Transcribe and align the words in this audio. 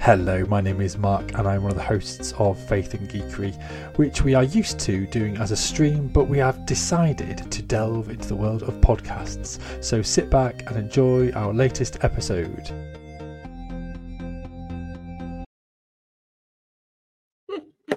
Hello, 0.00 0.44
my 0.46 0.60
name 0.60 0.80
is 0.80 0.96
Mark, 0.96 1.36
and 1.36 1.48
I'm 1.48 1.62
one 1.62 1.72
of 1.72 1.76
the 1.76 1.82
hosts 1.82 2.32
of 2.38 2.58
Faith 2.68 2.94
and 2.94 3.08
Geekery, 3.08 3.52
which 3.96 4.22
we 4.22 4.34
are 4.34 4.44
used 4.44 4.78
to 4.80 5.06
doing 5.06 5.36
as 5.38 5.50
a 5.50 5.56
stream, 5.56 6.08
but 6.08 6.24
we 6.28 6.38
have 6.38 6.64
decided 6.64 7.50
to 7.50 7.62
delve 7.62 8.08
into 8.08 8.28
the 8.28 8.36
world 8.36 8.62
of 8.62 8.74
podcasts. 8.74 9.58
So 9.82 10.02
sit 10.02 10.30
back 10.30 10.68
and 10.68 10.78
enjoy 10.78 11.32
our 11.32 11.52
latest 11.52 12.04
episode. 12.04 12.70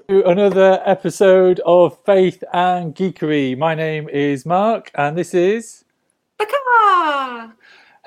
Another 0.07 0.81
episode 0.86 1.59
of 1.66 2.04
Faith 2.05 2.43
and 2.52 2.95
Geekery. 2.95 3.55
My 3.55 3.75
name 3.75 4.09
is 4.09 4.45
Mark, 4.45 4.89
and 4.95 5.16
this 5.16 5.36
is. 5.36 5.86
Becca! 6.39 7.55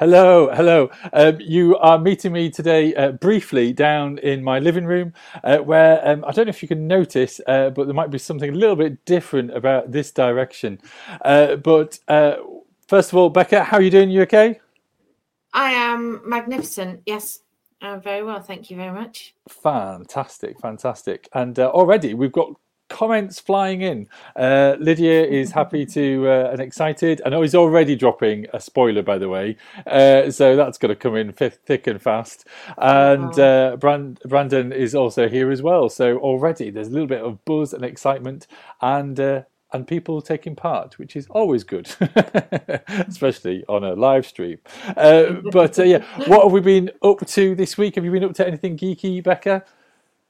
Hello, 0.02 0.50
hello. 0.52 0.90
Um, 1.12 1.38
you 1.40 1.76
are 1.76 1.96
meeting 1.96 2.32
me 2.32 2.50
today 2.50 2.92
uh, 2.96 3.12
briefly 3.12 3.72
down 3.72 4.18
in 4.18 4.42
my 4.42 4.58
living 4.58 4.84
room, 4.84 5.12
uh, 5.44 5.58
where 5.58 6.04
um, 6.04 6.24
I 6.26 6.32
don't 6.32 6.46
know 6.46 6.50
if 6.50 6.60
you 6.60 6.66
can 6.66 6.88
notice, 6.88 7.40
uh, 7.46 7.70
but 7.70 7.86
there 7.86 7.94
might 7.94 8.10
be 8.10 8.18
something 8.18 8.50
a 8.50 8.52
little 8.52 8.74
bit 8.74 9.04
different 9.04 9.56
about 9.56 9.92
this 9.92 10.10
direction. 10.10 10.80
Uh, 11.24 11.54
but 11.54 12.00
uh, 12.08 12.34
first 12.88 13.12
of 13.12 13.16
all, 13.16 13.30
Becca, 13.30 13.62
how 13.62 13.76
are 13.76 13.80
you 13.80 13.92
doing? 13.92 14.10
You 14.10 14.22
okay? 14.22 14.58
I 15.52 15.70
am 15.70 16.20
magnificent. 16.28 17.02
Yes, 17.06 17.38
I'm 17.80 18.02
very 18.02 18.24
well. 18.24 18.40
Thank 18.40 18.72
you 18.72 18.76
very 18.76 18.92
much. 18.92 19.36
Fantastic, 19.48 20.58
fantastic. 20.58 21.28
And 21.32 21.56
uh, 21.60 21.68
already 21.68 22.14
we've 22.14 22.32
got 22.32 22.56
comments 22.92 23.40
flying 23.40 23.80
in. 23.80 24.06
Uh, 24.36 24.76
Lydia 24.78 25.24
is 25.24 25.50
happy 25.50 25.86
to 25.86 26.28
uh, 26.28 26.50
and 26.52 26.60
excited. 26.60 27.22
I 27.24 27.30
know 27.30 27.40
he's 27.40 27.54
already 27.54 27.96
dropping 27.96 28.46
a 28.52 28.60
spoiler, 28.60 29.02
by 29.02 29.18
the 29.18 29.30
way, 29.30 29.56
uh, 29.86 30.30
so 30.30 30.54
that's 30.56 30.76
going 30.78 30.90
to 30.90 30.96
come 30.96 31.16
in 31.16 31.32
thick 31.32 31.86
and 31.86 32.00
fast. 32.00 32.46
And 32.76 33.36
uh, 33.38 33.76
Brand- 33.80 34.20
Brandon 34.28 34.72
is 34.72 34.94
also 34.94 35.28
here 35.28 35.50
as 35.50 35.62
well. 35.62 35.88
So 35.88 36.18
already 36.18 36.70
there's 36.70 36.88
a 36.88 36.90
little 36.90 37.08
bit 37.08 37.22
of 37.22 37.42
buzz 37.46 37.72
and 37.72 37.84
excitement, 37.84 38.46
and 38.82 39.18
uh, 39.18 39.42
and 39.72 39.86
people 39.86 40.20
taking 40.20 40.54
part, 40.54 40.98
which 40.98 41.16
is 41.16 41.26
always 41.30 41.64
good, 41.64 41.90
especially 43.08 43.64
on 43.68 43.84
a 43.84 43.94
live 43.94 44.26
stream. 44.26 44.58
Uh, 44.96 45.36
but 45.50 45.78
uh, 45.78 45.82
yeah, 45.82 46.04
what 46.26 46.42
have 46.42 46.52
we 46.52 46.60
been 46.60 46.90
up 47.02 47.26
to 47.26 47.54
this 47.54 47.78
week? 47.78 47.94
Have 47.94 48.04
you 48.04 48.10
been 48.10 48.24
up 48.24 48.34
to 48.34 48.46
anything 48.46 48.76
geeky, 48.76 49.22
Becca? 49.22 49.64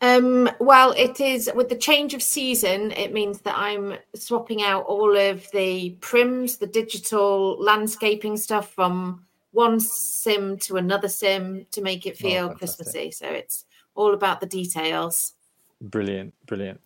Um, 0.02 0.50
well, 0.58 0.92
it 0.92 1.20
is 1.20 1.48
with 1.54 1.68
the 1.68 1.76
change 1.76 2.12
of 2.12 2.22
season, 2.22 2.90
it 2.90 3.12
means 3.12 3.40
that 3.42 3.56
I'm 3.56 3.94
swapping 4.14 4.60
out 4.62 4.84
all 4.86 5.16
of 5.16 5.48
the 5.52 5.96
prims, 6.00 6.58
the 6.58 6.66
digital 6.66 7.56
landscaping 7.62 8.36
stuff 8.36 8.72
from 8.72 9.24
one 9.52 9.78
sim 9.78 10.58
to 10.58 10.76
another 10.76 11.08
sim 11.08 11.66
to 11.70 11.80
make 11.82 12.04
it 12.04 12.16
feel 12.16 12.48
fantastic. 12.48 12.58
Christmassy. 12.58 13.10
So 13.12 13.28
it's 13.28 13.64
all 13.94 14.12
about 14.12 14.40
the 14.40 14.46
details. 14.46 15.34
Brilliant, 15.80 16.34
brilliant. 16.46 16.80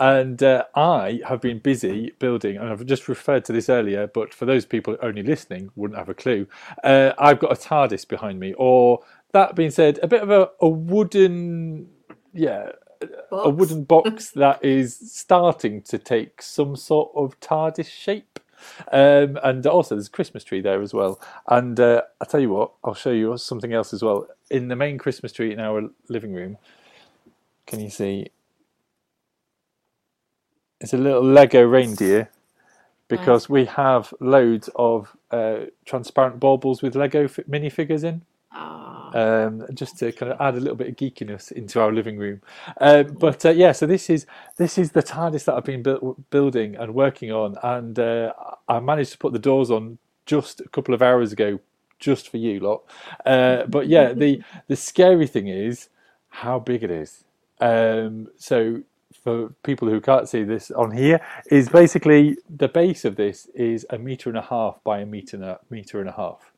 And 0.00 0.42
uh, 0.42 0.64
I 0.74 1.20
have 1.26 1.40
been 1.40 1.60
busy 1.60 2.12
building, 2.18 2.56
and 2.56 2.68
I've 2.68 2.84
just 2.86 3.08
referred 3.08 3.44
to 3.46 3.52
this 3.52 3.68
earlier, 3.68 4.06
but 4.08 4.34
for 4.34 4.44
those 4.44 4.66
people 4.66 4.96
only 5.02 5.22
listening, 5.22 5.70
wouldn't 5.76 5.98
have 5.98 6.08
a 6.08 6.14
clue. 6.14 6.46
Uh, 6.82 7.12
I've 7.18 7.38
got 7.38 7.52
a 7.52 7.56
TARDIS 7.56 8.06
behind 8.06 8.40
me, 8.40 8.54
or 8.58 9.00
that 9.32 9.54
being 9.54 9.70
said, 9.70 10.00
a 10.02 10.08
bit 10.08 10.22
of 10.22 10.30
a, 10.30 10.50
a 10.60 10.68
wooden, 10.68 11.88
yeah, 12.34 12.72
a 13.44 13.50
wooden 13.50 13.84
box 13.84 14.30
that 14.36 14.64
is 14.64 14.96
starting 15.12 15.82
to 15.84 15.98
take 15.98 16.42
some 16.42 16.76
sort 16.76 17.12
of 17.16 17.40
TARDIS 17.40 17.88
shape. 17.88 18.40
Um, 18.92 19.38
and 19.44 19.66
also, 19.66 19.96
there's 19.96 20.08
a 20.08 20.12
Christmas 20.12 20.44
tree 20.44 20.62
there 20.62 20.82
as 20.82 20.94
well. 20.94 21.20
And 21.48 21.80
uh, 21.80 22.02
I'll 22.20 22.28
tell 22.28 22.40
you 22.40 22.50
what, 22.50 22.72
I'll 22.84 22.94
show 22.94 23.12
you 23.12 23.38
something 23.38 23.74
else 23.74 23.94
as 23.94 24.02
well. 24.02 24.28
In 24.50 24.68
the 24.68 24.76
main 24.76 24.98
Christmas 24.98 25.32
tree 25.32 25.52
in 25.52 25.60
our 25.60 25.90
living 26.08 26.34
room, 26.34 26.58
can 27.66 27.80
you 27.80 27.90
see? 27.90 28.28
It's 30.80 30.94
a 30.94 30.98
little 30.98 31.24
Lego 31.24 31.62
reindeer 31.64 32.30
because 33.08 33.48
we 33.48 33.66
have 33.66 34.14
loads 34.20 34.70
of 34.76 35.16
uh, 35.30 35.66
transparent 35.86 36.40
baubles 36.40 36.82
with 36.82 36.96
Lego 36.96 37.28
fi- 37.28 37.42
minifigures 37.44 38.04
in 38.04 38.22
Ah, 38.52 38.93
um, 39.14 39.66
just 39.74 39.98
to 40.00 40.12
kind 40.12 40.32
of 40.32 40.42
add 40.42 40.56
a 40.56 40.60
little 40.60 40.76
bit 40.76 40.88
of 40.88 40.96
geekiness 40.96 41.52
into 41.52 41.80
our 41.80 41.92
living 41.92 42.18
room. 42.18 42.42
Uh, 42.80 43.04
but 43.04 43.46
uh, 43.46 43.50
yeah, 43.50 43.72
so 43.72 43.86
this 43.86 44.10
is 44.10 44.26
this 44.58 44.78
is 44.78 44.92
the 44.92 45.04
TARDIS 45.04 45.46
that 45.46 45.56
I've 45.56 45.64
been 45.64 45.84
buil- 45.84 46.18
building 46.30 46.76
and 46.76 46.94
working 46.94 47.32
on, 47.32 47.56
and 47.64 47.98
uh, 47.98 48.34
I 48.68 48.80
managed 48.80 49.12
to 49.14 49.18
put 49.18 49.34
the 49.34 49.40
doors 49.40 49.70
on 49.72 49.98
just 50.26 50.60
a 50.62 50.68
couple 50.70 50.94
of 50.94 51.02
hours 51.02 51.32
ago, 51.32 51.60
just 52.00 52.28
for 52.30 52.38
you 52.38 52.60
lot. 52.60 52.84
Uh, 53.26 53.64
but 53.66 53.88
yeah, 53.88 54.14
the 54.14 54.42
the 54.68 54.76
scary 54.76 55.28
thing 55.28 55.48
is 55.48 55.90
how 56.30 56.60
big 56.60 56.84
it 56.84 56.92
is. 56.92 57.24
Um, 57.60 58.28
so 58.38 58.82
for 59.24 59.50
people 59.64 59.88
who 59.88 60.00
can't 60.02 60.28
see 60.28 60.44
this 60.44 60.72
on 60.72 60.92
here, 60.92 61.20
is 61.50 61.70
basically 61.70 62.38
the 62.50 62.68
base 62.68 63.06
of 63.06 63.16
this 63.16 63.48
is 63.54 63.86
a 63.90 63.98
meter 63.98 64.30
and 64.30 64.38
a 64.38 64.42
half 64.42 64.84
by 64.84 65.00
a 65.00 65.06
meter 65.06 65.38
and 65.38 65.46
a 65.46 65.60
meter 65.70 66.00
and 66.00 66.10
a 66.10 66.14
half. 66.14 66.53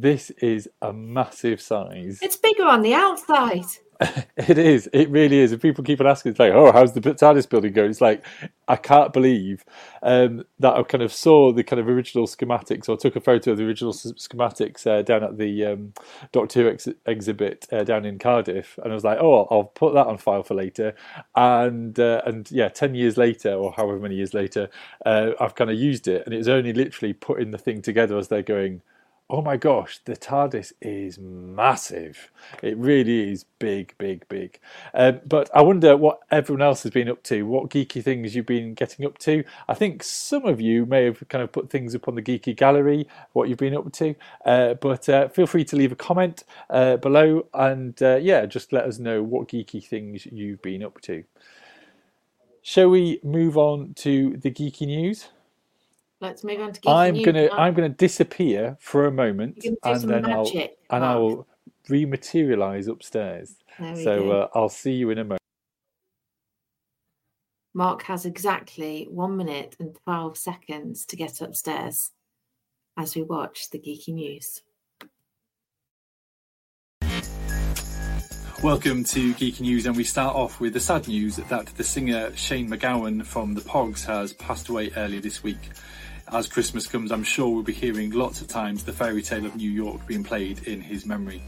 This 0.00 0.30
is 0.30 0.68
a 0.80 0.92
massive 0.92 1.60
size. 1.60 2.20
it's 2.22 2.36
bigger 2.36 2.64
on 2.64 2.82
the 2.82 2.94
outside. 2.94 3.66
It 4.36 4.56
is. 4.56 4.88
It 4.92 5.10
really 5.10 5.38
is. 5.40 5.50
And 5.50 5.60
people 5.60 5.82
keep 5.82 6.00
on 6.00 6.06
asking, 6.06 6.30
it's 6.30 6.38
like, 6.38 6.52
oh, 6.52 6.70
how's 6.70 6.92
the 6.92 7.00
TARDIS 7.00 7.48
building 7.48 7.72
going? 7.72 7.90
It's 7.90 8.00
like, 8.00 8.24
I 8.68 8.76
can't 8.76 9.12
believe 9.12 9.64
um, 10.00 10.44
that 10.60 10.76
I 10.76 10.84
kind 10.84 11.02
of 11.02 11.12
saw 11.12 11.52
the 11.52 11.64
kind 11.64 11.80
of 11.80 11.88
original 11.88 12.28
schematics 12.28 12.88
or 12.88 12.96
took 12.96 13.16
a 13.16 13.20
photo 13.20 13.50
of 13.50 13.58
the 13.58 13.64
original 13.64 13.92
schematics 13.92 14.86
uh, 14.86 15.02
down 15.02 15.24
at 15.24 15.36
the 15.36 15.66
um, 15.66 15.94
Doctor 16.30 16.62
Who 16.62 16.68
ex- 16.68 16.88
exhibit 17.04 17.66
uh, 17.72 17.82
down 17.82 18.04
in 18.04 18.20
Cardiff. 18.20 18.78
And 18.84 18.92
I 18.92 18.94
was 18.94 19.02
like, 19.02 19.18
oh, 19.20 19.48
I'll 19.50 19.64
put 19.64 19.94
that 19.94 20.06
on 20.06 20.16
file 20.16 20.44
for 20.44 20.54
later. 20.54 20.94
And, 21.34 21.98
uh, 21.98 22.22
and 22.24 22.48
yeah, 22.52 22.68
10 22.68 22.94
years 22.94 23.16
later, 23.16 23.52
or 23.52 23.72
however 23.72 23.98
many 23.98 24.14
years 24.14 24.32
later, 24.32 24.70
uh, 25.04 25.32
I've 25.40 25.56
kind 25.56 25.70
of 25.70 25.76
used 25.76 26.06
it. 26.06 26.22
And 26.24 26.32
it 26.32 26.38
was 26.38 26.48
only 26.48 26.72
literally 26.72 27.12
putting 27.14 27.50
the 27.50 27.58
thing 27.58 27.82
together 27.82 28.16
as 28.16 28.28
they're 28.28 28.42
going, 28.42 28.82
oh 29.30 29.42
my 29.42 29.58
gosh, 29.58 29.98
the 30.04 30.16
TARDIS 30.16 30.72
is 30.80 31.18
massive. 31.18 32.30
It 32.62 32.78
really 32.78 33.30
is 33.30 33.44
big, 33.58 33.94
big, 33.98 34.26
big. 34.28 34.58
Um, 34.94 35.20
but 35.26 35.50
I 35.54 35.60
wonder 35.60 35.96
what 35.98 36.20
everyone 36.30 36.62
else 36.62 36.82
has 36.84 36.92
been 36.92 37.10
up 37.10 37.22
to, 37.24 37.42
what 37.42 37.68
geeky 37.68 38.02
things 38.02 38.34
you've 38.34 38.46
been 38.46 38.72
getting 38.72 39.04
up 39.04 39.18
to. 39.18 39.44
I 39.68 39.74
think 39.74 40.02
some 40.02 40.46
of 40.46 40.62
you 40.62 40.86
may 40.86 41.04
have 41.04 41.22
kind 41.28 41.44
of 41.44 41.52
put 41.52 41.68
things 41.68 41.94
up 41.94 42.08
on 42.08 42.14
the 42.14 42.22
geeky 42.22 42.56
gallery, 42.56 43.06
what 43.34 43.50
you've 43.50 43.58
been 43.58 43.76
up 43.76 43.92
to. 43.94 44.14
Uh, 44.46 44.74
but 44.74 45.08
uh, 45.10 45.28
feel 45.28 45.46
free 45.46 45.64
to 45.66 45.76
leave 45.76 45.92
a 45.92 45.96
comment 45.96 46.44
uh, 46.70 46.96
below 46.96 47.46
and 47.52 48.02
uh, 48.02 48.16
yeah, 48.16 48.46
just 48.46 48.72
let 48.72 48.84
us 48.84 48.98
know 48.98 49.22
what 49.22 49.48
geeky 49.48 49.84
things 49.84 50.26
you've 50.26 50.62
been 50.62 50.82
up 50.82 51.02
to. 51.02 51.24
Shall 52.62 52.88
we 52.88 53.20
move 53.22 53.58
on 53.58 53.92
to 53.96 54.38
the 54.38 54.50
geeky 54.50 54.86
news? 54.86 55.28
Let's 56.20 56.42
move 56.42 56.60
on 56.60 56.72
to 56.72 56.80
geeky 56.80 56.92
I'm 56.92 57.22
gonna. 57.22 57.48
I'm 57.52 57.74
gonna 57.74 57.88
disappear 57.88 58.76
for 58.80 59.06
a 59.06 59.12
moment, 59.12 59.60
You're 59.62 59.76
gonna 59.80 59.98
do 60.00 60.02
and 60.02 60.24
then 60.24 60.30
magic, 60.30 60.78
I'll 60.90 60.96
and 60.96 61.04
I 61.04 61.14
will 61.14 61.46
rematerialize 61.88 62.88
upstairs. 62.88 63.54
So 63.78 64.32
uh, 64.32 64.48
I'll 64.52 64.68
see 64.68 64.94
you 64.94 65.10
in 65.10 65.18
a 65.18 65.24
moment. 65.24 65.40
Mark 67.72 68.02
has 68.04 68.26
exactly 68.26 69.06
one 69.08 69.36
minute 69.36 69.76
and 69.78 69.96
12 70.04 70.36
seconds 70.36 71.04
to 71.06 71.14
get 71.14 71.40
upstairs 71.40 72.10
as 72.96 73.14
we 73.14 73.22
watch 73.22 73.70
the 73.70 73.78
geeky 73.78 74.08
news. 74.08 74.62
Welcome 78.60 79.04
to 79.04 79.34
Geeky 79.34 79.60
News, 79.60 79.86
and 79.86 79.96
we 79.96 80.02
start 80.02 80.34
off 80.34 80.58
with 80.58 80.72
the 80.72 80.80
sad 80.80 81.06
news 81.06 81.36
that 81.36 81.66
the 81.66 81.84
singer 81.84 82.34
Shane 82.34 82.68
MacGowan 82.68 83.24
from 83.24 83.54
the 83.54 83.60
Pogues 83.60 84.04
has 84.06 84.32
passed 84.32 84.68
away 84.68 84.90
earlier 84.96 85.20
this 85.20 85.44
week. 85.44 85.60
As 86.30 86.46
Christmas 86.46 86.86
comes, 86.86 87.10
I'm 87.10 87.24
sure 87.24 87.48
we'll 87.48 87.62
be 87.62 87.72
hearing 87.72 88.10
lots 88.10 88.42
of 88.42 88.48
times 88.48 88.84
the 88.84 88.92
fairy 88.92 89.22
tale 89.22 89.46
of 89.46 89.56
New 89.56 89.70
York 89.70 90.06
being 90.06 90.24
played 90.24 90.66
in 90.68 90.82
his 90.82 91.06
memory. 91.06 91.42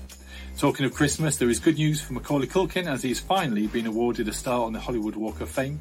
Talking 0.56 0.86
of 0.86 0.94
Christmas, 0.94 1.36
there 1.36 1.50
is 1.50 1.58
good 1.58 1.76
news 1.76 2.00
for 2.00 2.14
Macaulay 2.14 2.46
Culkin 2.46 2.86
as 2.86 3.02
he's 3.02 3.20
finally 3.20 3.66
been 3.66 3.86
awarded 3.86 4.26
a 4.28 4.32
star 4.32 4.64
on 4.64 4.72
the 4.72 4.80
Hollywood 4.80 5.16
Walk 5.16 5.42
of 5.42 5.50
Fame. 5.50 5.80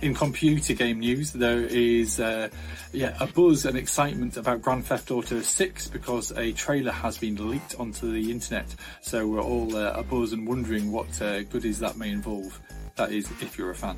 In 0.00 0.14
computer 0.14 0.72
game 0.72 1.00
news, 1.00 1.32
there 1.32 1.60
is 1.60 2.18
uh, 2.18 2.48
yeah 2.92 3.14
a 3.20 3.26
buzz 3.26 3.66
and 3.66 3.76
excitement 3.76 4.38
about 4.38 4.62
Grand 4.62 4.86
Theft 4.86 5.10
Auto 5.10 5.42
6 5.42 5.88
because 5.88 6.32
a 6.32 6.52
trailer 6.52 6.92
has 6.92 7.18
been 7.18 7.50
leaked 7.50 7.74
onto 7.78 8.10
the 8.10 8.30
internet. 8.30 8.74
So 9.02 9.26
we're 9.26 9.42
all 9.42 9.76
uh, 9.76 9.92
a 9.92 10.02
buzz 10.02 10.32
and 10.32 10.46
wondering 10.46 10.92
what 10.92 11.20
uh, 11.20 11.42
goodies 11.42 11.78
that 11.80 11.98
may 11.98 12.10
involve. 12.10 12.58
That 12.96 13.12
is, 13.12 13.30
if 13.42 13.58
you're 13.58 13.70
a 13.70 13.74
fan. 13.74 13.96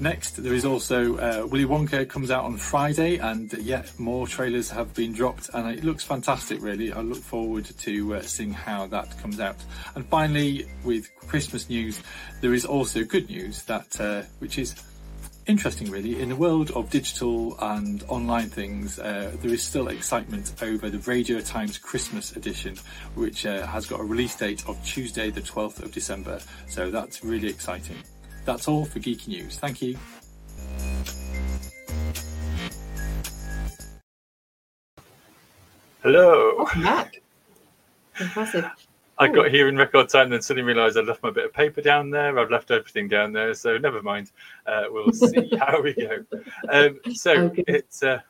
Next, 0.00 0.42
there 0.42 0.54
is 0.54 0.64
also 0.64 1.16
uh, 1.16 1.46
Willy 1.46 1.64
Wonka 1.64 2.08
comes 2.08 2.30
out 2.30 2.44
on 2.44 2.56
Friday, 2.56 3.16
and 3.16 3.52
yet 3.54 3.98
more 3.98 4.28
trailers 4.28 4.70
have 4.70 4.94
been 4.94 5.12
dropped, 5.12 5.50
and 5.52 5.76
it 5.76 5.82
looks 5.82 6.04
fantastic. 6.04 6.62
Really, 6.62 6.92
I 6.92 7.00
look 7.00 7.18
forward 7.18 7.64
to 7.64 8.14
uh, 8.14 8.22
seeing 8.22 8.52
how 8.52 8.86
that 8.86 9.18
comes 9.20 9.40
out. 9.40 9.56
And 9.96 10.06
finally, 10.06 10.66
with 10.84 11.10
Christmas 11.26 11.68
news, 11.68 12.00
there 12.40 12.54
is 12.54 12.64
also 12.64 13.02
good 13.02 13.28
news 13.28 13.64
that 13.64 14.00
uh, 14.00 14.22
which 14.38 14.56
is 14.56 14.76
interesting, 15.48 15.90
really. 15.90 16.20
In 16.20 16.28
the 16.28 16.36
world 16.36 16.70
of 16.72 16.90
digital 16.90 17.58
and 17.58 18.04
online 18.06 18.50
things, 18.50 19.00
uh, 19.00 19.34
there 19.42 19.52
is 19.52 19.64
still 19.64 19.88
excitement 19.88 20.52
over 20.62 20.90
the 20.90 20.98
Radio 21.10 21.40
Times 21.40 21.76
Christmas 21.76 22.36
edition, 22.36 22.76
which 23.16 23.46
uh, 23.46 23.66
has 23.66 23.86
got 23.86 23.98
a 23.98 24.04
release 24.04 24.36
date 24.36 24.62
of 24.68 24.80
Tuesday, 24.84 25.30
the 25.30 25.40
12th 25.40 25.82
of 25.82 25.90
December. 25.90 26.38
So 26.68 26.92
that's 26.92 27.24
really 27.24 27.48
exciting. 27.48 27.96
That's 28.48 28.66
all 28.66 28.86
for 28.86 28.98
Geeky 28.98 29.28
News. 29.28 29.58
Thank 29.58 29.82
you. 29.82 29.98
Hello. 36.02 36.54
Welcome 36.56 36.82
back. 36.82 37.20
Impressive. 38.18 38.64
I 39.18 39.28
got 39.28 39.50
here 39.50 39.68
in 39.68 39.76
record 39.76 40.08
time, 40.08 40.30
then 40.30 40.40
suddenly 40.40 40.62
realised 40.66 40.96
I'd 40.96 41.04
left 41.04 41.22
my 41.22 41.30
bit 41.30 41.44
of 41.44 41.52
paper 41.52 41.82
down 41.82 42.08
there. 42.08 42.38
I've 42.38 42.50
left 42.50 42.70
everything 42.70 43.06
down 43.06 43.34
there, 43.34 43.52
so 43.52 43.76
never 43.76 44.00
mind. 44.00 44.32
Uh, 44.66 44.84
we'll 44.88 45.12
see 45.12 45.54
how 45.60 45.82
we 45.82 45.92
go. 45.92 46.24
Um, 46.70 47.00
so 47.12 47.32
Okay. 47.32 47.64
it's 47.68 48.02
uh, 48.02 48.20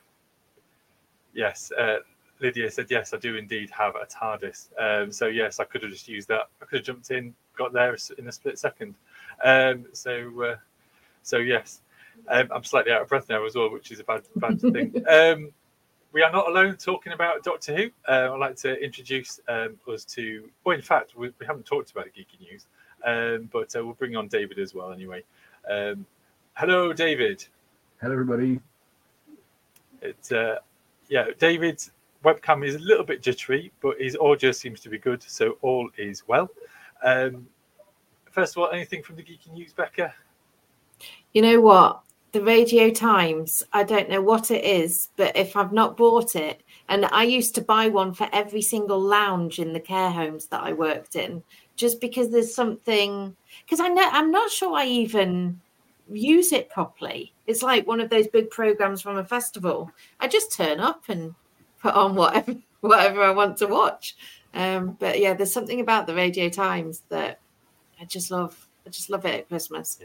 yes. 1.32 1.70
Uh, 1.78 1.98
Lydia 2.40 2.72
said 2.72 2.86
yes, 2.90 3.14
I 3.14 3.18
do 3.18 3.36
indeed 3.36 3.70
have 3.70 3.94
a 3.94 4.04
TARDIS. 4.06 4.70
Um, 4.80 5.12
so 5.12 5.28
yes, 5.28 5.60
I 5.60 5.64
could 5.64 5.84
have 5.84 5.92
just 5.92 6.08
used 6.08 6.26
that. 6.26 6.48
I 6.60 6.64
could 6.64 6.78
have 6.78 6.86
jumped 6.86 7.12
in, 7.12 7.36
got 7.56 7.72
there 7.72 7.96
in 8.18 8.26
a 8.26 8.32
split 8.32 8.58
second. 8.58 8.96
Um, 9.43 9.87
so 9.93 10.43
uh, 10.43 10.56
so 11.23 11.38
yes, 11.38 11.82
um, 12.29 12.49
I'm 12.55 12.64
slightly 12.64 12.93
out 12.93 13.02
of 13.02 13.08
breath 13.08 13.29
now 13.29 13.44
as 13.44 13.55
well, 13.55 13.70
which 13.70 13.90
is 13.90 14.00
a 14.00 14.05
bad 14.05 14.23
bad 14.37 14.61
thing. 14.73 15.02
Um, 15.08 15.52
we 16.12 16.23
are 16.23 16.32
not 16.32 16.49
alone 16.49 16.76
talking 16.76 17.12
about 17.12 17.43
Doctor 17.43 17.76
Who. 17.76 17.90
Uh, 18.08 18.32
I'd 18.32 18.40
like 18.40 18.56
to 18.56 18.82
introduce 18.82 19.40
um, 19.49 19.76
us 19.93 20.05
to, 20.06 20.49
well, 20.64 20.75
in 20.75 20.82
fact, 20.82 21.14
we, 21.17 21.31
we 21.38 21.46
haven't 21.46 21.67
talked 21.67 21.90
about 21.90 22.06
geeky 22.06 22.40
news, 22.40 22.67
um, 23.05 23.49
but 23.52 23.75
uh, 23.76 23.85
we'll 23.85 23.94
bring 23.94 24.17
on 24.17 24.26
David 24.26 24.58
as 24.58 24.75
well 24.75 24.90
anyway. 24.90 25.23
Um, 25.70 26.06
hello, 26.55 26.93
David. 26.93 27.44
Hello, 28.00 28.12
everybody. 28.12 28.58
It's 30.00 30.32
uh, 30.32 30.56
yeah, 31.08 31.26
David's 31.38 31.90
webcam 32.25 32.67
is 32.67 32.75
a 32.75 32.79
little 32.79 33.05
bit 33.05 33.23
jittery, 33.23 33.70
but 33.81 34.00
his 34.00 34.17
audio 34.17 34.52
seems 34.52 34.81
to 34.81 34.88
be 34.88 34.99
good, 34.99 35.23
so 35.23 35.58
all 35.62 35.90
is 35.96 36.26
well. 36.26 36.49
Um, 37.02 37.46
first 38.38 38.56
of 38.56 38.62
all, 38.62 38.70
anything 38.70 39.02
from 39.02 39.17
the 39.17 39.23
geeky 39.23 39.52
news, 39.52 39.73
Becca? 39.73 40.14
You 41.32 41.43
know 41.43 41.61
what? 41.61 42.02
The 42.31 42.40
Radio 42.40 42.88
Times, 42.88 43.64
I 43.73 43.82
don't 43.82 44.08
know 44.08 44.23
what 44.23 44.52
it 44.52 44.64
is, 44.64 45.08
but 45.17 45.37
if 45.37 45.56
I've 45.56 45.73
not 45.73 45.96
bought 45.96 46.37
it, 46.37 46.62
and 46.88 47.05
I 47.06 47.25
used 47.25 47.56
to 47.56 47.62
buy 47.62 47.88
one 47.88 48.14
for 48.14 48.29
every 48.32 48.62
single 48.62 49.00
lounge 49.00 49.58
in 49.58 49.73
the 49.73 49.81
care 49.81 50.11
homes 50.11 50.46
that 50.46 50.62
I 50.62 50.73
worked 50.73 51.17
in, 51.17 51.43
just 51.75 52.00
because 52.00 52.31
there's 52.31 52.55
something, 52.55 53.35
because 53.64 53.81
I 53.81 53.88
know 53.88 54.08
I'm 54.08 54.31
not 54.31 54.52
sure 54.52 54.76
I 54.76 54.87
even 54.87 55.61
use 56.08 56.52
it 56.52 56.70
properly. 56.70 57.32
It's 57.49 57.64
like 57.64 57.88
one 57.88 58.00
of 58.00 58.08
those 58.08 58.29
big 58.29 58.50
programs 58.50 59.02
from 59.02 59.17
a 59.17 59.25
festival. 59.25 59.90
I 60.20 60.29
just 60.29 60.52
turn 60.52 60.79
up 60.79 61.02
and 61.08 61.35
put 61.82 61.94
on 61.94 62.14
whatever 62.14 62.55
whatever 62.82 63.25
I 63.25 63.31
want 63.31 63.56
to 63.56 63.67
watch. 63.67 64.17
Um, 64.55 64.96
but 65.00 65.19
yeah, 65.19 65.35
there's 65.35 65.52
something 65.52 65.81
about 65.81 66.06
the 66.06 66.14
Radio 66.14 66.49
Times 66.49 67.02
that 67.08 67.40
I 68.00 68.04
just 68.04 68.30
love. 68.30 68.68
I 68.86 68.90
just 68.90 69.10
love 69.10 69.24
it 69.24 69.34
at 69.34 69.48
Christmas. 69.48 69.98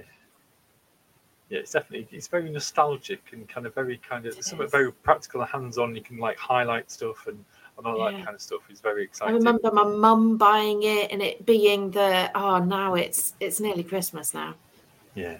Yeah, 1.49 1.59
it's 1.59 1.71
definitely 1.71 2.07
it's 2.11 2.27
very 2.27 2.49
nostalgic 2.49 3.21
and 3.31 3.47
kind 3.47 3.67
of 3.67 3.75
very 3.75 3.97
kind 3.97 4.25
of 4.25 4.33
something 4.43 4.67
very 4.69 4.91
practical 4.91 5.41
and 5.41 5.49
hands-on. 5.49 5.95
You 5.95 6.01
can 6.01 6.17
like 6.17 6.37
highlight 6.37 6.89
stuff 6.89 7.27
and, 7.27 7.43
and 7.77 7.85
all 7.87 8.03
that 8.05 8.23
kind 8.23 8.35
of 8.35 8.41
stuff. 8.41 8.61
is 8.69 8.79
very 8.79 9.03
exciting. 9.03 9.35
I 9.35 9.37
remember 9.37 9.71
my 9.71 9.83
mum 9.83 10.37
buying 10.37 10.83
it 10.83 11.11
and 11.11 11.21
it 11.21 11.45
being 11.45 11.91
the 11.91 12.31
oh 12.35 12.59
now 12.59 12.95
it's 12.95 13.33
it's 13.39 13.59
nearly 13.59 13.83
Christmas 13.83 14.33
now. 14.33 14.55
Yeah. 15.15 15.37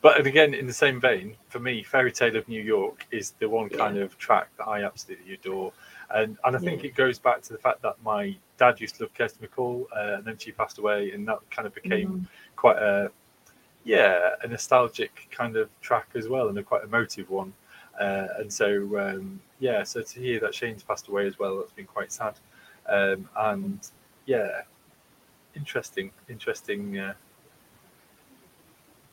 But 0.00 0.24
again, 0.24 0.54
in 0.54 0.66
the 0.66 0.72
same 0.72 1.00
vein, 1.00 1.34
for 1.48 1.58
me, 1.58 1.82
Fairy 1.82 2.12
Tale 2.12 2.36
of 2.36 2.48
New 2.48 2.62
York 2.62 3.06
is 3.10 3.32
the 3.40 3.48
one 3.48 3.68
kind 3.68 3.98
of 3.98 4.16
track 4.16 4.48
that 4.58 4.68
I 4.68 4.84
absolutely 4.84 5.34
adore. 5.34 5.72
And 6.14 6.38
and 6.44 6.56
I 6.56 6.58
think 6.58 6.82
Yeah. 6.82 6.88
it 6.90 6.94
goes 6.94 7.18
back 7.18 7.42
to 7.42 7.52
the 7.52 7.58
fact 7.58 7.82
that 7.82 7.96
my 8.02 8.34
dad 8.56 8.80
used 8.80 8.96
to 8.96 9.02
love 9.04 9.14
Kirsty 9.14 9.46
MacColl, 9.46 9.84
uh, 9.94 10.16
and 10.16 10.24
then 10.24 10.38
she 10.38 10.52
passed 10.52 10.78
away, 10.78 11.12
and 11.12 11.26
that 11.28 11.38
kind 11.50 11.66
of 11.66 11.74
became 11.74 12.08
Mm. 12.08 12.26
quite 12.56 12.78
a 12.78 13.10
yeah 13.84 14.34
a 14.42 14.48
nostalgic 14.48 15.28
kind 15.30 15.56
of 15.56 15.68
track 15.80 16.08
as 16.14 16.28
well, 16.28 16.48
and 16.48 16.58
a 16.58 16.62
quite 16.62 16.82
emotive 16.84 17.28
one. 17.30 17.52
Uh, 18.00 18.28
and 18.38 18.52
so 18.52 18.98
um, 18.98 19.40
yeah, 19.60 19.82
so 19.82 20.02
to 20.02 20.20
hear 20.20 20.38
that 20.40 20.54
Shane's 20.54 20.82
passed 20.82 21.08
away 21.08 21.26
as 21.26 21.38
well, 21.38 21.58
that's 21.58 21.72
been 21.72 21.86
quite 21.86 22.10
sad. 22.12 22.34
Um, 22.88 23.28
and 23.36 23.80
yeah, 24.24 24.62
interesting, 25.54 26.10
interesting. 26.28 26.98
Uh, 26.98 27.14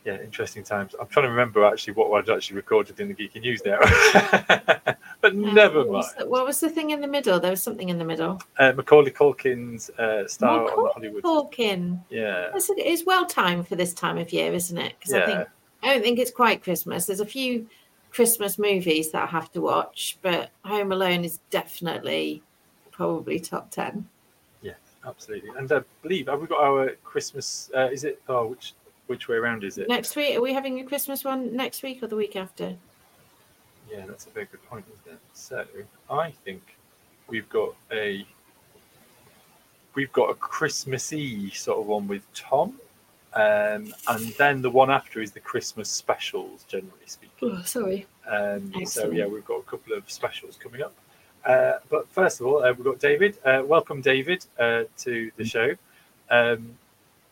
yeah, 0.06 0.22
interesting 0.22 0.64
times. 0.64 0.94
I'm 1.00 1.08
trying 1.08 1.26
to 1.26 1.32
remember 1.32 1.66
actually 1.66 1.94
what 1.94 2.12
I'd 2.16 2.30
actually 2.30 2.58
recorded 2.58 3.00
in 3.00 3.08
the 3.08 3.16
Geeky 3.16 3.42
News 3.42 3.64
there, 3.64 3.80
but 5.26 5.36
never 5.36 5.80
Uh, 5.80 5.84
what, 5.86 5.92
mind. 5.92 5.92
was 5.94 6.14
the, 6.18 6.28
what 6.28 6.46
was 6.46 6.60
the 6.60 6.70
thing 6.70 6.92
in 6.92 7.02
the 7.02 7.08
middle? 7.08 7.40
There 7.40 7.52
was 7.52 7.64
something 7.64 7.90
in 7.90 7.98
the 7.98 8.06
middle. 8.06 8.42
Uh, 8.60 8.74
Macaulay 8.74 9.12
Culkin's 9.12 9.90
uh, 9.92 10.28
star 10.28 10.64
on 10.72 10.92
Hollywood. 10.94 11.24
Culkin. 11.24 12.00
Yeah, 12.10 12.52
It's, 12.54 12.70
it's 12.78 13.06
well 13.06 13.26
timed 13.26 13.68
for 13.68 13.76
this 13.76 13.94
time 13.94 14.18
of 14.18 14.32
year, 14.32 14.54
isn't 14.54 14.78
it? 14.78 14.94
Because 15.00 15.14
I 15.14 15.18
yeah, 15.18 15.26
think 15.26 15.50
I 15.84 15.94
don't 15.94 16.04
think 16.04 16.20
it's 16.20 16.32
quite 16.32 16.64
Christmas. 16.64 17.06
There's 17.06 17.20
a 17.20 17.26
few 17.26 17.68
Christmas 18.12 18.60
movies 18.60 19.12
that 19.12 19.24
I 19.24 19.26
have 19.26 19.52
to 19.54 19.62
watch, 19.62 20.18
but 20.22 20.52
Home 20.64 20.92
Alone 20.92 21.26
is 21.26 21.40
definitely 21.50 22.42
probably 22.92 23.40
top 23.40 23.72
ten. 23.72 24.08
Yeah, 24.62 24.74
absolutely. 25.06 25.50
And 25.58 25.72
I 25.72 25.82
believe 26.02 26.28
have 26.28 26.40
we 26.42 26.48
got 26.48 26.62
our 26.62 26.92
Christmas? 27.04 27.70
Uh, 27.76 27.90
is 27.92 28.04
it? 28.04 28.22
Oh, 28.30 28.48
which 28.48 28.74
which 29.08 29.28
way 29.28 29.36
around 29.38 29.64
is 29.64 29.78
it? 29.78 29.88
Next 29.90 30.16
week, 30.16 30.36
are 30.38 30.42
we 30.42 30.54
having 30.54 30.80
a 30.80 30.84
Christmas 30.84 31.24
one 31.24 31.56
next 31.56 31.84
week 31.84 32.02
or 32.04 32.08
the 32.08 32.16
week 32.16 32.36
after? 32.36 32.76
Yeah, 33.96 34.06
that's 34.08 34.28
a 34.28 34.30
very 34.30 34.46
good 34.46 34.64
point, 34.66 34.86
isn't 34.92 35.14
it? 35.16 35.20
So 35.34 35.66
I 36.10 36.32
think 36.44 36.62
we've 37.28 37.48
got 37.48 37.76
a 37.92 38.26
we've 39.94 40.12
got 40.12 40.30
a 40.30 40.34
Christmassy 40.34 41.50
sort 41.52 41.80
of 41.80 41.86
one 41.86 42.08
with 42.08 42.24
Tom, 42.34 42.80
um, 43.34 43.94
and 44.10 44.34
then 44.38 44.62
the 44.62 44.70
one 44.70 44.92
after 44.92 45.22
is 45.22 45.32
the 45.32 45.40
Christmas 45.40 45.90
specials, 45.90 46.66
generally 46.68 47.06
speaking. 47.06 47.32
Oh, 47.42 47.62
sorry. 47.64 48.06
Um, 48.30 48.74
so 48.86 49.12
yeah, 49.12 49.28
we've 49.28 49.46
got 49.46 49.60
a 49.60 49.64
couple 49.64 49.94
of 49.94 50.10
specials 50.12 50.58
coming 50.58 50.82
up. 50.82 50.94
Uh, 51.46 51.78
but 51.90 52.10
first 52.10 52.42
of 52.42 52.48
all, 52.48 52.66
uh, 52.66 52.74
we've 52.74 52.84
got 52.84 53.00
David. 53.00 53.38
Uh, 53.46 53.64
welcome, 53.66 54.02
David, 54.02 54.46
uh, 54.60 54.84
to 54.98 55.32
the 55.38 55.46
show. 55.46 55.74
Um, 56.30 56.78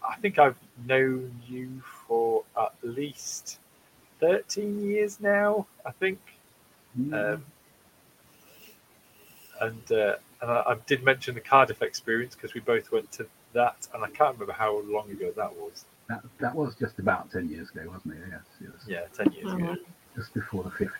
I 0.08 0.16
think 0.18 0.40
I've 0.40 0.58
known 0.86 1.42
you 1.46 1.82
for 2.08 2.44
at 2.58 2.74
least 2.84 3.60
thirteen 4.22 4.82
years 4.90 5.20
now. 5.20 5.68
I 5.86 5.92
think. 5.92 6.20
Mm. 7.00 7.34
Um, 7.36 7.46
and 9.62 9.92
uh, 9.92 10.16
and 10.42 10.52
I, 10.52 10.64
I 10.68 10.76
did 10.88 11.04
mention 11.04 11.36
the 11.36 11.42
Cardiff 11.42 11.82
experience 11.82 12.36
because 12.36 12.54
we 12.54 12.60
both 12.62 12.92
went 12.92 13.12
to 13.14 13.26
that, 13.54 13.88
and 13.94 14.04
I 14.04 14.10
can't 14.10 14.34
remember 14.34 14.54
how 14.54 14.82
long 14.82 15.10
ago 15.12 15.32
that 15.36 15.54
was. 15.56 15.86
that, 16.10 16.22
that 16.40 16.56
was 16.56 16.76
just 16.76 17.00
about 17.00 17.32
10 17.32 17.50
years 17.50 17.70
ago, 17.70 17.84
wasn't 17.88 18.16
it? 18.16 18.22
Yes, 18.30 18.42
yes. 18.62 18.72
Yeah, 18.88 19.02
ten 19.24 19.32
years 19.34 19.48
Oh, 19.50 19.56
ago. 19.56 19.66
wow. 19.66 19.76
Just 20.16 20.34
before 20.34 20.64
the 20.64 20.70
50th. 20.70 20.92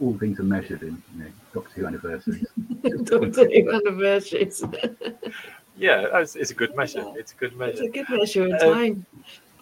All 0.00 0.16
things 0.18 0.38
are 0.40 0.44
measured 0.44 0.82
in 0.82 1.02
you 1.16 1.24
know, 1.24 1.30
Doctor 1.52 1.80
Who 1.80 1.86
anniversaries. 1.86 2.46
Doctor 3.04 3.44
Who 3.48 3.72
anniversaries. 3.72 4.62
Yeah, 5.76 6.18
it's, 6.20 6.36
it's 6.36 6.50
a 6.50 6.54
good 6.54 6.76
measure. 6.76 7.04
It's 7.16 7.32
a 7.32 7.36
good 7.36 7.56
measure. 7.56 7.72
It's 7.72 7.80
a 7.80 7.88
good 7.88 8.08
measure 8.10 8.44
of 8.46 8.52
Um, 8.52 8.58
time. 8.74 9.06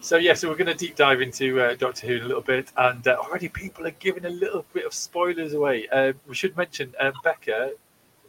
So 0.03 0.17
yeah, 0.17 0.33
so 0.33 0.49
we're 0.49 0.57
going 0.57 0.67
to 0.67 0.73
deep 0.73 0.97
dive 0.97 1.21
into 1.21 1.61
uh, 1.61 1.75
Doctor 1.75 2.07
Who 2.07 2.17
in 2.17 2.23
a 2.23 2.27
little 2.27 2.41
bit, 2.41 2.73
and 2.75 3.07
uh, 3.07 3.15
already 3.17 3.47
people 3.47 3.87
are 3.87 3.91
giving 3.91 4.25
a 4.25 4.29
little 4.29 4.65
bit 4.73 4.85
of 4.85 4.93
spoilers 4.93 5.53
away. 5.53 5.87
Uh, 5.87 6.11
we 6.27 6.35
should 6.35 6.57
mention, 6.57 6.93
uh, 6.99 7.13
Becca, 7.23 7.71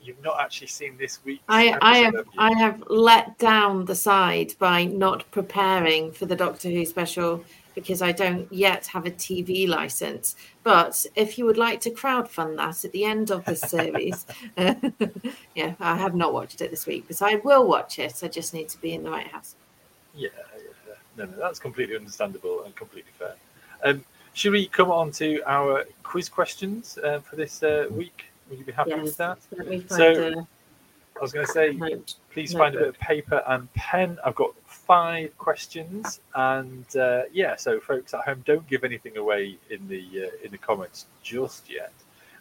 you've 0.01 0.23
not 0.23 0.41
actually 0.41 0.69
seen 0.69 0.97
this 0.97 1.25
week. 1.25 1.43
I, 1.49 1.77
I 1.83 1.99
have 1.99 2.29
I 2.39 2.53
have 2.59 2.85
let 2.89 3.37
down 3.39 3.87
the 3.87 3.97
side 3.97 4.53
by 4.61 4.85
not 4.85 5.29
preparing 5.33 6.13
for 6.13 6.27
the 6.27 6.37
Doctor 6.37 6.71
Who 6.71 6.87
special 6.87 7.45
because 7.75 8.03
I 8.03 8.13
don't 8.13 8.51
yet 8.53 8.87
have 8.87 9.05
a 9.05 9.11
TV 9.11 9.67
license. 9.67 10.37
But 10.63 11.05
if 11.17 11.39
you 11.39 11.45
would 11.45 11.59
like 11.59 11.81
to 11.81 11.91
crowdfund 11.91 12.57
that 12.57 12.85
at 12.85 12.93
the 12.93 13.05
end 13.05 13.33
of 13.33 13.45
this 13.47 13.63
series, 13.63 14.27
yeah, 15.57 15.75
I 15.81 15.97
have 15.97 16.15
not 16.15 16.33
watched 16.33 16.61
it 16.61 16.71
this 16.71 16.87
week, 16.87 17.07
but 17.09 17.21
I 17.21 17.35
will 17.43 17.67
watch 17.67 17.99
it. 17.99 18.23
I 18.23 18.29
just 18.29 18.55
need 18.55 18.69
to 18.69 18.81
be 18.81 18.95
in 18.95 19.03
the 19.03 19.11
right 19.11 19.27
house. 19.27 19.57
Yeah, 20.15 20.29
no, 21.17 21.25
no, 21.25 21.37
that's 21.39 21.59
completely 21.59 21.97
understandable 21.97 22.65
and 22.65 22.75
completely 22.77 23.13
fair. 23.19 23.35
Um, 23.85 24.05
should 24.33 24.53
we 24.53 24.67
come 24.67 24.91
on 24.91 25.11
to 25.13 25.41
our 25.47 25.85
quiz 26.03 26.29
questions 26.29 26.99
uh, 26.99 27.21
for 27.21 27.37
this 27.37 27.63
uh, 27.63 27.87
week? 27.91 28.27
Would 28.51 28.59
you 28.59 28.65
be 28.65 28.73
happy 28.73 28.91
Yes. 28.91 29.03
with 29.05 29.17
that? 29.19 29.39
Let 29.57 29.69
me 29.69 29.79
find 29.81 29.89
So- 29.91 30.29
a 30.41 30.47
I 31.17 31.21
was 31.23 31.33
going 31.33 31.47
to 31.47 31.53
say, 31.53 31.73
note. 31.73 32.15
please 32.33 32.53
No 32.55 32.59
find 32.59 32.75
a 32.75 32.79
bit 32.81 32.89
of 32.89 32.99
paper 32.99 33.41
and 33.47 33.73
pen. 33.75 34.19
I've 34.25 34.35
got 34.35 34.53
five 34.67 35.37
questions, 35.39 36.19
and 36.35 36.85
uh, 36.97 37.23
yeah, 37.33 37.55
so 37.55 37.79
folks 37.79 38.13
at 38.15 38.23
home, 38.23 38.43
don't 38.45 38.67
give 38.67 38.83
anything 38.83 39.17
away 39.17 39.57
in 39.71 39.87
the 39.87 40.03
uh, 40.27 40.45
in 40.45 40.51
the 40.51 40.59
comments 40.59 41.07
just 41.23 41.71
yet. 41.71 41.93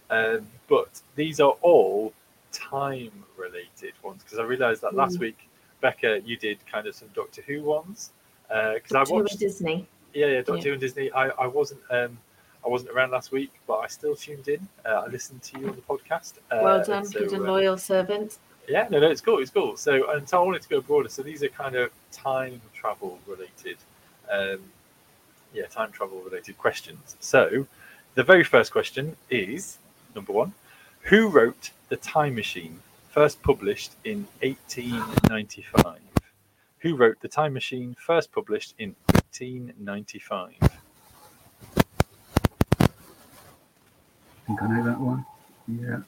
Um, 0.09 0.47
but 0.67 1.01
these 1.15 1.39
are 1.39 1.51
all 1.61 2.13
time 2.51 3.11
related 3.37 3.93
ones 4.01 4.23
because 4.23 4.39
I 4.39 4.43
realised 4.43 4.81
that 4.81 4.95
last 4.95 5.17
Mm. 5.17 5.21
week, 5.21 5.49
Becca, 5.79 6.21
you 6.25 6.35
did 6.35 6.57
kind 6.65 6.87
of 6.87 6.95
some 6.95 7.09
Doctor 7.13 7.43
Who 7.43 7.61
ones 7.61 8.09
because 8.73 9.09
I 9.09 9.13
watched 9.13 9.39
Disney. 9.39 9.87
Yeah, 10.13 10.27
yeah, 10.27 10.37
Doctor 10.41 10.55
Yeah. 10.55 10.63
Who 10.63 10.71
and 10.73 10.81
Disney. 10.81 11.11
I, 11.11 11.29
I 11.29 11.47
wasn't 11.47 11.81
um 11.89 12.17
I 12.65 12.69
wasn't 12.69 12.91
around 12.91 13.11
last 13.11 13.31
week, 13.31 13.51
but 13.67 13.79
I 13.79 13.87
still 13.87 14.15
tuned 14.15 14.47
in. 14.47 14.65
Uh, 14.85 15.03
I 15.05 15.07
listened 15.07 15.43
to 15.43 15.59
you 15.59 15.67
on 15.67 15.75
the 15.75 15.81
podcast. 15.81 16.35
Uh, 16.49 16.59
well 16.61 16.83
done, 16.83 17.05
so, 17.05 17.19
good 17.19 17.33
and 17.33 17.43
uh, 17.43 17.51
loyal 17.51 17.77
servant. 17.77 18.37
Yeah, 18.67 18.87
no, 18.89 18.99
no, 18.99 19.11
it's 19.11 19.19
cool. 19.19 19.39
It's 19.39 19.51
cool. 19.51 19.75
So, 19.75 20.11
and 20.11 20.27
so 20.27 20.41
I 20.41 20.45
wanted 20.45 20.61
to 20.61 20.69
go 20.69 20.79
broader. 20.79 21.09
So 21.09 21.21
these 21.21 21.43
are 21.43 21.49
kind 21.49 21.75
of 21.75 21.91
time 22.11 22.61
travel 22.73 23.19
related, 23.27 23.77
um, 24.31 24.59
yeah, 25.53 25.65
time 25.65 25.91
travel 25.91 26.21
related 26.21 26.57
questions. 26.57 27.17
So, 27.19 27.67
the 28.15 28.23
very 28.23 28.45
first 28.45 28.71
question 28.71 29.17
is 29.29 29.77
number 30.15 30.31
one: 30.31 30.53
Who 31.03 31.27
wrote 31.27 31.71
the 31.89 31.97
Time 31.97 32.35
Machine? 32.35 32.79
First 33.09 33.43
published 33.43 33.91
in 34.05 34.27
1895. 34.41 36.12
Who 36.83 36.97
wrote 36.97 37.19
the 37.21 37.29
Time 37.29 37.53
Machine? 37.53 37.95
First 37.97 38.33
published 38.33 38.75
in 38.77 38.93
1895. 39.13 40.51
I 40.61 40.69
think 44.45 44.61
I 44.61 44.67
know 44.67 44.83
that 44.83 44.99
one. 44.99 45.25
Yeah. 45.69 46.01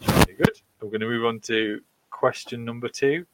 Very 0.00 0.34
good. 0.34 0.60
We're 0.80 0.88
going 0.88 1.02
to 1.02 1.06
move 1.06 1.24
on 1.24 1.38
to 1.42 1.80
question 2.10 2.64
number 2.64 2.88
two. 2.88 3.24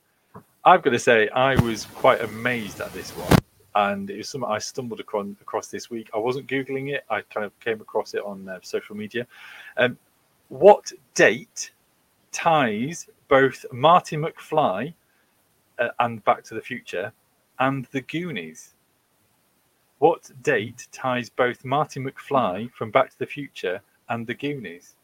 I've 0.62 0.82
got 0.82 0.90
to 0.90 0.98
say, 0.98 1.30
I 1.30 1.58
was 1.62 1.86
quite 1.86 2.20
amazed 2.20 2.82
at 2.82 2.92
this 2.92 3.12
one, 3.12 3.38
and 3.74 4.10
it 4.10 4.18
was 4.18 4.28
something 4.28 4.50
I 4.50 4.58
stumbled 4.58 5.00
across, 5.00 5.68
this 5.68 5.88
week. 5.88 6.10
I 6.14 6.18
wasn't 6.18 6.48
googling 6.48 6.92
it; 6.92 7.06
I 7.08 7.22
kind 7.22 7.46
of 7.46 7.58
came 7.60 7.80
across 7.80 8.12
it 8.12 8.22
on 8.22 8.46
uh, 8.46 8.58
social 8.60 8.94
media. 8.94 9.26
Um, 9.78 9.96
what 10.50 10.92
date 11.14 11.70
ties 12.30 13.08
both 13.28 13.64
Marty 13.72 14.16
McFly 14.16 14.92
uh, 15.78 15.88
and 16.00 16.24
Back 16.24 16.44
to 16.44 16.54
the 16.54 16.60
Future 16.60 17.12
and 17.58 17.84
the 17.92 18.00
Goonies? 18.02 18.74
What 19.98 20.30
date 20.42 20.86
ties 20.92 21.28
both 21.30 21.64
Marty 21.64 22.00
McFly 22.00 22.70
from 22.72 22.90
Back 22.90 23.10
to 23.10 23.18
the 23.18 23.26
Future 23.26 23.80
and 24.08 24.26
the 24.26 24.34
Goonies? 24.34 24.94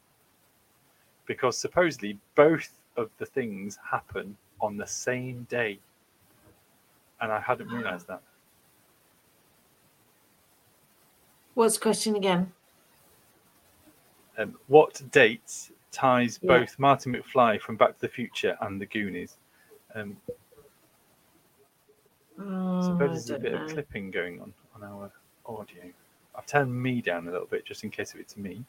because 1.26 1.57
supposedly 1.57 2.19
both 2.35 2.81
of 2.97 3.09
the 3.19 3.25
things 3.25 3.79
happen 3.88 4.37
on 4.61 4.76
the 4.76 4.87
same 4.87 5.47
day. 5.49 5.79
And 7.21 7.31
I 7.31 7.41
hadn't 7.41 7.69
realized 7.69 8.09
that. 8.09 8.21
What's 11.55 11.75
the 11.75 11.81
question 11.81 12.17
again? 12.17 12.52
Um, 14.37 14.59
what 14.67 15.00
date 15.11 15.71
ties 15.93 16.41
Yeah. 16.43 16.59
both 16.59 16.79
Martin 16.79 17.14
McFly 17.14 17.61
from 17.61 17.76
Back 17.76 17.95
to 17.95 18.00
the 18.00 18.09
Future 18.09 18.57
and 18.61 18.81
the 18.81 18.87
Goonies? 18.87 19.37
Um, 19.95 20.17
Oh, 22.49 22.82
suppose 22.82 23.26
there's 23.26 23.30
a 23.30 23.38
bit 23.38 23.52
know. 23.52 23.64
of 23.64 23.70
clipping 23.70 24.11
going 24.11 24.40
on 24.40 24.52
on 24.75 24.82
our 24.82 25.11
audio. 25.46 25.84
I've 26.34 26.46
turned 26.46 26.75
me 26.75 27.00
down 27.00 27.28
a 27.28 27.30
little 27.30 27.46
bit 27.46 27.64
just 27.64 27.84
in 27.84 27.90
case 27.90 28.14
if 28.14 28.20
it's 28.20 28.37
me. 28.37 28.64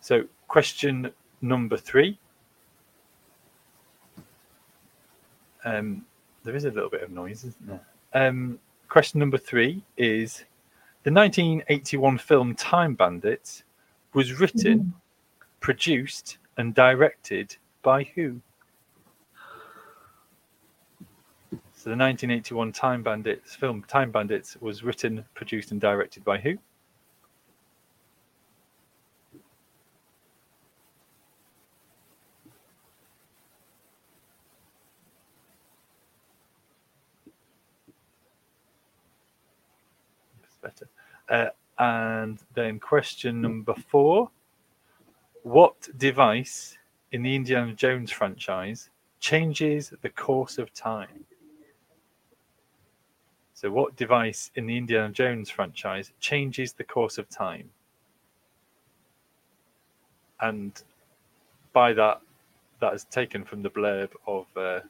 So, 0.00 0.24
question 0.48 1.10
number 1.42 1.76
three. 1.76 2.18
Um, 5.64 6.04
there 6.42 6.56
is 6.56 6.64
a 6.64 6.70
little 6.70 6.90
bit 6.90 7.02
of 7.02 7.10
noise, 7.10 7.44
isn't 7.44 7.66
there? 7.66 7.80
Um, 8.14 8.58
question 8.88 9.20
number 9.20 9.38
three 9.38 9.82
is 9.96 10.44
the 11.04 11.12
1981 11.12 12.18
film 12.18 12.54
Time 12.56 12.94
Bandits 12.94 13.62
was 14.12 14.40
written, 14.40 14.92
produced, 15.60 16.38
and 16.56 16.74
directed 16.74 17.56
by 17.82 18.04
who? 18.14 18.40
So 21.74 21.90
the 21.90 21.96
1981 21.96 22.72
Time 22.72 23.02
Bandits 23.02 23.54
film 23.56 23.82
Time 23.88 24.12
Bandits 24.12 24.56
was 24.60 24.84
written, 24.84 25.24
produced, 25.34 25.72
and 25.72 25.80
directed 25.80 26.24
by 26.24 26.38
who? 26.38 26.56
Better. 40.62 40.88
Uh, 41.28 41.46
and 41.76 42.38
then 42.54 42.78
question 42.78 43.40
number 43.40 43.74
four. 43.74 44.30
What 45.42 45.88
device 45.98 46.78
in 47.12 47.22
the 47.22 47.36
Indiana 47.36 47.72
Jones 47.74 48.10
franchise 48.10 48.90
changes 49.20 49.92
the 50.02 50.08
course 50.08 50.58
of 50.58 50.72
time? 50.74 51.24
So, 53.54 53.70
what 53.70 53.94
device 53.96 54.50
in 54.56 54.66
the 54.66 54.76
Indiana 54.76 55.12
Jones 55.12 55.48
franchise 55.48 56.10
changes 56.18 56.72
the 56.72 56.84
course 56.84 57.18
of 57.18 57.28
time? 57.28 57.70
And 60.40 60.82
by 61.72 61.92
that, 61.92 62.20
that 62.80 62.94
is 62.94 63.04
taken 63.04 63.44
from 63.44 63.62
the 63.62 63.70
blurb 63.70 64.10
of 64.26 64.46
uh, 64.56 64.80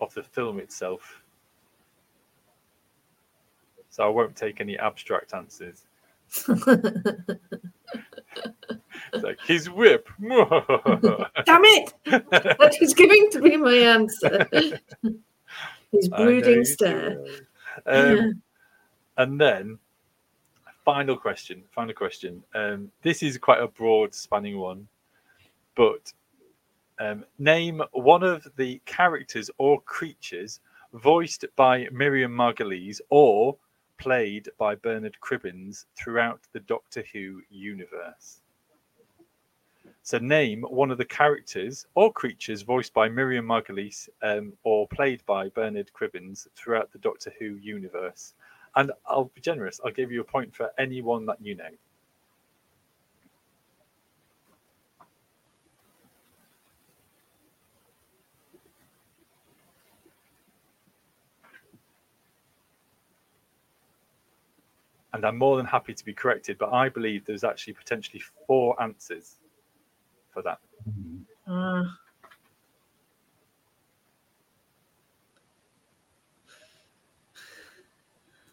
of 0.00 0.12
the 0.14 0.22
film 0.22 0.58
itself. 0.58 1.22
So 3.88 4.04
I 4.04 4.08
won't 4.08 4.36
take 4.36 4.60
any 4.60 4.78
abstract 4.78 5.32
answers. 5.32 5.84
It's 9.12 9.22
like 9.22 9.40
his 9.46 9.70
whip. 9.70 10.08
Damn 10.20 11.64
it! 11.64 11.94
That 12.04 12.76
was 12.80 12.94
giving 12.94 13.28
to 13.30 13.40
be 13.40 13.56
my 13.56 13.74
answer. 13.74 14.48
His 15.92 16.08
brooding 16.08 16.64
stare. 16.64 17.24
Um, 17.86 18.42
and 19.16 19.40
then, 19.40 19.78
final 20.84 21.16
question. 21.16 21.62
Final 21.70 21.94
question. 21.94 22.42
Um, 22.54 22.90
this 23.02 23.22
is 23.22 23.38
quite 23.38 23.60
a 23.60 23.68
broad 23.68 24.14
spanning 24.14 24.58
one, 24.58 24.88
but 25.74 26.12
um, 26.98 27.24
name 27.38 27.82
one 27.92 28.22
of 28.22 28.46
the 28.56 28.80
characters 28.86 29.50
or 29.58 29.80
creatures 29.82 30.60
voiced 30.94 31.44
by 31.56 31.86
Miriam 31.92 32.32
Margolyes 32.32 33.00
or 33.10 33.56
played 33.98 34.48
by 34.58 34.74
Bernard 34.74 35.16
Cribbins 35.20 35.86
throughout 35.96 36.40
the 36.52 36.60
Doctor 36.60 37.04
Who 37.12 37.42
universe. 37.50 38.40
So, 40.02 40.18
name 40.18 40.62
one 40.62 40.90
of 40.90 40.98
the 40.98 41.04
characters 41.04 41.86
or 41.94 42.12
creatures 42.12 42.62
voiced 42.62 42.94
by 42.94 43.08
Miriam 43.08 43.46
Margolyes 43.46 44.08
um, 44.22 44.52
or 44.62 44.86
played 44.86 45.24
by 45.26 45.48
Bernard 45.48 45.90
Cribbins 45.92 46.46
throughout 46.54 46.92
the 46.92 46.98
Doctor 46.98 47.32
Who 47.38 47.56
universe. 47.56 48.34
And 48.76 48.92
I'll 49.06 49.32
be 49.34 49.40
generous, 49.40 49.80
I'll 49.84 49.90
give 49.90 50.12
you 50.12 50.20
a 50.20 50.24
point 50.24 50.54
for 50.54 50.70
anyone 50.78 51.26
that 51.26 51.40
you 51.40 51.56
know. 51.56 51.70
And 65.16 65.24
I'm 65.24 65.38
more 65.38 65.56
than 65.56 65.64
happy 65.64 65.94
to 65.94 66.04
be 66.04 66.12
corrected, 66.12 66.58
but 66.58 66.74
I 66.74 66.90
believe 66.90 67.24
there's 67.24 67.42
actually 67.42 67.72
potentially 67.72 68.22
four 68.46 68.80
answers 68.82 69.36
for 70.30 70.42
that. 70.42 70.58
Ah, 71.48 71.98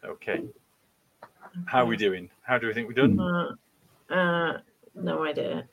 Okay. 0.05 0.41
How 1.65 1.83
are 1.83 1.85
we 1.85 1.97
doing? 1.97 2.29
How 2.43 2.57
do 2.57 2.67
we 2.67 2.73
think 2.73 2.87
we're 2.87 2.93
done? 2.93 3.19
uh, 3.19 4.13
uh, 4.13 4.57
no 4.95 5.25
idea. 5.25 5.67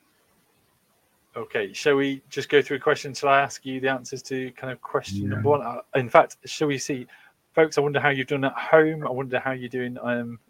Okay, 1.36 1.72
shall 1.72 1.94
we 1.94 2.20
just 2.28 2.48
go 2.48 2.60
through 2.60 2.78
a 2.78 2.80
question? 2.80 3.14
Shall 3.14 3.28
I 3.28 3.40
ask 3.40 3.64
you 3.64 3.78
the 3.78 3.88
answers 3.88 4.22
to 4.22 4.50
kind 4.52 4.72
of 4.72 4.80
question 4.82 5.22
Yeah. 5.22 5.28
number 5.36 5.50
one? 5.50 5.62
Uh, 5.62 5.82
In 5.94 6.08
fact, 6.08 6.36
shall 6.46 6.66
we 6.66 6.78
see, 6.78 7.06
folks? 7.54 7.78
I 7.78 7.80
wonder 7.80 8.00
how 8.00 8.08
you've 8.08 8.26
done 8.26 8.44
at 8.44 8.54
home. 8.54 9.06
I 9.06 9.10
wonder 9.10 9.38
how 9.38 9.52
you're 9.52 9.68
doing. 9.68 9.96
Um, 10.02 10.40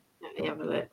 me 0.40 0.48
have 0.48 0.60
a 0.60 0.64
look. 0.64 0.88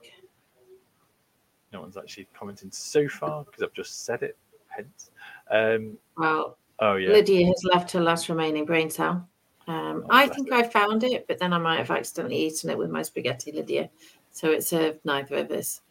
no 1.74 1.82
one's 1.82 1.98
actually 1.98 2.27
commenting 2.38 2.72
so 2.72 3.08
far 3.08 3.44
because 3.44 3.63
I've 3.63 3.74
just 3.74 4.06
said 4.06 4.24
it. 4.24 4.38
Hence, 4.68 5.12
um, 5.51 5.98
Well, 6.18 6.58
oh 6.80 6.96
yeah, 6.96 7.10
Lydia 7.12 7.46
has 7.48 7.63
left 7.74 7.92
her 7.92 8.01
last 8.01 8.30
remaining 8.30 8.66
brain 8.66 8.89
cell. 8.89 9.27
Um, 9.68 10.04
Oh, 10.06 10.08
I 10.10 10.27
think 10.27 10.50
her. 10.50 10.56
I 10.56 10.63
found 10.63 11.04
it, 11.04 11.25
but 11.27 11.39
then 11.39 11.51
I 11.54 11.58
might 11.58 11.77
have 11.80 11.92
accidentally 11.92 12.38
eaten 12.38 12.70
it 12.70 12.77
with 12.77 12.89
my 12.89 13.01
spaghetti, 13.01 13.51
Lydia. 13.51 13.89
So 14.32 14.51
it 14.51 14.63
served 14.63 15.00
neither 15.04 15.38
of 15.38 15.51
us. 15.51 15.82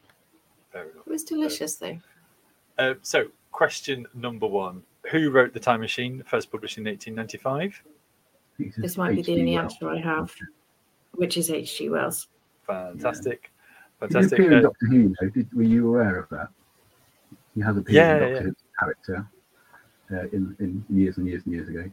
fair 0.72 0.84
enough. 0.84 1.06
It 1.06 1.10
was 1.10 1.24
delicious, 1.24 1.74
though. 1.76 1.98
Uh, 2.78 2.94
so, 3.02 3.26
question 3.52 4.06
number 4.14 4.46
one: 4.46 4.82
Who 5.10 5.30
wrote 5.30 5.52
the 5.52 5.60
Time 5.60 5.80
Machine? 5.80 6.22
First 6.26 6.50
published 6.50 6.78
in 6.78 6.84
1895. 6.84 7.82
This 8.78 8.96
might 8.96 9.16
be 9.16 9.22
the 9.22 9.32
only 9.40 9.56
Wells. 9.56 9.72
answer 9.74 9.90
I 9.90 9.98
have, 9.98 10.32
which 11.12 11.36
is 11.36 11.50
H.G. 11.50 11.90
Wells. 11.90 12.28
Fantastic, 12.66 13.50
Did 14.00 14.08
he 14.08 14.14
fantastic. 14.14 14.38
appear 14.38 14.52
in 14.52 14.58
Uh, 14.58 14.62
Doctor 14.62 14.86
Who? 14.86 15.14
Though? 15.20 15.28
Did, 15.30 15.52
were 15.54 15.62
you 15.62 15.88
aware 15.88 16.18
of 16.18 16.28
that? 16.30 16.48
He 17.54 17.60
has 17.62 17.76
appeared 17.76 17.94
Yeah, 17.96 18.16
in 18.16 18.22
yeah. 18.22 18.28
Doctor 18.34 18.44
Who's 18.44 18.54
character 18.80 19.28
uh, 20.12 20.28
in, 20.36 20.56
in 20.60 20.84
years 20.90 21.16
and 21.18 21.26
years 21.28 21.42
and 21.44 21.54
years 21.54 21.68
ago. 21.68 21.90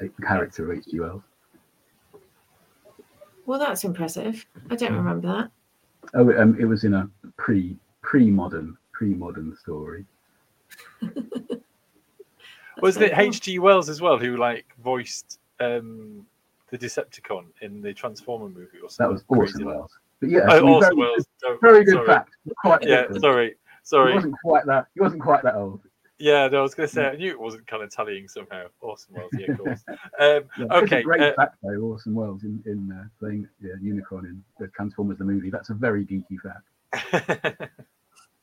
a 0.00 0.08
character 0.22 0.70
of 0.70 0.78
H.G. 0.78 1.00
Wells. 1.00 1.22
Well, 3.46 3.58
that's 3.58 3.84
impressive. 3.84 4.44
I 4.70 4.76
don't 4.76 4.94
remember 4.94 5.26
that. 5.28 5.50
Oh, 6.14 6.30
um, 6.40 6.56
it 6.60 6.64
was 6.66 6.84
in 6.84 6.94
a 6.94 7.08
pre 7.36 7.76
pre 8.02 8.30
modern 8.30 8.76
pre 8.92 9.14
modern 9.14 9.56
story. 9.56 10.04
Was 12.80 12.94
That's 12.94 13.10
it 13.10 13.14
cool. 13.16 13.24
H.G. 13.26 13.58
Wells 13.58 13.88
as 13.88 14.00
well 14.00 14.18
who 14.18 14.36
like 14.36 14.66
voiced 14.84 15.40
um, 15.58 16.24
the 16.70 16.78
Decepticon 16.78 17.46
in 17.62 17.80
the 17.80 17.92
Transformer 17.94 18.48
movie 18.48 18.78
or 18.82 18.90
something. 18.90 19.16
That 19.16 19.20
something? 19.20 19.38
was 19.38 19.50
crazy 19.52 19.64
Orson 19.64 19.64
like 19.66 19.74
Wells. 19.76 19.98
But 20.20 20.30
yeah, 20.30 20.40
that? 20.40 20.50
I 20.50 20.58
Oh, 20.58 20.62
mean, 20.64 20.74
Orson 20.74 20.96
very, 20.96 21.08
Wells. 21.10 21.26
Don't- 21.40 21.60
very 21.60 21.84
good 21.84 21.94
sorry. 21.94 22.06
fact. 22.06 22.30
Quite 22.58 22.82
Yeah, 22.82 23.00
different. 23.02 23.20
sorry, 23.22 23.48
He 23.50 23.54
sorry. 23.84 24.14
wasn't 24.14 24.34
quite 24.42 24.66
that. 24.66 24.86
He 24.94 25.00
wasn't 25.00 25.22
quite 25.22 25.42
that 25.44 25.54
old. 25.54 25.80
Yeah, 26.20 26.48
no, 26.48 26.58
I 26.58 26.62
was 26.62 26.74
going 26.74 26.88
to 26.88 26.92
say 26.92 27.06
I 27.06 27.14
knew 27.14 27.30
it 27.30 27.38
wasn't 27.38 27.64
kind 27.68 27.80
of 27.84 27.94
tallying 27.94 28.26
somehow. 28.26 28.64
Orson 28.80 29.14
Welles, 29.14 29.30
yeah, 29.38 29.52
of 29.52 29.58
course. 29.64 29.84
Um, 29.88 29.96
Yeah, 30.58 30.76
okay, 30.78 30.98
a 30.98 31.02
great 31.04 31.20
uh, 31.20 31.32
fact 31.36 31.56
though. 31.62 31.78
Orson 31.78 32.12
Welles 32.12 32.42
in 32.42 32.60
in 32.66 32.90
uh, 32.90 33.04
playing 33.20 33.48
yeah, 33.62 33.74
Unicron 33.80 34.24
in 34.24 34.42
the 34.58 34.66
Transformers 34.68 35.18
the 35.18 35.24
movie. 35.24 35.48
That's 35.50 35.70
a 35.70 35.74
very 35.74 36.04
geeky 36.04 36.38
fact. 36.42 37.70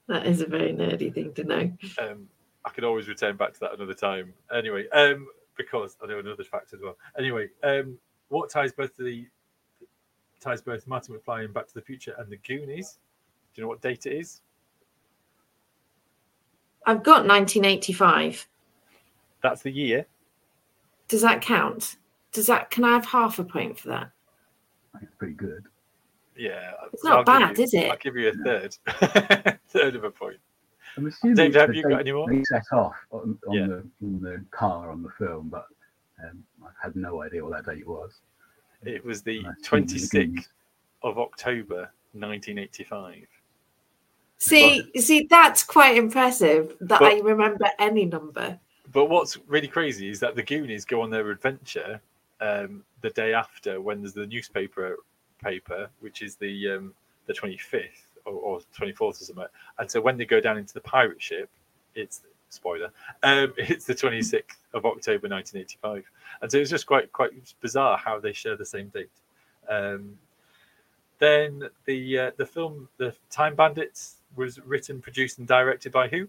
That 0.07 0.27
is 0.27 0.39
a 0.41 0.45
very 0.45 0.71
nerdy 0.71 1.11
thing 1.11 1.33
to 1.33 1.43
know. 1.43 1.71
um, 1.99 2.27
I 2.63 2.69
could 2.69 2.83
always 2.83 3.07
return 3.07 3.37
back 3.37 3.53
to 3.53 3.59
that 3.61 3.73
another 3.73 3.95
time. 3.95 4.33
Anyway, 4.53 4.87
um, 4.93 5.27
because 5.57 5.97
I 6.03 6.05
know 6.05 6.19
another 6.19 6.43
fact 6.43 6.73
as 6.73 6.79
well. 6.79 6.95
Anyway, 7.17 7.49
um, 7.63 7.97
what 8.29 8.49
ties 8.49 8.71
both 8.73 8.95
the 8.97 9.25
ties 10.41 10.61
both 10.61 10.85
Marty 10.87 11.13
McFly 11.13 11.45
and 11.45 11.53
Back 11.53 11.67
to 11.67 11.73
the 11.73 11.81
Future 11.81 12.15
and 12.17 12.29
the 12.29 12.37
Goonies? 12.37 12.97
Do 13.53 13.61
you 13.61 13.63
know 13.63 13.69
what 13.69 13.81
date 13.81 14.05
it 14.05 14.13
is? 14.13 14.41
I've 16.85 17.03
got 17.03 17.25
1985. 17.25 18.47
That's 19.41 19.61
the 19.61 19.71
year. 19.71 20.05
Does 21.07 21.21
that 21.21 21.41
count? 21.41 21.97
Does 22.31 22.47
that? 22.47 22.69
Can 22.69 22.83
I 22.83 22.93
have 22.93 23.05
half 23.05 23.39
a 23.39 23.43
point 23.43 23.79
for 23.79 23.89
that? 23.89 24.11
It's 25.01 25.13
pretty 25.17 25.33
good. 25.33 25.65
Yeah, 26.37 26.71
It's 26.91 27.01
so 27.01 27.09
not 27.09 27.17
I'll 27.19 27.23
bad, 27.39 27.57
you- 27.57 27.63
is 27.63 27.73
it? 27.73 27.89
I'll 27.89 27.97
give 27.97 28.17
you 28.17 28.29
a 28.29 28.33
third, 28.33 28.77
third 29.69 29.95
of 29.95 30.03
a 30.03 30.11
point. 30.11 30.35
I'm 30.97 31.07
assuming 31.07 31.35
David, 31.35 31.55
it's 31.55 31.61
have 31.61 31.75
you 31.75 31.83
got 31.83 31.99
any 32.01 32.11
more? 32.11 32.29
They 32.29 32.43
set 32.43 32.63
off 32.73 32.95
on, 33.11 33.37
on 33.47 33.53
Yeah. 33.53 33.67
the 33.67 33.75
on 34.03 34.21
the 34.21 34.45
car 34.51 34.91
on 34.91 35.01
the 35.01 35.09
film, 35.17 35.47
but 35.49 35.65
um, 36.23 36.43
I 36.63 36.69
had 36.81 36.95
no 36.95 37.21
idea 37.21 37.43
what 37.43 37.51
that 37.65 37.73
date 37.75 37.87
was. 37.87 38.19
It 38.83 39.03
was 39.03 39.21
the 39.21 39.39
And 39.39 39.47
I 39.47 39.51
assumed 39.51 39.91
it 39.91 39.93
was 39.93 40.09
the 40.09 40.17
twenty 40.17 40.33
sixth 40.33 40.51
of 41.03 41.17
October, 41.17 41.91
nineteen 42.13 42.57
eighty 42.57 42.83
five. 42.83 43.25
See, 44.37 44.91
see, 44.99 45.27
that's 45.29 45.63
quite 45.63 45.97
impressive 45.97 46.75
that 46.81 46.99
But- 46.99 47.13
I 47.13 47.19
remember 47.19 47.67
any 47.79 48.05
number. 48.05 48.59
But 48.91 49.05
what's 49.05 49.37
really 49.47 49.67
crazy 49.67 50.09
is 50.09 50.19
that 50.19 50.35
the 50.35 50.43
Goonies 50.43 50.85
go 50.85 51.01
on 51.01 51.09
their 51.09 51.31
adventure 51.31 51.99
um, 52.39 52.83
the 53.01 53.09
day 53.09 53.33
after 53.33 53.81
when 53.81 54.01
there's 54.01 54.13
the 54.13 54.27
newspaper 54.27 54.97
paper, 55.43 55.89
which 55.99 56.21
is 56.21 56.35
the 56.35 56.69
um, 56.71 56.93
the 57.25 57.33
25th 57.33 57.89
or, 58.25 58.33
or 58.33 58.59
24th 58.77 58.99
or 59.01 59.13
something. 59.13 59.45
And 59.79 59.89
so 59.89 59.99
when 60.01 60.17
they 60.17 60.25
go 60.25 60.39
down 60.39 60.57
into 60.57 60.73
the 60.73 60.81
pirate 60.81 61.21
ship, 61.21 61.49
it's 61.95 62.21
spoiler, 62.49 62.91
um, 63.23 63.53
it's 63.57 63.85
the 63.85 63.95
26th 63.95 64.57
of 64.73 64.85
October 64.85 65.27
1985. 65.29 66.03
And 66.41 66.51
so 66.51 66.57
it's 66.57 66.69
just 66.69 66.85
quite 66.85 67.11
quite 67.11 67.31
bizarre 67.61 67.97
how 67.97 68.19
they 68.19 68.33
share 68.33 68.55
the 68.55 68.65
same 68.65 68.89
date. 68.89 69.09
Um, 69.69 70.17
then 71.19 71.63
the 71.85 72.19
uh, 72.19 72.31
the 72.37 72.45
film 72.45 72.89
The 72.97 73.15
Time 73.29 73.55
Bandits 73.55 74.17
was 74.35 74.59
written, 74.59 75.01
produced, 75.01 75.39
and 75.39 75.47
directed 75.47 75.91
by 75.91 76.07
who? 76.07 76.27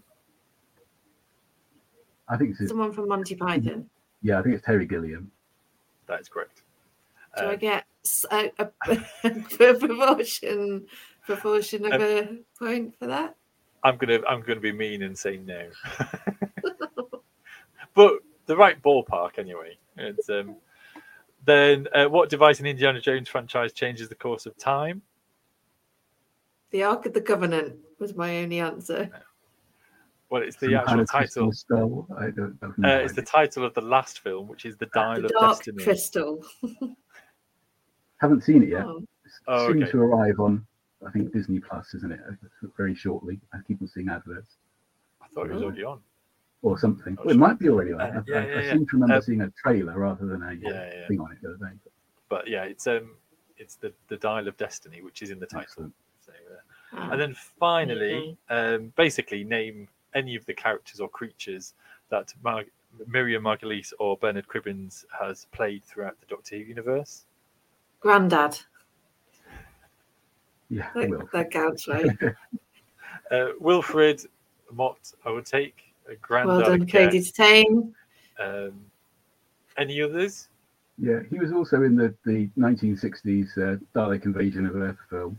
I 2.29 2.37
think 2.37 2.55
it's 2.59 2.69
Someone 2.69 2.91
from 2.91 3.07
Monty 3.07 3.35
Python. 3.35 3.89
yeah, 4.21 4.39
I 4.39 4.43
think 4.43 4.55
it's 4.55 4.65
Terry 4.65 4.85
Gilliam. 4.85 5.31
That 6.07 6.19
is 6.21 6.27
correct. 6.29 6.63
Do 7.37 7.45
I 7.45 7.53
Um, 7.53 7.57
get 7.59 7.85
s- 8.05 8.25
a, 8.31 8.51
a, 8.59 8.69
a 9.23 9.73
proportion 9.75 10.87
proportion 11.25 11.85
of 11.85 12.01
a 12.01 12.37
point 12.59 12.95
for 12.97 13.07
that? 13.07 13.35
I'm 13.87 13.95
gonna 13.95 14.19
I'm 14.27 14.41
gonna 14.41 14.59
be 14.59 14.73
mean 14.73 15.03
and 15.03 15.17
say 15.17 15.37
no. 15.37 15.69
but 17.93 18.13
the 18.45 18.57
right 18.57 18.81
ballpark 18.81 19.39
anyway. 19.39 19.77
It's 19.95 20.29
um 20.29 20.57
then 21.45 21.87
uh, 21.95 22.07
what 22.07 22.29
device 22.29 22.59
in 22.59 22.65
Indiana 22.65 22.99
Jones 22.99 23.29
franchise 23.29 23.71
changes 23.71 24.09
the 24.09 24.15
course 24.15 24.45
of 24.45 24.57
time? 24.57 25.01
The 26.71 26.83
Ark 26.83 27.05
of 27.05 27.13
the 27.13 27.21
Covenant 27.21 27.77
was 27.97 28.13
my 28.13 28.39
only 28.39 28.59
answer. 28.59 29.09
Well, 30.29 30.41
it's 30.41 30.57
the 30.57 30.73
kind 30.73 30.79
actual 30.79 30.99
of 30.99 31.09
title. 31.09 31.51
Skull. 31.53 32.07
I 32.17 32.29
don't 32.31 32.61
know. 32.61 32.73
Uh, 32.83 32.97
it's 32.97 33.13
the 33.13 33.21
title 33.21 33.63
of 33.63 33.73
the 33.73 33.81
last 33.81 34.19
film, 34.19 34.49
which 34.49 34.65
is 34.65 34.75
The 34.75 34.87
Dial 34.87 35.21
the 35.21 35.27
of 35.27 35.31
Dark 35.39 35.57
Destiny. 35.59 35.83
Crystal. 35.85 36.43
Haven't 38.17 38.43
seen 38.43 38.63
it 38.63 38.69
yet. 38.69 38.83
Oh, 38.85 39.01
Oh, 39.47 39.67
okay. 39.67 39.89
to 39.89 40.01
arrive 40.01 40.41
on, 40.41 40.65
I 41.05 41.11
think 41.11 41.31
Disney 41.33 41.59
Plus, 41.59 41.93
isn't 41.93 42.11
it? 42.11 42.19
Very 42.75 42.95
shortly. 42.95 43.39
I 43.53 43.57
keep 43.67 43.81
on 43.81 43.87
seeing 43.87 44.09
adverts 44.09 44.55
I 45.21 45.27
thought 45.27 45.47
it 45.49 45.53
was 45.53 45.63
already 45.63 45.83
on. 45.83 45.99
or 46.63 46.77
something. 46.79 47.15
Oh, 47.19 47.23
Well, 47.25 47.29
it 47.31 47.37
sure. 47.37 47.47
might 47.47 47.59
be 47.59 47.69
already 47.69 47.93
on. 47.93 48.01
Uh, 48.01 48.05
I, 48.05 48.07
yeah, 48.07 48.37
I, 48.39 48.47
yeah, 48.47 48.57
I 48.57 48.61
yeah. 48.63 48.71
seem 48.73 48.85
to 48.87 48.91
remember 48.93 49.15
Uh, 49.15 49.21
seeing 49.21 49.41
a 49.41 49.51
trailer 49.51 49.97
rather 49.97 50.25
than 50.25 50.41
a 50.43 50.53
Yeah, 50.53 50.69
yeah. 50.93 51.07
thing 51.07 51.19
on 51.19 51.31
it 51.31 51.37
the 51.41 51.49
other 51.49 51.57
day. 51.57 51.77
But 52.29 52.47
yeah, 52.47 52.63
it's 52.63 52.87
um 52.87 53.15
it's 53.57 53.75
the 53.75 53.93
the 54.07 54.17
Dial 54.17 54.47
of 54.47 54.57
Destiny, 54.57 55.01
which 55.01 55.21
is 55.21 55.29
in 55.29 55.39
the 55.39 55.45
title. 55.45 55.91
So, 56.25 56.31
uh, 56.33 56.55
ah. 56.93 57.11
And 57.11 57.21
then 57.21 57.33
finally, 57.35 58.37
um, 58.49 58.91
basically 58.95 59.43
name 59.43 59.87
any 60.15 60.35
of 60.35 60.45
the 60.45 60.53
characters 60.53 60.99
or 60.99 61.09
creatures 61.09 61.73
that 62.09 62.33
Mar- 62.43 62.65
Miriam 63.05 63.43
Margolyes 63.43 63.93
or 63.99 64.17
Bernard 64.17 64.47
Cribbins 64.47 65.05
has 65.17 65.45
played 65.51 65.83
throughout 65.85 66.19
the 66.19 66.25
Doctor 66.25 66.55
Who 66.57 66.63
universe. 66.63 67.25
Grandad. 67.99 68.59
Yeah, 70.69 70.89
That, 70.95 71.09
Will. 71.09 71.29
that 71.33 71.51
counts, 71.51 71.87
right? 71.87 72.05
Uh, 73.29 73.49
Wilfred 73.59 74.21
Mott, 74.71 75.11
I 75.25 75.31
would 75.31 75.45
take. 75.45 75.75
A 76.09 76.15
Grandad 76.15 76.47
well 76.47 76.61
done, 76.61 76.81
again. 76.83 77.05
Cody 77.07 77.21
Tame. 77.21 77.93
Um, 78.39 78.85
any 79.77 80.01
others? 80.01 80.47
Yeah, 80.97 81.19
he 81.29 81.37
was 81.37 81.51
also 81.51 81.83
in 81.83 81.95
the, 81.95 82.13
the 82.25 82.49
1960s 82.57 83.57
uh, 83.57 83.77
Dalek 83.93 84.25
Invasion 84.25 84.65
of 84.65 84.77
Earth 84.77 84.97
film. 85.09 85.37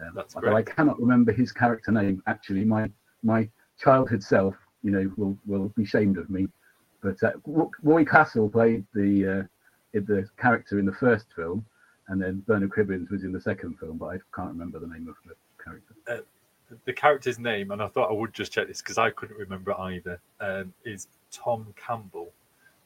Um, 0.00 0.12
That's 0.14 0.34
although 0.34 0.56
I 0.56 0.62
cannot 0.62 1.00
remember 1.00 1.32
his 1.32 1.52
character 1.52 1.92
name. 1.92 2.22
Actually, 2.26 2.64
my 2.64 2.90
my 3.22 3.48
childhood 3.78 4.22
self, 4.22 4.54
you 4.82 4.90
know, 4.90 5.10
will 5.16 5.38
will 5.46 5.68
be 5.76 5.84
shamed 5.84 6.18
of 6.18 6.28
me. 6.28 6.48
But 7.02 7.22
uh, 7.22 7.32
Roy 7.82 8.04
Castle 8.04 8.48
played 8.48 8.84
the 8.94 9.46
uh, 9.94 10.00
the 10.00 10.28
character 10.38 10.78
in 10.78 10.86
the 10.86 10.92
first 10.92 11.26
film, 11.36 11.64
and 12.08 12.20
then 12.20 12.42
Bernard 12.46 12.70
Cribbins 12.70 13.10
was 13.10 13.24
in 13.24 13.32
the 13.32 13.40
second 13.40 13.78
film. 13.78 13.96
But 13.98 14.06
I 14.06 14.18
can't 14.34 14.48
remember 14.48 14.78
the 14.78 14.86
name 14.88 15.08
of 15.08 15.16
the 15.26 15.34
character. 15.62 15.94
The- 16.06 16.24
The 16.86 16.92
character's 16.94 17.38
name, 17.38 17.70
and 17.70 17.82
I 17.82 17.88
thought 17.88 18.08
I 18.08 18.14
would 18.14 18.32
just 18.32 18.50
check 18.50 18.66
this 18.66 18.80
because 18.80 18.96
I 18.96 19.10
couldn't 19.10 19.36
remember 19.36 19.78
either, 19.78 20.18
um, 20.40 20.72
is 20.86 21.06
Tom 21.30 21.66
Campbell 21.76 22.32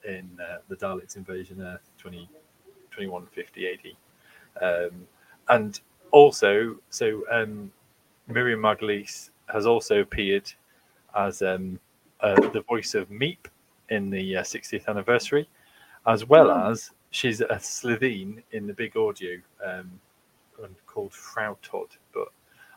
in 0.04 0.28
uh, 0.42 0.58
the 0.68 0.74
Daleks 0.74 1.14
Invasion 1.16 1.62
Earth 1.62 1.88
20, 1.98 2.28
2150 2.90 3.96
AD. 4.58 4.60
Um, 4.90 5.06
and 5.50 5.80
also, 6.10 6.76
so 6.90 7.22
um, 7.30 7.70
Miriam 8.26 8.60
Margolyes 8.60 9.30
has 9.52 9.66
also 9.66 10.00
appeared 10.00 10.50
as 11.16 11.40
um, 11.42 11.78
uh, 12.20 12.34
the 12.50 12.62
voice 12.62 12.94
of 12.96 13.08
Meep 13.08 13.46
in 13.90 14.10
the 14.10 14.38
uh, 14.38 14.42
60th 14.42 14.88
anniversary, 14.88 15.48
as 16.08 16.24
well 16.26 16.50
Oh. 16.50 16.70
as 16.70 16.90
she's 17.10 17.40
a 17.40 17.46
Slitheen 17.56 18.42
in 18.52 18.66
the 18.66 18.72
big 18.74 18.96
audio 18.96 19.38
um, 19.64 19.90
and 20.62 20.74
called 20.86 21.12
Frau 21.12 21.56
Todd, 21.62 21.88
but 22.12 22.28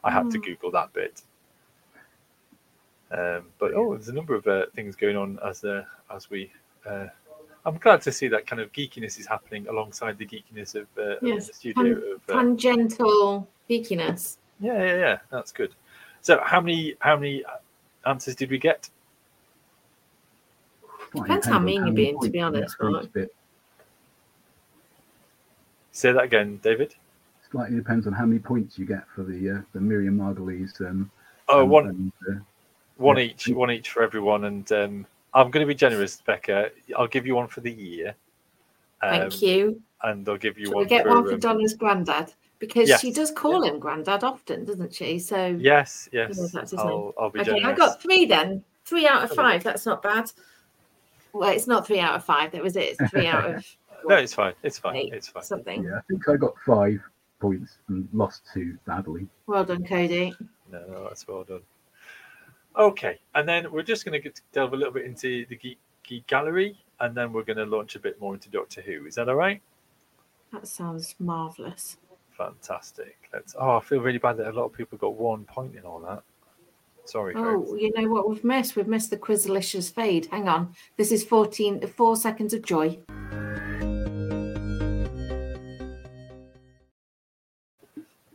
I 0.03 0.11
had 0.11 0.29
to 0.31 0.37
Oh. 0.37 0.41
Google 0.41 0.71
that 0.71 0.91
bit. 0.93 1.21
Um, 3.11 3.45
but 3.57 3.73
oh, 3.73 3.95
there's 3.95 4.09
a 4.09 4.13
number 4.13 4.35
of 4.35 4.45
uh, 4.47 4.67
things 4.75 4.95
going 4.95 5.17
on 5.17 5.39
as 5.43 5.63
uh, 5.63 5.83
as 6.13 6.29
we. 6.29 6.51
Uh, 6.85 7.07
I'm 7.65 7.77
glad 7.77 8.01
to 8.03 8.11
see 8.11 8.27
that 8.29 8.47
kind 8.47 8.61
of 8.61 8.71
geekiness 8.71 9.19
is 9.19 9.25
happening 9.27 9.67
alongside 9.67 10.17
the 10.17 10.25
geekiness 10.25 10.75
of, 10.75 10.87
uh, 10.97 11.17
of 11.17 11.23
Yes, 11.23 11.47
the 11.47 11.53
studio. 11.53 11.91
of, 12.15 12.21
uh, 12.29 12.33
Tangential 12.33 13.47
geekiness. 13.69 14.37
yeah, 14.59 14.77
yeah, 14.83 14.95
yeah. 14.95 15.17
That's 15.31 15.51
good. 15.51 15.73
So, 16.21 16.39
how 16.43 16.61
many 16.61 16.95
how 16.99 17.15
many 17.17 17.43
answers 18.05 18.35
did 18.35 18.49
we 18.51 18.59
get? 18.59 18.89
Depends 21.15 21.47
how 21.47 21.57
mean 21.57 21.77
you're 21.77 21.85
many 21.85 21.95
being, 21.95 22.19
to 22.21 22.29
be 22.29 22.39
honest, 22.39 22.77
for 22.77 22.89
each 22.89 22.93
Mark. 22.93 23.13
bit. 23.13 23.35
Say 25.99 26.13
that 26.13 26.23
again, 26.23 26.61
David. 26.63 26.95
Slightly 27.51 27.75
depends 27.75 28.07
on 28.07 28.13
how 28.13 28.25
many 28.25 28.39
points 28.39 28.79
you 28.79 28.85
get 28.85 29.03
for 29.13 29.23
the 29.23 29.49
uh, 29.49 29.61
the 29.73 29.81
Miriam 29.81 30.17
Margolyes. 30.17 30.79
Um, 30.79 31.11
Oh, 31.49 31.61
and- 31.61 31.69
one 31.69 31.87
and, 31.87 32.11
uh, 32.29 32.39
one 32.95 33.17
yeah. 33.17 33.23
each, 33.23 33.47
one 33.49 33.71
each 33.71 33.89
for 33.89 34.01
everyone. 34.03 34.45
And 34.45 34.71
um, 34.71 35.05
I'm 35.33 35.49
going 35.51 35.63
to 35.63 35.67
be 35.67 35.75
generous, 35.75 36.21
Becca. 36.21 36.69
I'll 36.97 37.07
give 37.07 37.25
you 37.25 37.35
one 37.35 37.47
for 37.47 37.59
the 37.61 37.71
year. 37.71 38.15
Um, 39.01 39.09
Thank 39.09 39.41
you. 39.41 39.81
And 40.03 40.29
I'll 40.29 40.37
give 40.37 40.57
you 40.57 40.67
Shall 40.67 40.75
one 40.75 40.83
we 40.83 40.89
get 40.89 41.03
for. 41.03 41.15
one 41.15 41.25
for 41.25 41.33
um, 41.33 41.39
Donna's 41.39 41.73
granddad? 41.73 42.31
Because 42.59 42.87
yes. 42.87 43.01
she 43.01 43.11
does 43.11 43.31
call 43.31 43.63
him 43.63 43.79
granddad 43.79 44.23
often, 44.23 44.63
doesn't 44.63 44.93
she? 44.93 45.17
So 45.19 45.57
Yes, 45.59 46.07
yes. 46.13 46.51
that's 46.51 46.71
his 46.71 46.79
I'll, 46.79 47.13
I'll 47.19 47.29
be 47.29 47.39
okay, 47.41 47.55
generous. 47.59 47.65
I 47.65 47.73
got 47.73 48.01
three 48.01 48.25
then. 48.25 48.63
Three 48.85 49.07
out 49.07 49.23
of 49.23 49.31
five. 49.31 49.63
That's 49.63 49.85
not 49.85 50.01
bad. 50.01 50.31
Well, 51.33 51.49
it's 51.49 51.67
not 51.67 51.85
three 51.85 51.99
out 51.99 52.15
of 52.15 52.23
five. 52.23 52.51
That 52.51 52.63
was 52.63 52.75
it. 52.75 52.95
It's 52.99 53.11
three 53.11 53.27
out 53.27 53.45
of 53.55 53.65
no, 54.07 54.15
it's 54.15 54.33
fine. 54.33 54.53
It's 54.63 54.77
fine. 54.77 54.95
eight, 54.95 55.13
It's 55.13 55.27
fine. 55.27 55.43
something. 55.43 55.83
Yeah, 55.83 55.97
I 55.97 56.01
think 56.09 56.27
I 56.29 56.35
got 56.37 56.53
five 56.65 56.99
points 57.39 57.77
and 57.87 58.07
lost 58.13 58.43
two 58.53 58.77
badly. 58.85 59.27
Well 59.47 59.63
done, 59.63 59.85
Cody. 59.85 60.33
No, 60.71 60.83
no, 60.87 61.03
that's 61.05 61.27
well 61.27 61.43
done. 61.43 61.61
Okay, 62.77 63.19
and 63.35 63.47
then 63.47 63.71
we're 63.71 63.83
just 63.83 64.05
going 64.05 64.21
to 64.21 64.31
delve 64.53 64.73
a 64.73 64.75
little 64.75 64.93
bit 64.93 65.05
into 65.05 65.45
the 65.47 65.55
geek, 65.55 65.79
geek 66.03 66.27
gallery, 66.27 66.77
and 66.99 67.15
then 67.15 67.33
we're 67.33 67.43
going 67.43 67.57
to 67.57 67.65
launch 67.65 67.95
a 67.95 67.99
bit 67.99 68.19
more 68.21 68.33
into 68.35 68.49
Doctor 68.49 68.81
Who. 68.81 69.05
Is 69.05 69.15
that 69.15 69.27
all 69.27 69.35
right? 69.35 69.61
That 70.53 70.67
sounds 70.67 71.15
marvelous. 71.19 71.97
Fantastic. 72.37 73.17
Let's. 73.33 73.55
Oh, 73.59 73.77
I 73.77 73.79
feel 73.81 73.99
really 74.01 74.17
bad 74.17 74.37
that 74.37 74.47
a 74.49 74.55
lot 74.57 74.65
of 74.65 74.73
people 74.73 74.97
got 74.97 75.15
one 75.15 75.43
point 75.45 75.75
in 75.75 75.83
all 75.83 75.99
that. 76.01 76.23
Sorry, 77.05 77.33
Oh, 77.35 77.65
folks. 77.65 77.81
you 77.81 77.91
know 77.95 78.07
what 78.07 78.29
we've 78.29 78.43
missed? 78.43 78.75
We've 78.75 78.87
missed 78.87 79.09
the 79.09 79.17
Quizalicious 79.17 79.91
fade. 79.91 80.27
Hang 80.27 80.47
on. 80.47 80.73
This 80.95 81.11
is 81.11 81.23
14, 81.25 81.85
four 81.87 82.15
seconds 82.15 82.53
of 82.53 82.61
joy. 82.61 82.99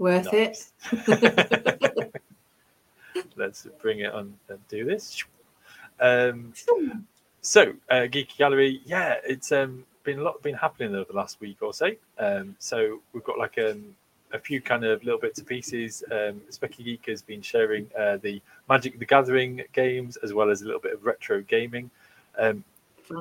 Worth 0.04 0.34
it. 0.34 0.62
Let's 3.36 3.66
bring 3.80 4.00
it 4.00 4.12
on 4.12 4.34
and 4.50 4.58
do 4.68 4.84
this. 4.84 5.24
Um, 5.98 6.52
so, 7.40 7.72
uh, 7.88 8.04
Geeky 8.12 8.36
Gallery, 8.36 8.82
yeah, 8.84 9.16
it's 9.26 9.50
um, 9.50 9.86
been 10.02 10.18
a 10.18 10.22
lot 10.22 10.42
been 10.42 10.56
happening 10.56 10.94
over 10.94 11.10
the 11.10 11.16
last 11.16 11.40
week 11.40 11.62
or 11.62 11.72
so. 11.72 11.90
Um, 12.18 12.54
so 12.58 13.00
we've 13.14 13.24
got 13.24 13.38
like 13.38 13.56
um, 13.56 13.96
a 14.34 14.38
few 14.38 14.60
kind 14.60 14.84
of 14.84 15.02
little 15.04 15.18
bits 15.18 15.38
and 15.38 15.48
pieces. 15.48 16.04
Um, 16.12 16.42
Specky 16.50 16.84
Geek 16.84 17.06
has 17.06 17.22
been 17.22 17.40
sharing 17.40 17.88
uh, 17.98 18.18
the 18.18 18.42
Magic 18.68 18.98
the 18.98 19.06
Gathering 19.06 19.62
games 19.72 20.18
as 20.18 20.34
well 20.34 20.50
as 20.50 20.60
a 20.60 20.66
little 20.66 20.82
bit 20.82 20.92
of 20.92 21.06
retro 21.06 21.40
gaming. 21.40 21.90
Um, 22.38 22.62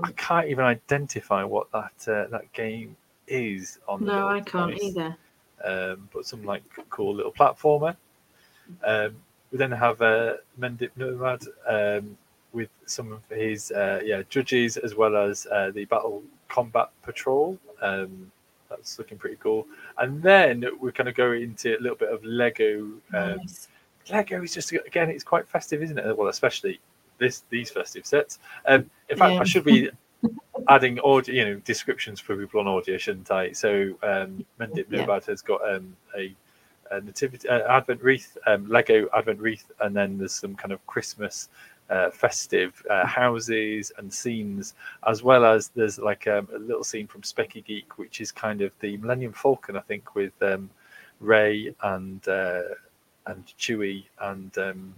I 0.03 0.11
can't 0.17 0.49
even 0.49 0.65
identify 0.65 1.45
what 1.45 1.71
that 1.71 2.09
uh, 2.09 2.27
that 2.29 2.51
game 2.51 2.97
is 3.29 3.79
on. 3.87 4.03
No, 4.03 4.27
I 4.27 4.41
can't 4.41 4.73
device 4.73 4.83
either. 4.83 5.17
Um, 5.63 6.10
but 6.13 6.26
some 6.26 6.43
like 6.43 6.63
cool 6.89 7.15
little 7.15 7.32
platformer. 7.32 7.95
Um, 8.84 9.15
we 9.52 9.58
then 9.58 9.71
have 9.71 10.02
uh, 10.02 10.36
Mendip 10.60 10.91
Nomad 10.95 11.43
um, 11.67 12.17
with 12.54 12.69
some 12.86 13.12
of 13.12 13.21
his 13.30 13.71
uh, 13.71 14.02
yeah 14.04 14.23
judges 14.30 14.78
as 14.78 14.95
well 14.95 15.15
as 15.15 15.47
uh, 15.52 15.71
the 15.71 15.86
Battle 15.86 16.23
Combat 16.49 16.89
Patrol. 17.04 17.58
Um, 17.82 18.32
that's 18.69 18.97
looking 18.97 19.17
pretty 19.17 19.38
cool. 19.39 19.67
And 19.99 20.21
then 20.21 20.65
we're 20.80 20.91
going 20.91 21.06
to 21.06 21.13
go 21.13 21.34
into 21.34 21.78
a 21.78 21.80
little 21.80 21.97
bit 21.97 22.10
of 22.12 22.23
Lego. 22.23 22.86
Um, 23.13 23.38
Nice. 23.38 23.67
Lego 24.12 24.41
is 24.41 24.54
just 24.54 24.71
again, 24.71 25.10
it's 25.10 25.23
quite 25.23 25.47
festive, 25.47 25.84
isn't 25.84 25.97
it? 25.97 26.17
Well, 26.17 26.30
especially 26.30 26.80
this 27.19 27.43
these 27.49 27.69
festive 27.69 28.06
sets. 28.06 28.39
Um, 28.65 28.89
in 29.10 29.17
fact, 29.17 29.34
Yeah. 29.34 29.39
I 29.41 29.43
should 29.43 29.63
be 29.63 29.89
adding 30.69 30.99
audio, 31.02 31.36
you 31.36 31.45
know, 31.45 31.56
descriptions 31.65 32.19
for 32.19 32.36
people 32.36 32.60
on 32.60 32.67
audio, 32.67 32.97
shouldn't 32.97 33.32
I? 33.32 33.52
So, 33.52 33.97
um, 34.04 34.45
Mendip 34.60 34.86
Yeah. 34.89 35.19
Has 35.28 35.41
got 35.41 35.62
um, 35.67 35.95
a, 36.17 36.34
a 36.91 37.02
nativity 37.02 37.47
uh, 37.49 37.78
Advent 37.78 38.02
wreath, 38.02 38.38
um, 38.45 38.67
Lego 38.67 39.08
Advent 39.15 39.39
wreath, 39.39 39.71
and 39.82 39.95
then 39.95 40.17
there's 40.17 40.34
some 40.34 40.56
kind 40.56 40.71
of 40.71 40.86
Christmas 40.88 41.49
uh, 41.89 42.10
festive 42.10 42.82
uh, 42.89 43.06
houses 43.06 43.91
and 43.97 44.12
scenes, 44.12 44.73
as 45.08 45.23
well 45.23 45.45
as 45.45 45.69
there's 45.69 45.99
like 45.99 46.28
um, 46.28 46.47
a 46.56 46.60
little 46.60 46.84
scene 46.84 47.08
from 47.08 47.21
Specky 47.21 47.63
Geek, 47.63 47.97
which 47.97 48.21
is 48.21 48.32
kind 48.32 48.62
of 48.62 48.71
the 48.80 48.97
Millennium 48.97 49.34
Falcon, 49.34 49.76
I 49.76 49.82
think, 49.82 50.15
with 50.15 50.34
um, 50.41 50.69
Rey 51.19 51.73
and 51.84 52.28
uh, 52.28 52.62
and 53.28 53.45
Chewie 53.60 54.06
and 54.21 54.58
um, 54.58 54.93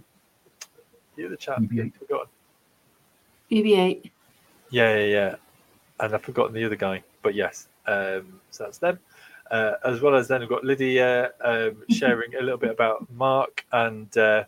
the 1.16 1.26
other 1.26 1.36
chap. 1.36 1.58
BB-8. 1.60 1.84
I've 1.84 1.94
forgotten. 1.94 2.28
BB-8. 3.50 4.10
Yeah, 4.70 4.96
yeah, 4.96 5.04
yeah. 5.04 5.34
And 6.00 6.14
I've 6.14 6.22
forgotten 6.22 6.54
the 6.54 6.64
other 6.64 6.76
guy, 6.76 7.02
but 7.22 7.34
yes. 7.34 7.68
Um, 7.86 8.40
so 8.50 8.64
that's 8.64 8.78
them. 8.78 8.98
Uh, 9.50 9.74
as 9.84 10.00
well 10.00 10.14
as 10.14 10.28
then 10.28 10.40
we've 10.40 10.48
got 10.48 10.64
Lydia 10.64 11.30
um, 11.42 11.82
sharing 11.90 12.34
a 12.34 12.42
little 12.42 12.58
bit 12.58 12.70
about 12.70 13.06
Mark 13.14 13.64
and 13.72 14.16
uh, 14.18 14.44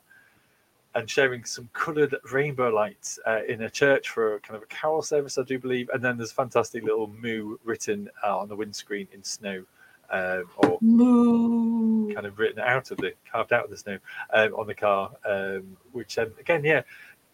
and 0.94 1.08
sharing 1.08 1.44
some 1.44 1.68
coloured 1.72 2.16
rainbow 2.32 2.68
lights 2.70 3.20
uh, 3.26 3.40
in 3.46 3.62
a 3.62 3.70
church 3.70 4.08
for 4.08 4.34
a 4.34 4.40
kind 4.40 4.56
of 4.56 4.62
a 4.62 4.66
carol 4.66 5.02
service, 5.02 5.38
I 5.38 5.42
do 5.42 5.58
believe. 5.58 5.88
And 5.90 6.02
then 6.02 6.16
there's 6.16 6.32
a 6.32 6.34
fantastic 6.34 6.82
little 6.82 7.06
moo 7.06 7.56
written 7.62 8.10
on 8.24 8.48
the 8.48 8.56
windscreen 8.56 9.06
in 9.12 9.22
snow, 9.22 9.64
um, 10.10 10.44
or 10.56 10.78
Moo. 10.80 12.12
kind 12.14 12.26
of 12.26 12.38
written 12.38 12.60
out 12.60 12.90
of 12.90 12.96
the 12.98 13.12
carved 13.30 13.52
out 13.52 13.64
of 13.64 13.70
the 13.70 13.76
snow 13.76 13.98
um, 14.32 14.54
on 14.54 14.66
the 14.66 14.74
car, 14.74 15.10
um, 15.24 15.76
which 15.92 16.18
um, 16.18 16.32
again, 16.40 16.64
yeah, 16.64 16.82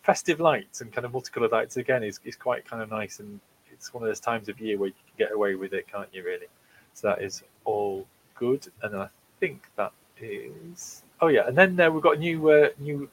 festive 0.03 0.41
lights 0.41 0.83
and 0.83 0.93
kind 0.93 1.07
of 1.07 1.13
multicolored 1.13 1.53
lights 1.53 1.79
again 1.79 2.03
is, 2.03 2.21
is 2.25 2.37
quite 2.37 2.69
kind 2.69 2.83
of 2.83 2.91
nice, 2.91 3.21
and 3.21 3.41
it's 3.85 3.93
one 3.93 4.03
of 4.03 4.09
those 4.09 4.21
times 4.21 4.49
of 4.49 4.59
year 4.61 4.79
where 4.79 4.89
you 4.89 4.95
can 4.95 5.27
get 5.27 5.35
away 5.35 5.57
with 5.57 5.75
it, 5.75 5.87
can't 5.87 6.09
you? 6.13 6.25
Really, 6.25 6.47
so 6.95 7.09
that 7.09 7.23
is 7.23 7.43
all 7.67 8.07
good, 8.35 8.67
and 8.83 8.97
I 8.97 9.09
think 9.41 9.69
that 9.77 9.93
is. 10.19 11.03
Oh 11.21 11.29
yeah, 11.29 11.47
and 11.47 11.57
then 11.57 11.79
uh, 11.79 11.91
we've 11.91 12.03
got 12.03 12.17
a 12.17 12.19
new 12.19 12.51
uh, 12.51 12.69
new 12.79 13.11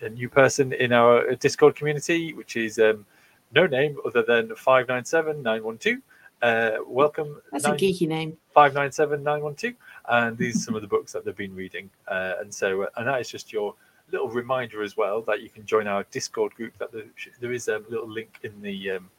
a 0.00 0.08
new 0.08 0.28
person 0.28 0.72
in 0.72 0.92
our 0.92 1.34
Discord 1.36 1.76
community, 1.76 2.32
which 2.32 2.56
is 2.56 2.80
um, 2.80 3.06
no 3.54 3.66
name 3.66 3.96
other 4.04 4.22
than 4.22 4.52
five 4.56 4.88
nine 4.88 5.04
seven 5.04 5.42
nine 5.44 5.62
one 5.62 5.78
two. 5.78 6.02
Uh, 6.42 6.78
welcome. 6.86 7.40
That's 7.52 7.64
a 7.64 7.70
geeky 7.70 8.08
name. 8.08 8.36
597912 8.54 9.76
and 10.08 10.36
these 10.36 10.56
are 10.56 10.58
some 10.58 10.74
of 10.74 10.82
the 10.82 10.88
books 10.88 11.12
that 11.12 11.24
they've 11.24 11.36
been 11.36 11.54
reading 11.54 11.88
uh, 12.08 12.34
and 12.40 12.52
so 12.52 12.82
uh, 12.82 12.86
and 12.96 13.06
that 13.06 13.20
is 13.20 13.28
just 13.28 13.52
your 13.52 13.74
little 14.10 14.28
reminder 14.28 14.82
as 14.82 14.96
well 14.96 15.20
that 15.22 15.42
you 15.42 15.48
can 15.48 15.64
join 15.64 15.86
our 15.86 16.04
discord 16.10 16.52
group 16.54 16.76
that 16.78 16.90
there, 16.90 17.04
there 17.40 17.52
is 17.52 17.68
a 17.68 17.82
little 17.88 18.08
link 18.08 18.38
in 18.42 18.60
the 18.60 18.92
um, 18.92 19.10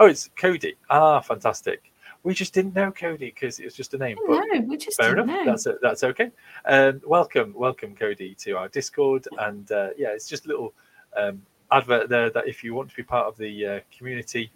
oh 0.00 0.06
it's 0.06 0.28
cody. 0.36 0.74
Ah 0.88 1.20
fantastic. 1.20 1.92
We 2.22 2.34
just 2.34 2.52
didn't 2.52 2.74
know 2.74 2.90
cody 2.92 3.30
because 3.34 3.60
it 3.60 3.64
was 3.64 3.74
just 3.74 3.94
a 3.94 3.98
name 3.98 4.18
but 4.26 4.42
No, 4.52 4.60
we 4.60 4.76
just 4.76 4.98
fair 4.98 5.14
didn't 5.14 5.30
enough. 5.30 5.46
know. 5.46 5.52
that's 5.52 5.66
that's 5.80 6.04
okay. 6.04 6.30
Um, 6.66 7.00
welcome 7.06 7.54
welcome 7.54 7.94
cody 7.94 8.34
to 8.40 8.52
our 8.58 8.68
discord 8.68 9.26
and 9.38 9.70
uh, 9.72 9.90
yeah 9.96 10.08
it's 10.08 10.28
just 10.28 10.44
a 10.46 10.48
little 10.48 10.74
um, 11.16 11.40
advert 11.72 12.08
there 12.08 12.30
that 12.30 12.48
if 12.48 12.62
you 12.64 12.74
want 12.74 12.90
to 12.90 12.96
be 12.96 13.02
part 13.02 13.26
of 13.26 13.36
the 13.38 13.66
uh, 13.66 13.80
community 13.96 14.50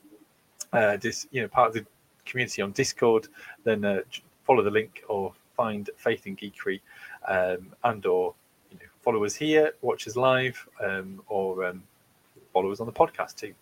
uh, 0.73 0.97
this 0.99 1.27
you 1.31 1.41
know 1.43 1.49
part 1.49 1.69
of 1.69 1.75
the 1.75 1.87
community 2.27 2.61
on 2.63 2.73
discord 2.73 3.29
then 3.65 3.85
uh, 3.85 4.01
follow 4.45 4.63
the 4.63 4.71
link 4.71 5.03
or 5.09 5.33
find 5.57 5.89
Faith 5.97 6.27
and 6.27 6.37
Geekery 6.37 6.81
um, 7.29 7.73
and 7.85 8.05
or 8.07 8.35
you 8.71 8.77
know 8.79 8.87
follow 9.01 9.25
us 9.25 9.35
here 9.35 9.73
watch 9.83 10.07
us 10.09 10.17
live 10.17 10.69
um, 10.83 11.23
or 11.29 11.65
um, 11.65 11.83
follow 12.53 12.71
us 12.73 12.81
on 12.81 12.87
the 12.87 12.93
podcast 12.93 13.37
too 13.37 13.55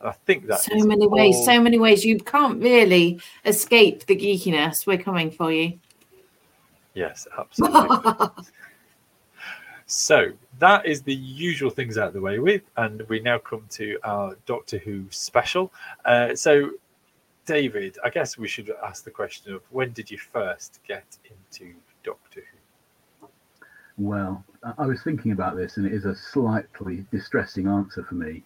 i 0.00 0.12
think 0.12 0.46
that 0.46 0.60
so 0.60 0.74
is 0.74 0.86
many 0.86 1.06
ways, 1.06 1.44
so 1.44 1.60
many 1.60 1.78
ways. 1.78 2.04
You 2.04 2.18
can't 2.18 2.62
really 2.62 3.20
escape 3.44 4.06
the 4.06 4.16
geekiness. 4.16 4.86
We're 4.86 4.98
coming 4.98 5.30
for 5.30 5.52
you. 5.52 5.78
yes 6.94 7.26
absolutely 7.38 8.28
So 9.90 10.32
that 10.58 10.84
is 10.84 11.00
the 11.00 11.14
usual 11.14 11.70
things 11.70 11.96
out 11.96 12.08
of 12.08 12.12
the 12.12 12.20
way 12.20 12.38
with, 12.38 12.60
and 12.76 13.00
we 13.08 13.20
now 13.20 13.38
come 13.38 13.64
to 13.70 13.98
our 14.04 14.36
Doctor 14.44 14.76
Who 14.76 15.06
special. 15.08 15.72
Uh, 16.04 16.34
so, 16.36 16.72
David, 17.46 17.96
I 18.04 18.10
guess 18.10 18.36
we 18.36 18.48
should 18.48 18.70
ask 18.84 19.02
the 19.02 19.10
question 19.10 19.54
of 19.54 19.62
when 19.70 19.92
did 19.92 20.10
you 20.10 20.18
first 20.18 20.80
get 20.86 21.06
into 21.24 21.72
Doctor 22.04 22.42
Who? 23.20 23.28
Well, 23.96 24.44
I- 24.62 24.74
I 24.80 24.86
was 24.86 25.02
thinking 25.02 25.32
about 25.32 25.56
this, 25.56 25.78
and 25.78 25.86
it 25.86 25.94
is 25.94 26.04
a 26.04 26.14
slightly 26.14 27.06
distressing 27.10 27.66
answer 27.66 28.04
for 28.04 28.14
me, 28.14 28.44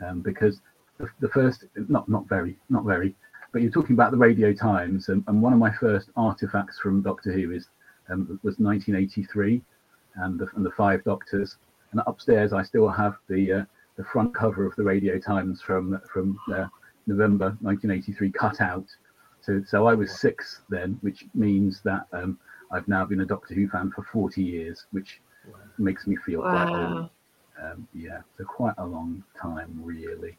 um, 0.00 0.20
because 0.22 0.62
the, 0.98 1.08
the 1.20 1.28
first, 1.28 1.64
not 1.88 2.08
not 2.08 2.28
very, 2.28 2.58
not 2.68 2.84
very, 2.84 3.14
but 3.52 3.62
you're 3.62 3.70
talking 3.70 3.94
about 3.94 4.10
the 4.10 4.18
Radio 4.18 4.52
Times, 4.52 5.08
and, 5.08 5.24
and 5.26 5.40
one 5.40 5.52
of 5.52 5.58
my 5.58 5.72
first 5.72 6.10
artifacts 6.16 6.78
from 6.78 7.02
Doctor 7.02 7.32
Who 7.32 7.52
is 7.52 7.68
um, 8.10 8.38
was 8.42 8.58
1983, 8.58 9.62
and 10.16 10.38
the, 10.38 10.48
and 10.54 10.64
the 10.64 10.70
Five 10.72 11.04
Doctors, 11.04 11.56
and 11.92 12.00
upstairs 12.06 12.52
I 12.52 12.62
still 12.62 12.88
have 12.88 13.16
the 13.28 13.52
uh, 13.52 13.64
the 13.96 14.04
front 14.04 14.34
cover 14.34 14.66
of 14.66 14.74
the 14.76 14.84
Radio 14.84 15.18
Times 15.18 15.62
from 15.62 16.00
from 16.12 16.38
uh, 16.52 16.66
November 17.06 17.56
1983 17.60 18.32
cut 18.32 18.60
out. 18.60 18.86
So 19.40 19.62
so 19.66 19.86
I 19.86 19.94
was 19.94 20.18
six 20.18 20.62
then, 20.68 20.98
which 21.00 21.24
means 21.34 21.80
that 21.82 22.06
um, 22.12 22.38
I've 22.70 22.88
now 22.88 23.04
been 23.04 23.20
a 23.20 23.26
Doctor 23.26 23.54
Who 23.54 23.68
fan 23.68 23.90
for 23.94 24.02
40 24.12 24.42
years, 24.42 24.86
which 24.90 25.20
makes 25.78 26.06
me 26.06 26.16
feel 26.16 26.42
quite 26.42 26.68
old. 26.68 26.94
Wow. 26.94 27.10
Um, 27.62 27.88
yeah, 27.94 28.20
so 28.36 28.44
quite 28.44 28.74
a 28.78 28.86
long 28.86 29.24
time, 29.40 29.80
really. 29.82 30.38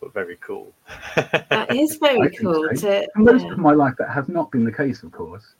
But 0.00 0.14
very 0.14 0.36
cool. 0.36 0.72
That 1.16 1.74
is 1.74 1.96
very 2.00 2.30
cool. 2.36 2.68
so. 2.76 3.02
To, 3.02 3.08
most 3.16 3.44
yeah. 3.44 3.52
of 3.52 3.58
my 3.58 3.72
life, 3.72 3.94
that 3.98 4.10
has 4.10 4.28
not 4.28 4.50
been 4.52 4.64
the 4.64 4.72
case, 4.72 5.02
of 5.02 5.10
course. 5.12 5.54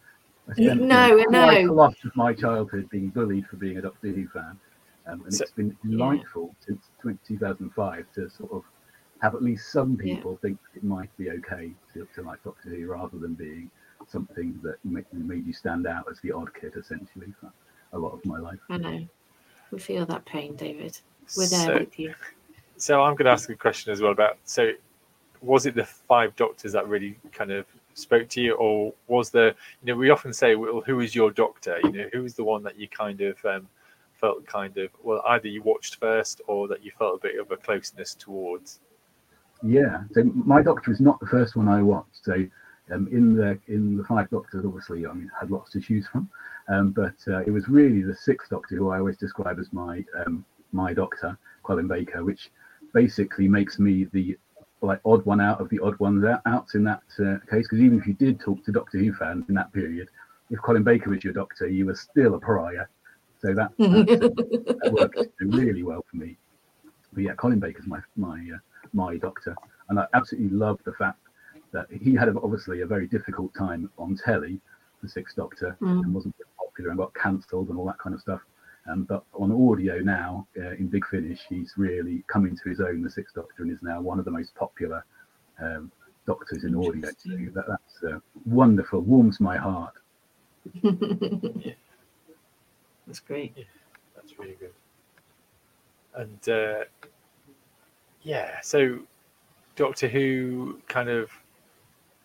I 0.49 0.53
spent, 0.55 0.83
No, 0.83 1.17
quite 1.27 1.31
no. 1.31 1.73
a 1.73 1.75
lot 1.75 1.95
of 2.05 2.15
my 2.17 2.33
childhood 2.33 2.89
being 2.89 3.09
bullied 3.09 3.47
for 3.49 3.57
being 3.57 3.79
a 3.79 3.83
Doctor 3.83 4.09
Who 4.09 4.29
fan. 4.29 4.59
Um, 5.07 5.23
and 5.25 5.35
So- 5.35 5.43
it's 5.43 5.53
been 5.53 5.77
delightful 5.85 6.55
since 6.61 6.81
2005 7.27 8.07
to 8.15 8.31
sort 8.31 8.53
of 8.53 8.63
have 9.21 9.35
at 9.35 9.43
least 9.43 9.73
some 9.73 9.99
Yeah. 10.01 10.15
people 10.17 10.39
think 10.41 10.59
it 10.77 10.85
might 10.85 11.15
be 11.17 11.31
okay 11.31 11.73
to, 11.95 12.07
to 12.15 12.23
like 12.23 12.43
Doctor 12.45 12.69
Who 12.71 12.87
rather 12.87 13.19
than 13.19 13.35
being 13.35 13.71
something 14.07 14.59
that 14.63 14.77
made, 14.85 15.05
made 15.13 15.45
you 15.47 15.53
stand 15.53 15.87
out 15.89 16.05
as 16.11 16.21
the 16.21 16.31
odd 16.31 16.55
kid, 16.55 16.75
essentially, 16.77 17.35
for 17.41 17.51
a 17.93 17.99
lot 17.99 18.13
of 18.13 18.25
my 18.25 18.39
life. 18.39 18.61
I 18.71 18.77
know. 18.79 19.07
We 19.73 19.79
feel 19.81 20.07
that 20.07 20.25
pain, 20.25 20.55
David. 20.55 20.99
We're 21.37 21.47
there 21.49 21.67
So, 21.67 21.79
with 21.81 21.99
you. 21.99 22.15
So 22.79 23.03
I'm 23.03 23.15
going 23.15 23.27
to 23.27 23.33
ask 23.33 23.51
a 23.51 23.55
question 23.55 23.93
as 23.93 24.01
well 24.01 24.13
about 24.13 24.39
so 24.45 24.73
was 25.43 25.67
it 25.67 25.75
the 25.75 25.85
five 25.85 26.35
doctors 26.37 26.73
that 26.73 26.89
really 26.89 27.17
kind 27.33 27.51
of 27.51 27.67
spoke 27.95 28.29
to 28.31 28.41
you, 28.41 28.55
or 28.55 28.93
was 29.07 29.31
there? 29.31 29.55
You 29.83 29.93
know, 29.93 29.97
we 29.97 30.11
often 30.11 30.33
say, 30.33 30.55
"Well, 30.55 30.83
who 30.85 31.01
is 31.01 31.15
your 31.15 31.31
doctor?" 31.31 31.79
You 31.85 31.93
know, 31.93 32.09
who 32.13 32.25
is 32.25 32.35
the 32.35 32.45
one 32.45 32.63
that 32.65 32.79
you 32.79 32.89
kind 32.89 33.21
of 33.21 33.45
um, 33.45 33.69
felt 34.15 34.47
kind 34.47 34.77
of 34.79 34.91
well, 35.03 35.23
either 35.29 35.49
you 35.49 35.63
watched 35.63 35.97
first 35.97 36.41
or 36.47 36.69
that 36.69 36.85
you 36.85 36.91
felt 36.99 37.17
a 37.17 37.23
bit 37.23 37.39
of 37.39 37.51
a 37.51 37.57
closeness 37.57 38.15
towards. 38.15 38.81
Yeah, 39.63 40.03
so 40.13 40.25
my 40.25 40.63
Doctor 40.63 40.93
is 40.93 41.01
not 41.01 41.19
the 41.21 41.27
first 41.27 41.57
one 41.57 41.69
I 41.69 41.83
watched. 41.83 42.25
So 42.25 42.47
um, 42.93 43.09
in 43.11 43.35
the 43.35 43.59
in 43.69 43.97
the 43.97 44.05
Five 44.05 44.31
Doctors, 44.31 44.65
obviously, 44.65 45.07
I 45.07 45.13
mean, 45.13 45.31
had 45.39 45.51
lots 45.51 45.73
to 45.73 45.81
choose 45.81 46.07
from, 46.07 46.29
um, 46.69 46.91
but 46.91 47.17
uh, 47.27 47.41
it 47.41 47.51
was 47.51 47.69
really 47.69 48.03
the 48.03 48.15
Sixth 48.15 48.51
Doctor 48.51 48.77
who 48.77 48.91
I 48.91 48.99
always 48.99 49.17
describe 49.17 49.59
as 49.59 49.73
my 49.73 50.05
um, 50.25 50.45
my 50.73 50.93
Doctor, 50.93 51.37
Colin 51.63 51.89
Baker, 51.89 52.25
which 52.25 52.51
basically 52.95 53.49
makes 53.49 53.79
me 53.79 54.05
the 54.13 54.37
like 54.81 55.01
odd 55.05 55.25
one 55.25 55.41
out 55.41 55.61
of 55.61 55.69
the 55.71 55.81
odd 55.81 55.99
ones 55.99 56.25
out, 56.25 56.41
outs 56.47 56.75
in 56.75 56.85
that 56.85 57.03
uh, 57.19 57.39
case. 57.51 57.67
Because 57.67 57.81
even 57.81 57.99
if 57.99 58.07
you 58.07 58.15
did 58.15 58.41
talk 58.41 58.65
to 58.65 58.73
Doctor 58.73 58.99
Who 58.99 59.13
fans 59.13 59.45
in 59.49 59.55
that 59.55 59.73
period, 59.73 60.09
if 60.51 60.61
Colin 60.63 60.85
Baker 60.85 61.11
was 61.11 61.25
your 61.25 61.33
Doctor, 61.33 61.69
you 61.69 61.87
were 61.87 61.95
still 61.95 62.35
a 62.35 62.41
pariah. 62.41 62.87
So 63.41 63.55
that, 63.55 63.71
that, 63.79 64.77
that 64.83 64.93
worked 64.93 65.19
really 65.41 65.83
well 65.83 66.05
for 66.11 66.17
me. 66.17 66.37
But 67.13 67.23
yeah, 67.23 67.35
Colin 67.35 67.59
Baker's 67.59 67.87
my 67.87 68.01
my 68.17 68.39
uh, 68.55 68.59
my 68.93 69.17
doctor, 69.17 69.57
and 69.89 69.99
I 69.99 70.07
absolutely 70.15 70.57
love 70.57 70.81
the 70.85 70.93
fact 70.93 71.19
that 71.73 71.87
he 71.91 72.15
had 72.15 72.29
obviously 72.29 72.81
a 72.81 72.87
very 72.87 73.07
difficult 73.07 73.53
time 73.55 73.91
on 73.99 74.17
telly, 74.17 74.61
the 75.03 75.09
Sixth 75.09 75.37
Doctor, 75.37 75.77
mm. 75.81 76.03
and 76.03 76.15
wasn't 76.15 76.35
popular 76.59 76.91
and 76.91 76.99
got 76.99 77.15
cancelled 77.15 77.69
and 77.69 77.79
all 77.79 77.87
that 77.87 77.99
kind 77.99 78.15
of 78.15 78.21
stuff. 78.21 78.41
Um, 78.89 79.03
but 79.05 79.25
on 79.35 79.53
audio 79.53 79.99
now, 79.99 80.47
uh, 80.59 80.71
in 80.71 80.87
Big 80.87 81.07
Finish, 81.07 81.41
he's 81.49 81.75
really 81.77 82.25
coming 82.27 82.57
to 82.57 82.69
his 82.69 82.81
own, 82.81 83.03
the 83.03 83.11
Sixth 83.11 83.35
Doctor, 83.35 83.63
and 83.63 83.71
is 83.71 83.83
now 83.83 84.01
one 84.01 84.19
of 84.19 84.25
the 84.25 84.31
most 84.31 84.55
popular 84.55 85.05
um, 85.61 85.93
doctors 86.27 86.65
in 86.65 86.75
audio. 86.75 87.11
So 87.19 87.31
that, 87.55 87.65
that's 87.69 88.15
uh, 88.15 88.19
wonderful, 88.47 89.01
warms 89.01 89.41
my 89.41 89.57
heart. 89.57 89.95
yeah. 90.83 91.73
That's 93.09 93.21
great. 93.21 93.55
Yeah, 93.57 93.65
that's 94.15 94.39
really 94.39 94.57
good. 94.61 94.75
And 96.15 96.49
uh, 96.49 96.85
yeah, 98.23 98.61
so 98.63 98.99
Doctor 99.77 100.09
Who 100.09 100.81
kind 100.89 101.09
of 101.09 101.31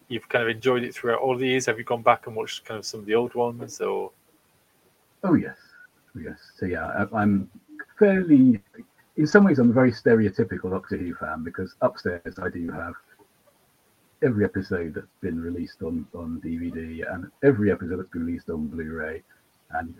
you've 0.10 0.28
kind 0.28 0.44
of 0.44 0.50
enjoyed 0.50 0.84
it 0.84 0.94
throughout 0.94 1.22
all 1.22 1.38
the 1.38 1.48
years. 1.48 1.66
Have 1.68 1.78
you 1.78 1.86
gone 1.86 2.02
back 2.02 2.28
and 2.28 2.36
watched 2.36 2.66
kind 2.66 2.78
of 2.78 2.86
some 2.86 3.00
of 3.00 3.06
the 3.06 3.16
old 3.16 3.34
ones 3.34 3.80
or? 3.80 4.12
Oh 5.24 5.36
yes, 5.36 5.58
yes. 6.16 6.38
So 6.58 6.66
yeah, 6.66 7.06
I'm 7.14 7.50
fairly. 7.98 8.62
In 9.16 9.28
some 9.28 9.44
ways, 9.44 9.60
I'm 9.60 9.70
a 9.70 9.74
very 9.74 9.92
stereotypical 9.92 10.72
Doctor 10.72 10.98
Who 10.98 11.14
fan 11.16 11.44
because 11.44 11.76
upstairs 11.82 12.40
I 12.42 12.50
do 12.50 12.72
have 12.72 12.94
every 14.24 14.46
episode 14.46 14.96
that's 14.96 15.08
been 15.22 15.40
released 15.42 15.82
on 15.84 16.08
on 16.16 16.42
DVD 16.44 17.04
and 17.14 17.30
every 17.44 17.72
episode 17.72 17.98
that's 17.98 18.10
been 18.10 18.26
released 18.26 18.50
on 18.50 18.68
Blu-ray, 18.68 19.22
and 19.72 19.94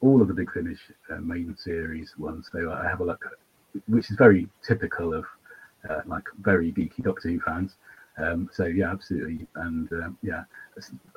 all 0.00 0.20
of 0.20 0.28
the 0.28 0.34
Big 0.34 0.52
Finish 0.52 0.80
uh, 1.10 1.16
main 1.16 1.56
series 1.56 2.14
ones. 2.18 2.48
So 2.52 2.72
I 2.72 2.88
have 2.88 3.00
a 3.00 3.04
look, 3.04 3.24
which 3.88 4.10
is 4.10 4.16
very 4.16 4.48
typical 4.66 5.14
of 5.14 5.24
uh, 5.88 6.00
like 6.06 6.24
very 6.40 6.72
geeky 6.72 7.02
Doctor 7.02 7.28
Who 7.28 7.40
fans. 7.40 7.76
Um, 8.18 8.50
so 8.52 8.64
yeah, 8.64 8.90
absolutely, 8.90 9.46
and 9.54 9.92
uh, 9.92 10.08
yeah, 10.22 10.42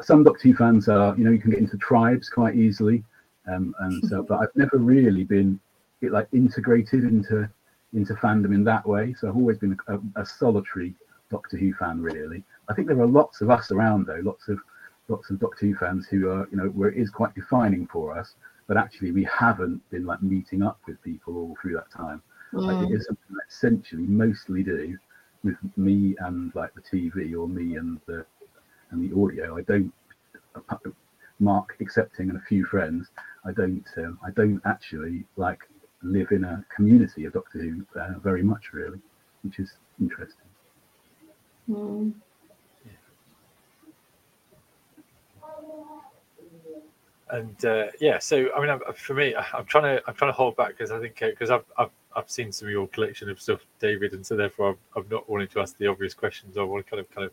some 0.02 0.24
Doctor 0.24 0.48
Who 0.50 0.56
fans 0.56 0.88
are 0.88 1.16
you 1.18 1.24
know 1.24 1.32
you 1.32 1.40
can 1.40 1.52
get 1.52 1.60
into 1.60 1.78
tribes 1.78 2.30
quite 2.30 2.56
easily, 2.56 3.04
um, 3.47 3.75
and 3.80 4.04
so 4.10 4.23
but 4.23 4.39
I've 4.39 4.56
never 4.56 4.77
really 4.77 5.23
been 5.23 5.60
it, 6.01 6.12
like 6.12 6.27
integrated 6.34 7.04
into 7.04 7.49
into 7.93 8.13
fandom 8.15 8.54
in 8.54 8.63
that 8.63 8.88
way. 8.88 9.13
So 9.19 9.27
I've 9.27 9.36
always 9.36 9.58
been 9.58 9.77
a, 9.88 9.99
a, 10.15 10.25
solitary 10.25 10.93
Doctor 11.30 11.58
Who 11.58 11.73
fan, 11.73 12.01
really. 12.01 12.43
I 12.69 12.73
think 12.73 12.88
there 12.88 12.99
are 13.01 13.08
lots 13.08 13.41
of 13.41 13.49
us 13.49 13.71
around 13.71 14.06
though, 14.06 14.21
lots 14.23 14.47
of 14.47 14.60
lots 15.08 15.30
of 15.30 15.39
Doctor 15.39 15.65
Who 15.65 15.75
fans 15.75 16.08
who 16.08 16.30
are 16.30 16.47
you 16.51 16.58
know 16.58 16.67
where 16.67 16.89
it 16.89 16.97
is 16.97 17.10
quite 17.10 17.36
defining 17.36 17.88
for 17.88 18.17
us 18.17 18.36
but 18.71 18.77
actually 18.77 19.12
we 19.12 19.25
haven't 19.25 19.82
been 19.89 20.06
like 20.06 20.23
meeting 20.23 20.62
up 20.62 20.80
with 20.88 21.01
people 21.04 21.36
all 21.36 21.58
through 21.62 21.73
that 21.73 21.91
time. 21.91 22.21
Mm. 22.54 22.67
Like 22.67 22.89
it 22.89 22.93
is 22.93 23.06
something 23.06 23.36
I 23.36 23.45
essentially 23.49 24.04
mostly 24.04 24.63
do 24.63 24.97
with 25.43 25.58
me 25.75 26.15
and 26.19 26.56
like 26.56 26.71
the 26.73 26.82
TV 26.82 27.38
or 27.38 27.49
me 27.49 27.75
and 27.75 27.99
the 28.06 28.25
and 28.91 29.04
the 29.04 29.21
audio. 29.21 29.58
I 29.58 29.62
don't 29.63 29.91
mark 31.41 31.75
accepting 31.82 32.30
and 32.30 32.38
a 32.38 32.41
few 32.41 32.63
friends. 32.65 33.10
I 33.45 33.51
don't 33.51 33.86
um, 33.97 34.19
I 34.25 34.30
don't 34.32 34.62
actually 34.65 35.25
like 35.36 35.60
live 36.04 36.32
in 36.32 36.43
a 36.43 36.63
community 36.73 37.25
of 37.25 37.34
Doctor 37.34 37.60
Who 37.60 37.86
uh, 37.99 38.19
very 38.19 38.43
much 38.43 38.71
really, 38.73 38.99
which 39.43 39.60
is 39.60 39.73
interesting. 39.99 40.47
Mm. 41.69 42.13
and 47.32 47.65
uh, 47.65 47.88
yeah, 47.99 48.19
so 48.19 48.49
I 48.56 48.60
mean, 48.60 48.69
I'm, 48.69 48.82
for 48.93 49.13
me, 49.13 49.34
I'm 49.54 49.65
trying 49.65 49.97
to 49.97 50.04
I'm 50.06 50.13
trying 50.13 50.32
to 50.32 50.36
hold 50.36 50.56
back 50.58 50.69
because 50.69 50.91
I 50.91 50.99
think 50.99 51.17
because 51.19 51.49
I've, 51.49 51.65
I've 51.77 51.89
I've 52.15 52.30
seen 52.30 52.51
some 52.51 52.67
of 52.67 52.71
your 52.71 52.88
collection 52.88 53.30
of 53.30 53.41
stuff, 53.41 53.62
David, 53.80 54.13
and 54.13 54.25
so 54.25 54.36
therefore 54.36 54.69
I'm, 54.69 54.77
I'm 54.97 55.10
not 55.10 55.30
wanting 55.30 55.47
to 55.49 55.62
ask 55.62 55.77
the 55.77 55.88
obvious 55.88 56.13
questions. 56.13 56.58
I 56.58 56.63
want 56.63 56.86
to 56.86 56.89
kind 56.89 56.99
of 56.99 57.10
kind 57.12 57.25
of 57.25 57.32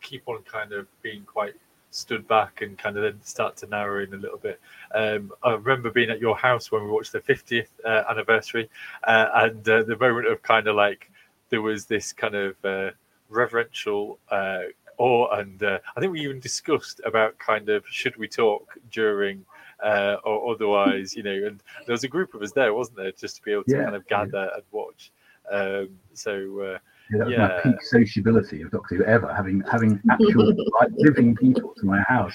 keep 0.00 0.22
on 0.28 0.42
kind 0.44 0.72
of 0.72 0.86
being 1.02 1.24
quite 1.24 1.54
stood 1.92 2.26
back 2.26 2.62
and 2.62 2.76
kind 2.78 2.96
of 2.96 3.02
then 3.02 3.20
start 3.22 3.56
to 3.58 3.66
narrow 3.66 4.02
in 4.02 4.12
a 4.14 4.16
little 4.16 4.38
bit. 4.38 4.60
Um, 4.94 5.32
I 5.42 5.52
remember 5.52 5.90
being 5.90 6.10
at 6.10 6.20
your 6.20 6.36
house 6.36 6.72
when 6.72 6.84
we 6.84 6.90
watched 6.90 7.12
the 7.12 7.20
50th 7.20 7.68
uh, 7.84 8.04
anniversary, 8.08 8.68
uh, 9.04 9.28
and 9.34 9.68
uh, 9.68 9.82
the 9.82 9.96
moment 9.96 10.26
of 10.26 10.42
kind 10.42 10.66
of 10.66 10.74
like 10.74 11.10
there 11.50 11.62
was 11.62 11.86
this 11.86 12.12
kind 12.12 12.34
of 12.34 12.64
uh, 12.64 12.90
reverential 13.28 14.18
uh, 14.30 14.60
or 14.98 15.38
and 15.38 15.62
uh, 15.62 15.78
I 15.96 16.00
think 16.00 16.12
we 16.12 16.20
even 16.20 16.40
discussed 16.40 17.00
about 17.04 17.38
kind 17.38 17.68
of 17.68 17.84
should 17.88 18.16
we 18.16 18.28
talk 18.28 18.76
during 18.90 19.44
uh, 19.82 20.16
or 20.24 20.54
otherwise, 20.54 21.14
you 21.16 21.22
know. 21.22 21.32
And 21.32 21.62
there 21.86 21.92
was 21.92 22.04
a 22.04 22.08
group 22.08 22.34
of 22.34 22.42
us 22.42 22.52
there, 22.52 22.72
wasn't 22.72 22.98
there, 22.98 23.12
just 23.12 23.36
to 23.36 23.42
be 23.42 23.52
able 23.52 23.64
to 23.64 23.76
yeah, 23.76 23.84
kind 23.84 23.96
of 23.96 24.06
gather 24.06 24.48
yeah. 24.50 24.54
and 24.54 24.62
watch. 24.70 25.10
Um, 25.50 25.88
so 26.14 26.78
uh, 27.14 27.16
yeah, 27.16 27.18
that 27.18 27.26
was 27.26 27.32
yeah. 27.32 27.46
my 27.46 27.60
peak 27.62 27.82
sociability 27.82 28.62
of 28.62 28.70
Doctor 28.70 28.96
Who 28.96 29.04
ever, 29.04 29.32
having 29.34 29.62
having 29.70 30.00
actual 30.10 30.48
like, 30.80 30.90
living 30.96 31.34
people 31.36 31.74
to 31.78 31.86
my 31.86 32.00
house 32.02 32.34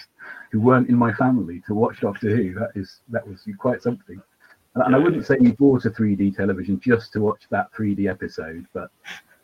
who 0.52 0.62
weren't 0.62 0.90
in 0.90 0.96
my 0.96 1.14
family 1.14 1.62
to 1.68 1.74
watch 1.74 2.00
Doctor 2.02 2.36
Who. 2.36 2.54
That 2.54 2.72
is 2.76 3.02
that 3.10 3.28
was 3.28 3.48
quite 3.58 3.82
something. 3.82 4.22
And, 4.76 4.84
and 4.86 4.96
I 4.96 5.00
wouldn't 5.00 5.26
say 5.26 5.38
we 5.40 5.52
bought 5.54 5.86
a 5.86 5.90
3D 5.90 6.36
television 6.36 6.80
just 6.80 7.12
to 7.14 7.20
watch 7.20 7.42
that 7.50 7.72
3D 7.74 8.10
episode, 8.10 8.66
but 8.74 8.92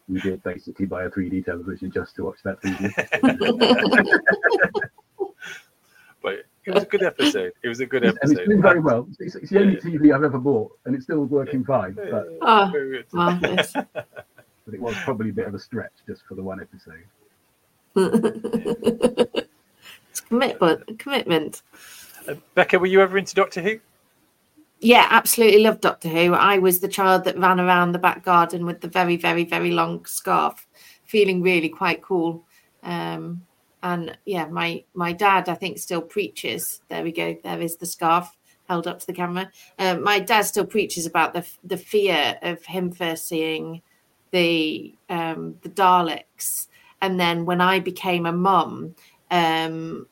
we 0.08 0.20
did 0.20 0.44
basically 0.44 0.86
buy 0.86 1.06
a 1.06 1.10
3D 1.10 1.46
television 1.46 1.90
just 1.92 2.16
to 2.16 2.26
watch 2.26 2.38
that 2.44 2.62
3D. 2.62 2.92
but 6.22 6.44
it 6.66 6.74
was 6.74 6.84
a 6.84 6.88
good 6.88 7.04
episode. 7.04 7.54
It 7.64 7.68
was 7.68 7.80
a 7.80 7.86
good 7.86 8.06
episode. 8.06 8.20
And 8.22 8.32
it's 8.40 8.48
doing 8.48 8.62
very 8.62 8.80
well. 8.80 9.08
It's, 9.20 9.36
it's 9.36 9.50
the 9.50 9.60
only 9.60 9.78
TV 9.78 10.14
I've 10.14 10.24
ever 10.24 10.40
bought, 10.40 10.72
and 10.86 10.96
it's 10.96 11.06
still 11.06 11.26
working 11.26 11.64
fine. 11.64 11.94
But, 11.94 12.28
oh, 12.42 12.72
marvelous. 13.12 13.74
But 14.66 14.74
it 14.74 14.82
was 14.82 14.96
probably 15.04 15.30
a 15.30 15.34
bit 15.34 15.48
of 15.48 15.56
a 15.56 15.60
stretch 15.60 15.94
just 16.08 16.24
for 16.28 16.36
the 16.36 16.44
one 16.44 16.60
episode. 16.62 17.04
it's 20.10 20.20
commitment. 20.22 21.00
Commitment. 21.00 21.62
Uh, 22.28 22.36
Becca, 22.56 22.80
were 22.80 22.88
you 22.88 23.02
ever 23.02 23.18
into 23.18 23.36
Doctor 23.36 23.62
Who? 23.62 23.80
yeah, 24.84 25.08
absolutely 25.10 25.60
love 25.60 25.80
Doctor 25.80 26.10
Who. 26.10 26.34
I 26.34 26.58
was 26.58 26.82
the 26.82 26.90
child 26.90 27.24
that 27.24 27.38
ran 27.38 27.60
around 27.60 27.94
the 27.94 28.00
back 28.00 28.24
garden 28.24 28.66
with 28.66 28.82
the 28.82 28.90
very, 28.90 29.16
very, 29.16 29.46
very 29.46 29.72
long 29.72 30.06
scarf, 30.06 30.68
feeling 31.06 31.42
really 31.42 31.70
quite 31.70 32.02
cool. 32.02 32.46
Um, 32.84 33.46
and 33.82 34.18
yeah, 34.26 34.46
my 34.48 34.84
my 34.94 35.14
dad, 35.14 35.48
I 35.48 35.56
think, 35.56 35.78
still 35.78 36.02
preaches. 36.02 36.82
There 36.90 37.04
we 37.04 37.14
go. 37.14 37.38
There 37.44 37.62
is 37.62 37.78
the 37.78 37.86
scarf 37.86 38.36
held 38.68 38.88
up 38.88 39.00
to 39.00 39.08
the 39.08 39.14
camera. 39.14 39.50
Um, 39.80 40.04
my 40.04 40.20
dad 40.20 40.42
still 40.42 40.66
preaches 40.66 41.06
about 41.06 41.34
the 41.34 41.46
the 41.64 41.78
fear 41.78 42.38
of 42.42 42.66
him 42.66 42.92
first 42.92 43.28
seeing 43.28 43.82
the 44.34 44.94
um, 45.10 45.56
the 45.62 45.70
Daleks, 45.70 46.68
and 47.02 47.20
then 47.20 47.46
when 47.46 47.62
I 47.62 47.80
became 47.80 48.26
a 48.26 48.34
mum, 48.34 48.96
um, 49.32 50.08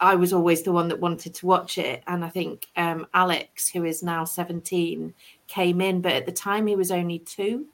I 0.00 0.16
was 0.16 0.32
always 0.32 0.62
the 0.62 0.72
one 0.72 0.88
that 0.88 1.00
wanted 1.00 1.34
to 1.34 1.46
watch 1.46 1.78
it. 1.78 2.02
And 2.06 2.24
I 2.24 2.28
think 2.28 2.66
um, 2.76 3.06
Alex, 3.14 3.68
who 3.68 3.84
is 3.84 4.02
now 4.02 4.24
17, 4.24 5.14
came 5.46 5.80
in, 5.80 6.00
but 6.00 6.12
at 6.12 6.26
the 6.26 6.32
time 6.32 6.66
he 6.66 6.76
was 6.76 6.90
only 6.90 7.20
two. 7.20 7.66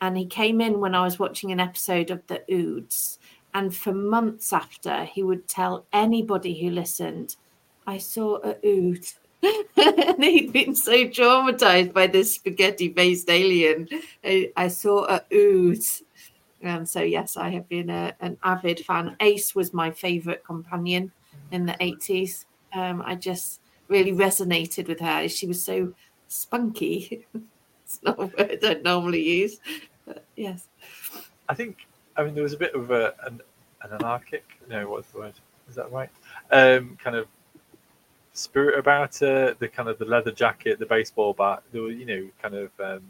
And 0.00 0.16
he 0.16 0.26
came 0.26 0.60
in 0.60 0.80
when 0.80 0.94
I 0.94 1.04
was 1.04 1.18
watching 1.18 1.52
an 1.52 1.60
episode 1.60 2.10
of 2.10 2.26
The 2.26 2.42
Oods. 2.50 3.18
And 3.54 3.74
for 3.74 3.92
months 3.92 4.52
after, 4.52 5.04
he 5.04 5.22
would 5.22 5.46
tell 5.46 5.86
anybody 5.92 6.60
who 6.60 6.70
listened, 6.70 7.36
I 7.86 7.98
saw 7.98 8.38
a 8.42 8.56
ood. 8.66 9.04
and 9.76 10.22
he'd 10.22 10.52
been 10.52 10.74
so 10.74 10.92
traumatized 10.92 11.92
by 11.92 12.06
this 12.06 12.36
spaghetti 12.36 12.92
faced 12.92 13.28
alien. 13.28 13.88
I, 14.24 14.52
I, 14.56 14.68
saw 14.68 15.04
a 15.04 15.22
ood. 15.34 15.82
Um, 16.64 16.86
so, 16.86 17.00
yes, 17.02 17.36
I 17.36 17.48
have 17.50 17.68
been 17.68 17.90
a, 17.90 18.14
an 18.20 18.38
avid 18.44 18.80
fan. 18.80 19.16
Ace 19.20 19.54
was 19.54 19.74
my 19.74 19.90
favorite 19.90 20.44
companion 20.44 21.10
in 21.50 21.66
the 21.66 21.72
80s. 21.72 22.44
Um, 22.72 23.02
I 23.04 23.16
just 23.16 23.60
really 23.88 24.12
resonated 24.12 24.86
with 24.86 25.00
her. 25.00 25.28
She 25.28 25.46
was 25.46 25.62
so 25.62 25.92
spunky. 26.28 27.26
it's 27.84 28.00
not 28.02 28.18
a 28.18 28.26
word 28.26 28.58
I 28.62 28.74
normally 28.74 29.22
use. 29.22 29.58
But 30.06 30.24
yes, 30.36 30.68
I 31.48 31.54
think. 31.54 31.86
I 32.16 32.24
mean, 32.24 32.34
there 32.34 32.42
was 32.42 32.52
a 32.52 32.58
bit 32.58 32.74
of 32.74 32.90
a, 32.90 33.14
an, 33.24 33.40
an 33.82 33.92
anarchic. 33.94 34.44
No, 34.68 34.88
what's 34.88 35.10
the 35.12 35.18
word? 35.18 35.34
Is 35.68 35.74
that 35.76 35.90
right? 35.90 36.10
Um, 36.50 36.98
kind 37.02 37.16
of 37.16 37.26
spirit 38.32 38.78
about 38.78 39.20
it. 39.22 39.58
The 39.58 39.68
kind 39.68 39.88
of 39.88 39.98
the 39.98 40.04
leather 40.04 40.32
jacket, 40.32 40.78
the 40.78 40.86
baseball 40.86 41.32
bat. 41.32 41.62
There 41.72 41.82
was, 41.82 41.96
you 41.96 42.06
know, 42.06 42.28
kind 42.40 42.54
of. 42.54 42.70
Um, 42.80 43.02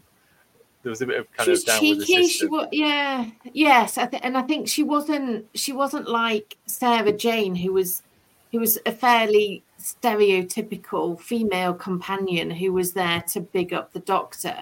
there 0.83 0.91
was 0.91 1.01
a 1.01 1.07
bit 1.07 1.21
of 1.21 1.33
kind 1.33 1.49
she's 1.49 1.61
of 1.61 1.67
down 1.67 1.81
cheeky. 1.81 2.27
She 2.27 2.47
was, 2.47 2.67
yeah, 2.73 3.31
yes, 3.53 3.99
I 3.99 4.07
th- 4.07 4.23
and 4.25 4.37
I 4.37 4.43
think 4.43 4.69
she 4.69 4.83
wasn't. 4.83 5.47
She 5.55 5.73
wasn't 5.73 6.09
like 6.09 6.57
Sarah 6.67 7.13
Jane, 7.13 7.55
who 7.55 7.73
was, 7.73 8.03
who 8.51 8.59
was 8.59 8.79
a 8.85 8.91
fairly 8.93 9.63
stereotypical 9.81 11.21
female 11.21 11.75
companion 11.75 12.51
who 12.51 12.73
was 12.73 12.93
there 12.93 13.23
to 13.33 13.41
big 13.41 13.73
up 13.73 13.93
the 13.93 14.01
Doctor. 14.01 14.57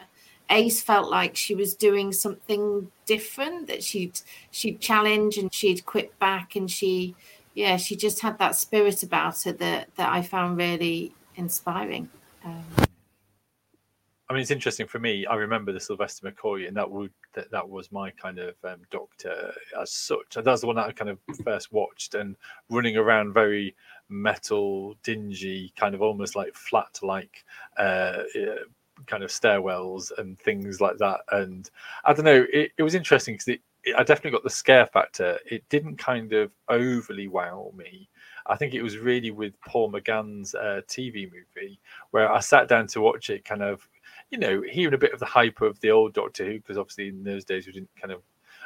Ace 0.50 0.82
felt 0.82 1.08
like 1.08 1.36
she 1.36 1.54
was 1.54 1.74
doing 1.74 2.12
something 2.12 2.90
different 3.06 3.68
that 3.68 3.84
she'd 3.84 4.20
she'd 4.50 4.80
challenge 4.80 5.38
and 5.38 5.52
she'd 5.54 5.86
quit 5.86 6.18
back 6.18 6.56
and 6.56 6.70
she 6.70 7.14
yeah 7.54 7.76
she 7.76 7.96
just 7.96 8.20
had 8.20 8.38
that 8.38 8.54
spirit 8.54 9.02
about 9.02 9.42
her 9.42 9.52
that 9.52 9.94
that 9.96 10.12
I 10.12 10.22
found 10.22 10.56
really 10.56 11.14
inspiring. 11.36 12.08
Um, 12.44 12.64
I 14.30 14.32
mean, 14.32 14.42
it's 14.42 14.52
interesting 14.52 14.86
for 14.86 15.00
me. 15.00 15.26
I 15.26 15.34
remember 15.34 15.72
the 15.72 15.80
Sylvester 15.80 16.30
McCoy, 16.30 16.68
and 16.68 16.76
that 16.76 16.88
would 16.88 17.10
that, 17.34 17.50
that 17.50 17.68
was 17.68 17.90
my 17.90 18.12
kind 18.12 18.38
of 18.38 18.54
um, 18.62 18.76
doctor 18.92 19.52
as 19.80 19.90
such. 19.90 20.36
And 20.36 20.44
that's 20.46 20.60
the 20.60 20.68
one 20.68 20.76
that 20.76 20.86
I 20.86 20.92
kind 20.92 21.10
of 21.10 21.18
first 21.44 21.72
watched, 21.72 22.14
and 22.14 22.36
running 22.68 22.96
around 22.96 23.34
very 23.34 23.74
metal, 24.08 24.94
dingy, 25.02 25.72
kind 25.76 25.96
of 25.96 26.02
almost 26.02 26.36
like 26.36 26.54
flat, 26.54 27.00
like 27.02 27.44
uh, 27.76 28.22
uh, 28.36 28.64
kind 29.06 29.24
of 29.24 29.30
stairwells 29.30 30.12
and 30.16 30.38
things 30.38 30.80
like 30.80 30.98
that. 30.98 31.22
And 31.32 31.68
I 32.04 32.12
don't 32.12 32.24
know, 32.24 32.46
it, 32.52 32.70
it 32.78 32.84
was 32.84 32.94
interesting 32.94 33.34
because 33.34 33.48
it, 33.48 33.60
I 33.96 34.02
definitely 34.02 34.32
got 34.32 34.44
the 34.44 34.50
scare 34.50 34.86
factor. 34.86 35.38
It 35.50 35.68
didn't 35.68 35.96
kind 35.96 36.32
of 36.32 36.52
overly 36.68 37.28
wow 37.28 37.72
me. 37.74 38.08
I 38.46 38.56
think 38.56 38.74
it 38.74 38.82
was 38.82 38.98
really 38.98 39.30
with 39.30 39.58
Paul 39.60 39.92
McGann's 39.92 40.54
uh, 40.54 40.80
TV 40.88 41.30
movie 41.30 41.80
where 42.10 42.30
I 42.30 42.40
sat 42.40 42.68
down 42.68 42.86
to 42.88 43.00
watch 43.00 43.30
it, 43.30 43.44
kind 43.44 43.62
of 43.62 43.88
you 44.30 44.38
know, 44.38 44.62
hearing 44.62 44.94
a 44.94 44.98
bit 44.98 45.12
of 45.12 45.20
the 45.20 45.26
hype 45.26 45.60
of 45.60 45.78
the 45.80 45.90
old 45.90 46.14
Doctor 46.14 46.44
Who, 46.44 46.58
because 46.58 46.78
obviously 46.78 47.08
in 47.08 47.24
those 47.24 47.44
days 47.44 47.66
we 47.66 47.72
didn't 47.72 47.90
kind 48.00 48.12
of, 48.12 48.22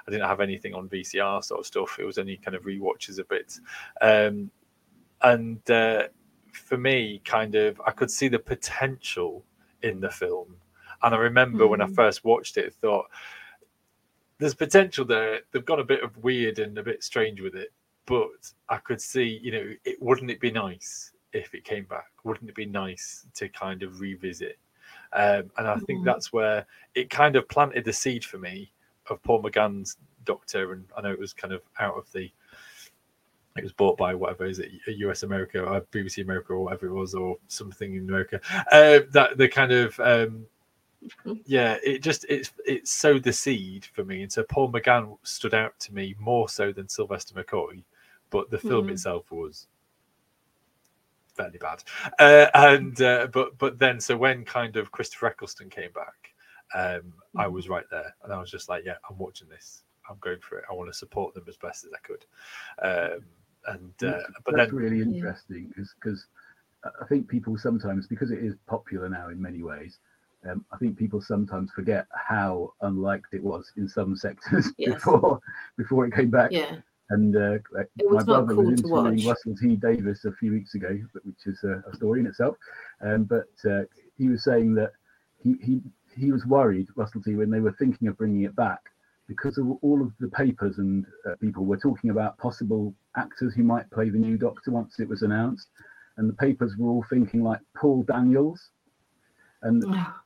I 0.06 0.10
didn't 0.10 0.28
have 0.28 0.40
anything 0.40 0.74
on 0.74 0.88
VCR 0.88 1.42
sort 1.42 1.60
of 1.60 1.66
stuff. 1.66 1.98
It 1.98 2.04
was 2.04 2.18
only 2.18 2.36
kind 2.36 2.54
of 2.54 2.66
re-watches 2.66 3.18
a 3.18 3.24
bit, 3.24 3.58
um, 4.02 4.50
and 5.22 5.70
uh, 5.70 6.04
for 6.52 6.76
me, 6.76 7.22
kind 7.24 7.54
of, 7.54 7.80
I 7.86 7.92
could 7.92 8.10
see 8.10 8.28
the 8.28 8.38
potential 8.38 9.44
in 9.82 10.00
the 10.00 10.10
film, 10.10 10.56
and 11.02 11.14
I 11.14 11.18
remember 11.18 11.64
mm. 11.64 11.70
when 11.70 11.80
I 11.80 11.86
first 11.86 12.24
watched 12.24 12.58
it, 12.58 12.74
thought 12.74 13.06
there's 14.38 14.54
potential 14.54 15.04
there. 15.04 15.40
They've 15.52 15.64
got 15.64 15.80
a 15.80 15.84
bit 15.84 16.02
of 16.02 16.16
weird 16.18 16.58
and 16.58 16.76
a 16.78 16.82
bit 16.82 17.04
strange 17.04 17.40
with 17.40 17.54
it, 17.54 17.72
but 18.06 18.52
I 18.68 18.78
could 18.78 19.00
see, 19.00 19.40
you 19.42 19.52
know, 19.52 19.72
it 19.84 20.00
wouldn't 20.02 20.30
it 20.30 20.40
be 20.40 20.50
nice 20.50 21.12
if 21.32 21.54
it 21.54 21.64
came 21.64 21.84
back? 21.84 22.10
Wouldn't 22.24 22.48
it 22.48 22.56
be 22.56 22.66
nice 22.66 23.26
to 23.34 23.48
kind 23.48 23.82
of 23.82 24.00
revisit? 24.00 24.58
Um, 25.12 25.50
and 25.58 25.68
I 25.68 25.76
think 25.76 26.00
mm. 26.00 26.04
that's 26.04 26.32
where 26.32 26.66
it 26.94 27.10
kind 27.10 27.36
of 27.36 27.48
planted 27.48 27.84
the 27.84 27.92
seed 27.92 28.24
for 28.24 28.38
me 28.38 28.72
of 29.08 29.22
Paul 29.22 29.42
McGann's 29.42 29.96
Doctor. 30.24 30.72
And 30.72 30.84
I 30.96 31.02
know 31.02 31.12
it 31.12 31.18
was 31.18 31.32
kind 31.32 31.52
of 31.52 31.62
out 31.78 31.96
of 31.96 32.10
the, 32.12 32.30
it 33.56 33.62
was 33.62 33.72
bought 33.72 33.96
by 33.96 34.14
whatever 34.14 34.44
is 34.44 34.58
it, 34.58 34.72
US 34.86 35.22
America 35.22 35.62
or 35.62 35.80
BBC 35.92 36.22
America 36.22 36.52
or 36.52 36.64
whatever 36.64 36.86
it 36.86 36.92
was, 36.92 37.14
or 37.14 37.36
something 37.46 37.94
in 37.94 38.08
America. 38.08 38.40
Uh, 38.72 39.00
that 39.12 39.36
the 39.36 39.48
kind 39.48 39.72
of, 39.72 39.98
um, 40.00 40.46
yeah, 41.46 41.76
it 41.82 42.02
just 42.02 42.24
it's 42.28 42.52
it 42.66 42.86
sowed 42.88 43.22
the 43.22 43.32
seed 43.32 43.84
for 43.84 44.04
me, 44.04 44.22
and 44.22 44.32
so 44.32 44.42
Paul 44.44 44.72
McGann 44.72 45.16
stood 45.22 45.54
out 45.54 45.78
to 45.80 45.94
me 45.94 46.14
more 46.18 46.48
so 46.48 46.72
than 46.72 46.88
Sylvester 46.88 47.34
McCoy, 47.34 47.82
but 48.30 48.50
the 48.50 48.58
film 48.58 48.88
mm. 48.88 48.92
itself 48.92 49.30
was 49.30 49.66
fairly 51.34 51.58
bad. 51.58 51.82
Uh, 52.18 52.46
and 52.54 53.00
uh, 53.00 53.26
but 53.32 53.56
but 53.58 53.78
then 53.78 54.00
so 54.00 54.16
when 54.16 54.44
kind 54.44 54.76
of 54.76 54.90
Christopher 54.92 55.26
Eccleston 55.26 55.70
came 55.70 55.92
back, 55.92 56.34
um, 56.74 57.00
mm-hmm. 57.00 57.40
I 57.40 57.48
was 57.48 57.68
right 57.68 57.86
there, 57.90 58.14
and 58.22 58.32
I 58.32 58.38
was 58.38 58.50
just 58.50 58.68
like, 58.68 58.84
yeah, 58.84 58.96
I'm 59.08 59.18
watching 59.18 59.48
this. 59.48 59.82
I'm 60.08 60.16
going 60.20 60.40
for 60.40 60.58
it. 60.58 60.64
I 60.70 60.74
want 60.74 60.90
to 60.90 60.98
support 60.98 61.34
them 61.34 61.44
as 61.48 61.56
best 61.56 61.84
as 61.84 61.90
I 61.92 61.98
could. 62.06 62.24
Um, 62.82 63.24
and 63.66 64.04
uh, 64.04 64.20
but 64.44 64.56
that's 64.56 64.70
then 64.70 64.78
really 64.78 65.00
interesting 65.00 65.68
because 65.68 65.94
because 65.94 66.26
I 67.00 67.06
think 67.06 67.28
people 67.28 67.56
sometimes 67.56 68.06
because 68.06 68.30
it 68.30 68.40
is 68.40 68.54
popular 68.66 69.08
now 69.08 69.28
in 69.28 69.40
many 69.40 69.62
ways. 69.62 69.98
Um, 70.48 70.64
I 70.72 70.76
think 70.76 70.98
people 70.98 71.20
sometimes 71.20 71.70
forget 71.72 72.06
how 72.14 72.72
unliked 72.82 73.32
it 73.32 73.42
was 73.42 73.72
in 73.76 73.88
some 73.88 74.16
sectors 74.16 74.70
yes. 74.78 74.94
before 74.94 75.40
before 75.76 76.06
it 76.06 76.14
came 76.14 76.30
back. 76.30 76.50
Yeah. 76.52 76.76
And 77.10 77.36
uh, 77.36 77.58
my 78.10 78.22
brother 78.22 78.54
cool 78.54 78.64
was 78.64 78.80
interviewing 78.80 79.26
Russell 79.26 79.54
T 79.56 79.76
Davies 79.76 80.24
a 80.24 80.32
few 80.32 80.52
weeks 80.52 80.74
ago, 80.74 80.98
which 81.22 81.46
is 81.46 81.62
a, 81.62 81.82
a 81.90 81.96
story 81.96 82.20
in 82.20 82.26
itself. 82.26 82.56
Um, 83.02 83.24
but 83.24 83.50
uh, 83.70 83.82
he 84.16 84.28
was 84.28 84.42
saying 84.42 84.74
that 84.76 84.92
he, 85.42 85.56
he 85.60 85.80
he 86.16 86.32
was 86.32 86.46
worried, 86.46 86.88
Russell 86.96 87.22
T, 87.22 87.34
when 87.34 87.50
they 87.50 87.60
were 87.60 87.74
thinking 87.78 88.08
of 88.08 88.16
bringing 88.16 88.42
it 88.42 88.56
back, 88.56 88.80
because 89.28 89.58
of 89.58 89.66
all 89.82 90.00
of 90.00 90.12
the 90.20 90.28
papers 90.28 90.78
and 90.78 91.04
uh, 91.28 91.34
people 91.40 91.64
were 91.64 91.76
talking 91.76 92.10
about 92.10 92.38
possible 92.38 92.94
actors 93.16 93.54
who 93.54 93.62
might 93.62 93.90
play 93.90 94.10
the 94.10 94.18
new 94.18 94.36
Doctor 94.36 94.70
once 94.70 95.00
it 95.00 95.08
was 95.08 95.22
announced, 95.22 95.68
and 96.16 96.28
the 96.28 96.34
papers 96.34 96.74
were 96.78 96.90
all 96.90 97.04
thinking 97.10 97.42
like 97.42 97.60
Paul 97.76 98.02
Daniels, 98.04 98.70
and 99.64 99.82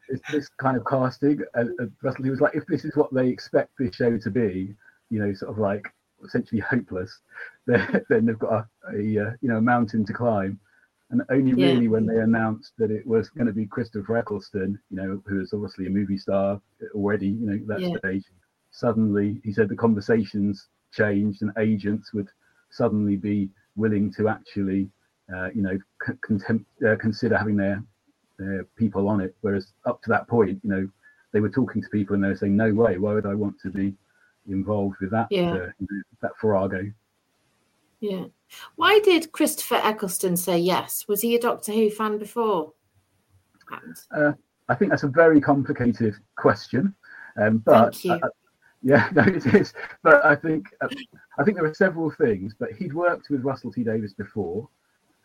this, 0.08 0.20
this, 0.30 0.48
kind 0.58 0.76
of 0.76 0.84
casting. 0.84 1.40
Uh, 1.54 1.64
Russell 2.02 2.24
he 2.24 2.30
was 2.30 2.40
like, 2.40 2.54
if 2.54 2.66
this 2.66 2.84
is 2.84 2.96
what 2.96 3.12
they 3.12 3.28
expect 3.28 3.70
this 3.78 3.94
show 3.94 4.18
to 4.18 4.30
be, 4.30 4.74
you 5.10 5.18
know, 5.18 5.32
sort 5.32 5.50
of 5.50 5.58
like 5.58 5.86
essentially 6.24 6.60
hopeless, 6.60 7.20
then 7.66 8.26
they've 8.26 8.38
got 8.38 8.52
a, 8.52 8.66
a 8.92 9.28
uh, 9.28 9.32
you 9.40 9.48
know 9.48 9.56
a 9.56 9.62
mountain 9.62 10.04
to 10.06 10.12
climb. 10.12 10.58
And 11.10 11.22
only 11.30 11.58
yeah. 11.58 11.72
really 11.72 11.88
when 11.88 12.04
they 12.04 12.18
announced 12.18 12.72
that 12.76 12.90
it 12.90 13.06
was 13.06 13.30
going 13.30 13.46
to 13.46 13.52
be 13.52 13.64
Christopher 13.64 14.18
Eccleston, 14.18 14.78
you 14.90 14.96
know, 14.98 15.22
who 15.24 15.40
is 15.40 15.54
obviously 15.54 15.86
a 15.86 15.90
movie 15.90 16.18
star 16.18 16.60
already, 16.94 17.28
you 17.28 17.46
know, 17.46 17.58
that 17.66 17.80
yeah. 17.80 17.96
stage, 17.96 18.24
suddenly 18.72 19.40
he 19.42 19.50
said 19.52 19.70
the 19.70 19.76
conversations 19.76 20.68
changed 20.92 21.40
and 21.40 21.50
agents 21.58 22.12
would 22.12 22.28
suddenly 22.70 23.16
be 23.16 23.48
willing 23.76 24.12
to 24.12 24.28
actually, 24.28 24.90
uh, 25.34 25.48
you 25.54 25.62
know, 25.62 25.78
contempt, 26.20 26.66
uh, 26.86 26.96
consider 26.96 27.38
having 27.38 27.56
their, 27.56 27.82
people 28.76 29.08
on 29.08 29.20
it. 29.20 29.34
Whereas 29.40 29.72
up 29.86 30.02
to 30.02 30.10
that 30.10 30.28
point, 30.28 30.60
you 30.62 30.70
know, 30.70 30.88
they 31.32 31.40
were 31.40 31.50
talking 31.50 31.82
to 31.82 31.88
people 31.88 32.14
and 32.14 32.24
they 32.24 32.28
were 32.28 32.36
saying, 32.36 32.56
no 32.56 32.72
way, 32.72 32.98
why 32.98 33.12
would 33.12 33.26
I 33.26 33.34
want 33.34 33.60
to 33.60 33.70
be 33.70 33.94
involved 34.48 34.96
with 35.00 35.10
that 35.10 35.28
yeah. 35.30 35.52
uh, 35.52 35.86
that 36.22 36.32
Farrago. 36.40 36.90
Yeah. 38.00 38.24
Why 38.76 39.00
did 39.00 39.32
Christopher 39.32 39.80
Eccleston 39.82 40.36
say 40.36 40.58
yes? 40.58 41.06
Was 41.08 41.20
he 41.20 41.34
a 41.34 41.40
Doctor 41.40 41.72
Who 41.72 41.90
fan 41.90 42.18
before? 42.18 42.72
Uh, 44.16 44.32
I 44.68 44.74
think 44.74 44.90
that's 44.90 45.02
a 45.02 45.08
very 45.08 45.40
complicated 45.40 46.14
question. 46.36 46.94
Um, 47.40 47.58
but 47.58 47.94
Thank 47.94 48.04
you. 48.04 48.20
Yeah, 48.82 49.08
no, 49.14 49.22
it 49.24 49.44
is. 49.54 49.74
But 50.02 50.24
I 50.24 50.36
think 50.36 50.68
uh, 50.80 50.88
I 51.38 51.44
think 51.44 51.56
there 51.56 51.66
are 51.66 51.74
several 51.74 52.10
things. 52.10 52.54
But 52.58 52.72
he'd 52.72 52.94
worked 52.94 53.28
with 53.28 53.42
Russell 53.42 53.72
T 53.72 53.82
Davies 53.82 54.14
before 54.14 54.68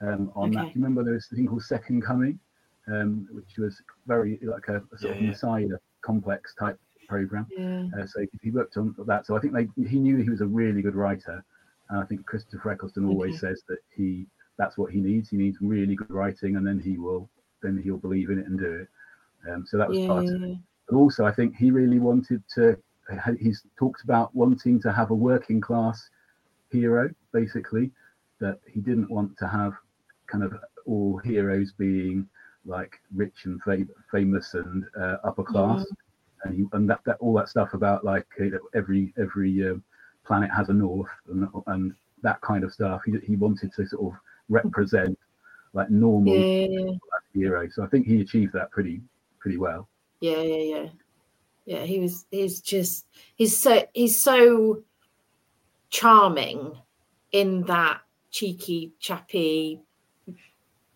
um, 0.01 0.31
on 0.35 0.49
okay. 0.49 0.55
that. 0.55 0.73
Do 0.73 0.79
you 0.79 0.83
remember 0.83 1.03
there 1.03 1.13
was 1.13 1.27
a 1.31 1.35
thing 1.35 1.47
called 1.47 1.63
Second 1.63 2.01
Coming, 2.01 2.39
um, 2.87 3.27
which 3.31 3.57
was 3.57 3.81
very 4.07 4.39
like 4.43 4.67
a, 4.67 4.77
a 4.93 4.97
sort 4.97 5.15
yeah, 5.15 5.21
of 5.21 5.27
Messiah 5.29 5.67
complex 6.01 6.53
type 6.59 6.79
program. 7.07 7.47
Yeah. 7.57 7.85
Uh, 7.97 8.07
so 8.07 8.25
he 8.41 8.51
worked 8.51 8.77
on 8.77 8.95
that. 9.05 9.25
So 9.25 9.37
I 9.37 9.39
think 9.39 9.53
they, 9.53 9.67
he 9.87 9.99
knew 9.99 10.17
he 10.17 10.29
was 10.29 10.41
a 10.41 10.45
really 10.45 10.81
good 10.81 10.95
writer. 10.95 11.43
And 11.89 12.01
I 12.01 12.05
think 12.05 12.25
Christopher 12.25 12.71
Eccleston 12.71 13.05
always 13.05 13.35
okay. 13.35 13.53
says 13.53 13.63
that 13.67 13.79
he 13.95 14.25
that's 14.57 14.77
what 14.77 14.91
he 14.91 14.99
needs. 14.99 15.29
He 15.29 15.37
needs 15.37 15.57
really 15.61 15.95
good 15.95 16.11
writing, 16.11 16.55
and 16.55 16.65
then 16.65 16.79
he 16.79 16.97
will 16.97 17.29
then 17.61 17.81
he'll 17.83 17.97
believe 17.97 18.29
in 18.29 18.39
it 18.39 18.47
and 18.47 18.59
do 18.59 18.81
it. 18.81 18.87
Um, 19.49 19.65
so 19.67 19.77
that 19.77 19.89
was 19.89 19.97
yeah. 19.97 20.07
part 20.07 20.25
of 20.25 20.43
it. 20.43 20.57
But 20.87 20.95
also, 20.95 21.25
I 21.25 21.33
think 21.33 21.55
he 21.55 21.71
really 21.71 21.99
wanted 21.99 22.43
to. 22.55 22.77
He's 23.39 23.63
talked 23.77 24.03
about 24.03 24.33
wanting 24.33 24.81
to 24.81 24.91
have 24.91 25.11
a 25.11 25.15
working 25.15 25.59
class 25.59 26.09
hero, 26.71 27.09
basically. 27.31 27.91
That 28.39 28.59
he 28.71 28.79
didn't 28.81 29.09
want 29.09 29.37
to 29.39 29.47
have 29.47 29.73
kind 30.27 30.43
of 30.43 30.53
all 30.85 31.17
heroes 31.17 31.73
being 31.77 32.27
like 32.65 32.99
rich 33.13 33.45
and 33.45 33.61
fam- 33.63 33.89
famous 34.11 34.53
and 34.53 34.85
uh, 34.99 35.17
upper 35.23 35.43
class. 35.43 35.81
Mm 35.81 35.97
and 36.43 36.55
he, 36.55 36.65
and 36.73 36.89
that, 36.89 36.99
that 37.05 37.17
all 37.19 37.33
that 37.33 37.49
stuff 37.49 37.73
about 37.73 38.03
like 38.03 38.25
every 38.75 39.13
every 39.17 39.69
uh, 39.69 39.75
planet 40.25 40.49
has 40.51 40.69
a 40.69 40.73
north 40.73 41.09
and, 41.29 41.47
and 41.67 41.93
that 42.21 42.39
kind 42.41 42.63
of 42.63 42.73
stuff. 42.73 43.01
He, 43.05 43.13
he 43.25 43.35
wanted 43.35 43.73
to 43.73 43.85
sort 43.87 44.13
of 44.13 44.19
represent 44.49 45.17
like 45.73 45.89
normal 45.89 46.35
yeah. 46.35 46.91
hero. 47.33 47.67
So 47.69 47.83
I 47.83 47.87
think 47.87 48.05
he 48.05 48.21
achieved 48.21 48.53
that 48.53 48.71
pretty 48.71 49.01
pretty 49.39 49.57
well. 49.57 49.87
Yeah, 50.19 50.41
yeah, 50.41 50.77
yeah. 50.77 50.89
Yeah, 51.65 51.83
he 51.83 51.99
was 51.99 52.25
he's 52.29 52.59
just 52.59 53.05
he's 53.35 53.57
so 53.57 53.85
he's 53.93 54.21
so 54.21 54.83
charming 55.89 56.77
in 57.31 57.63
that 57.63 58.01
cheeky, 58.31 58.93
chappy, 58.99 59.81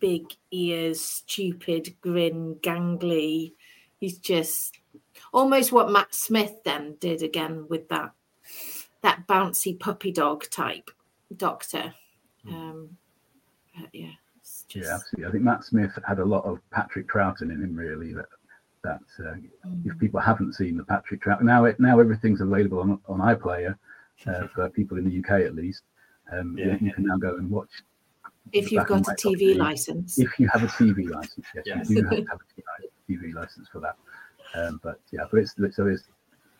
big 0.00 0.34
ears, 0.50 1.00
stupid 1.00 1.94
grin, 2.00 2.56
gangly. 2.56 3.52
He's 3.98 4.18
just 4.18 4.78
almost 5.32 5.72
what 5.72 5.90
Matt 5.90 6.14
Smith 6.14 6.62
then 6.64 6.96
did 7.00 7.22
again 7.22 7.66
with 7.68 7.88
that 7.88 8.12
that 9.02 9.26
bouncy 9.26 9.78
puppy 9.78 10.12
dog 10.12 10.44
type 10.50 10.90
doctor. 11.36 11.94
Hmm. 12.46 12.54
Um, 12.54 12.96
yeah. 13.92 14.10
Just... 14.42 14.74
Yeah, 14.74 14.94
absolutely. 14.94 15.28
I 15.28 15.32
think 15.32 15.44
Matt 15.44 15.64
Smith 15.64 15.98
had 16.06 16.18
a 16.18 16.24
lot 16.24 16.44
of 16.44 16.58
Patrick 16.70 17.08
Troughton 17.08 17.42
in 17.42 17.62
him, 17.62 17.76
really. 17.76 18.12
That 18.14 18.26
that 18.84 19.00
uh, 19.20 19.34
mm. 19.66 19.86
if 19.86 19.98
people 19.98 20.20
haven't 20.20 20.54
seen 20.54 20.76
the 20.76 20.84
Patrick 20.84 21.22
Troughton 21.22 21.42
now, 21.42 21.64
it 21.64 21.78
now 21.80 22.00
everything's 22.00 22.40
available 22.40 22.80
on 22.80 23.00
on 23.08 23.18
iPlayer 23.20 23.76
uh, 24.26 24.46
for 24.54 24.68
people 24.70 24.98
in 24.98 25.08
the 25.08 25.18
UK 25.18 25.42
at 25.42 25.54
least. 25.54 25.82
Um, 26.30 26.56
yeah. 26.58 26.76
you, 26.80 26.88
you 26.88 26.92
can 26.92 27.06
now 27.06 27.16
go 27.16 27.36
and 27.36 27.50
watch 27.50 27.70
if 28.52 28.72
you've 28.72 28.86
got 28.86 29.00
a 29.08 29.12
TV 29.12 29.56
license. 29.56 30.18
If 30.18 30.38
you 30.38 30.48
have 30.52 30.62
a 30.62 30.66
TV 30.66 31.08
license, 31.10 31.46
yes, 31.54 31.64
yes. 31.66 31.90
you 31.90 32.02
do 32.02 32.08
have 32.08 32.10
to 32.10 32.24
have 32.26 32.40
a 32.40 33.12
TV 33.12 33.34
license 33.34 33.68
for 33.72 33.80
that. 33.80 33.96
Um, 34.54 34.80
but 34.82 35.00
yeah, 35.12 35.24
but 35.30 35.40
it's 35.40 35.54
so 35.76 35.86
it's 35.86 36.04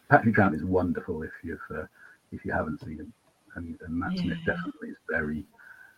Patrick 0.08 0.34
Troughton 0.34 0.54
is 0.54 0.64
wonderful 0.64 1.22
if 1.22 1.32
you've 1.42 1.60
uh, 1.70 1.84
if 2.32 2.44
you 2.44 2.52
haven't 2.52 2.80
seen 2.80 2.98
him, 2.98 3.12
and, 3.56 3.78
and 3.86 3.94
Matt 3.94 4.12
yeah. 4.12 4.22
Smith 4.22 4.38
definitely 4.46 4.88
is 4.90 4.96
very 5.10 5.44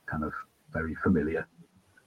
kind 0.07 0.25
of 0.25 0.33
very 0.73 0.95
familiar. 0.97 1.47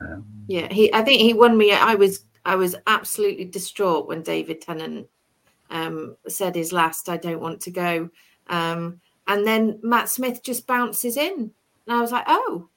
Um, 0.02 0.26
yeah, 0.48 0.72
he. 0.72 0.94
I 0.94 1.02
think 1.02 1.22
he 1.22 1.34
won 1.34 1.58
me. 1.58 1.74
I 1.74 1.96
was 1.96 2.26
I 2.46 2.56
was 2.56 2.76
absolutely 2.88 3.46
distraught 3.46 4.08
when 4.08 4.22
David 4.22 4.62
Tennant 4.62 5.08
um, 5.70 6.18
said 6.28 6.56
his 6.56 6.74
last. 6.74 7.10
I 7.10 7.18
don't 7.18 7.42
want 7.42 7.62
to 7.62 7.72
go. 7.72 8.10
Um, 8.48 9.02
and 9.28 9.48
then 9.48 9.80
Matt 9.82 10.10
Smith 10.10 10.44
just 10.44 10.68
bounces 10.68 11.16
in, 11.16 11.52
and 11.88 11.98
I 11.98 12.02
was 12.02 12.12
like, 12.12 12.26
oh, 12.28 12.70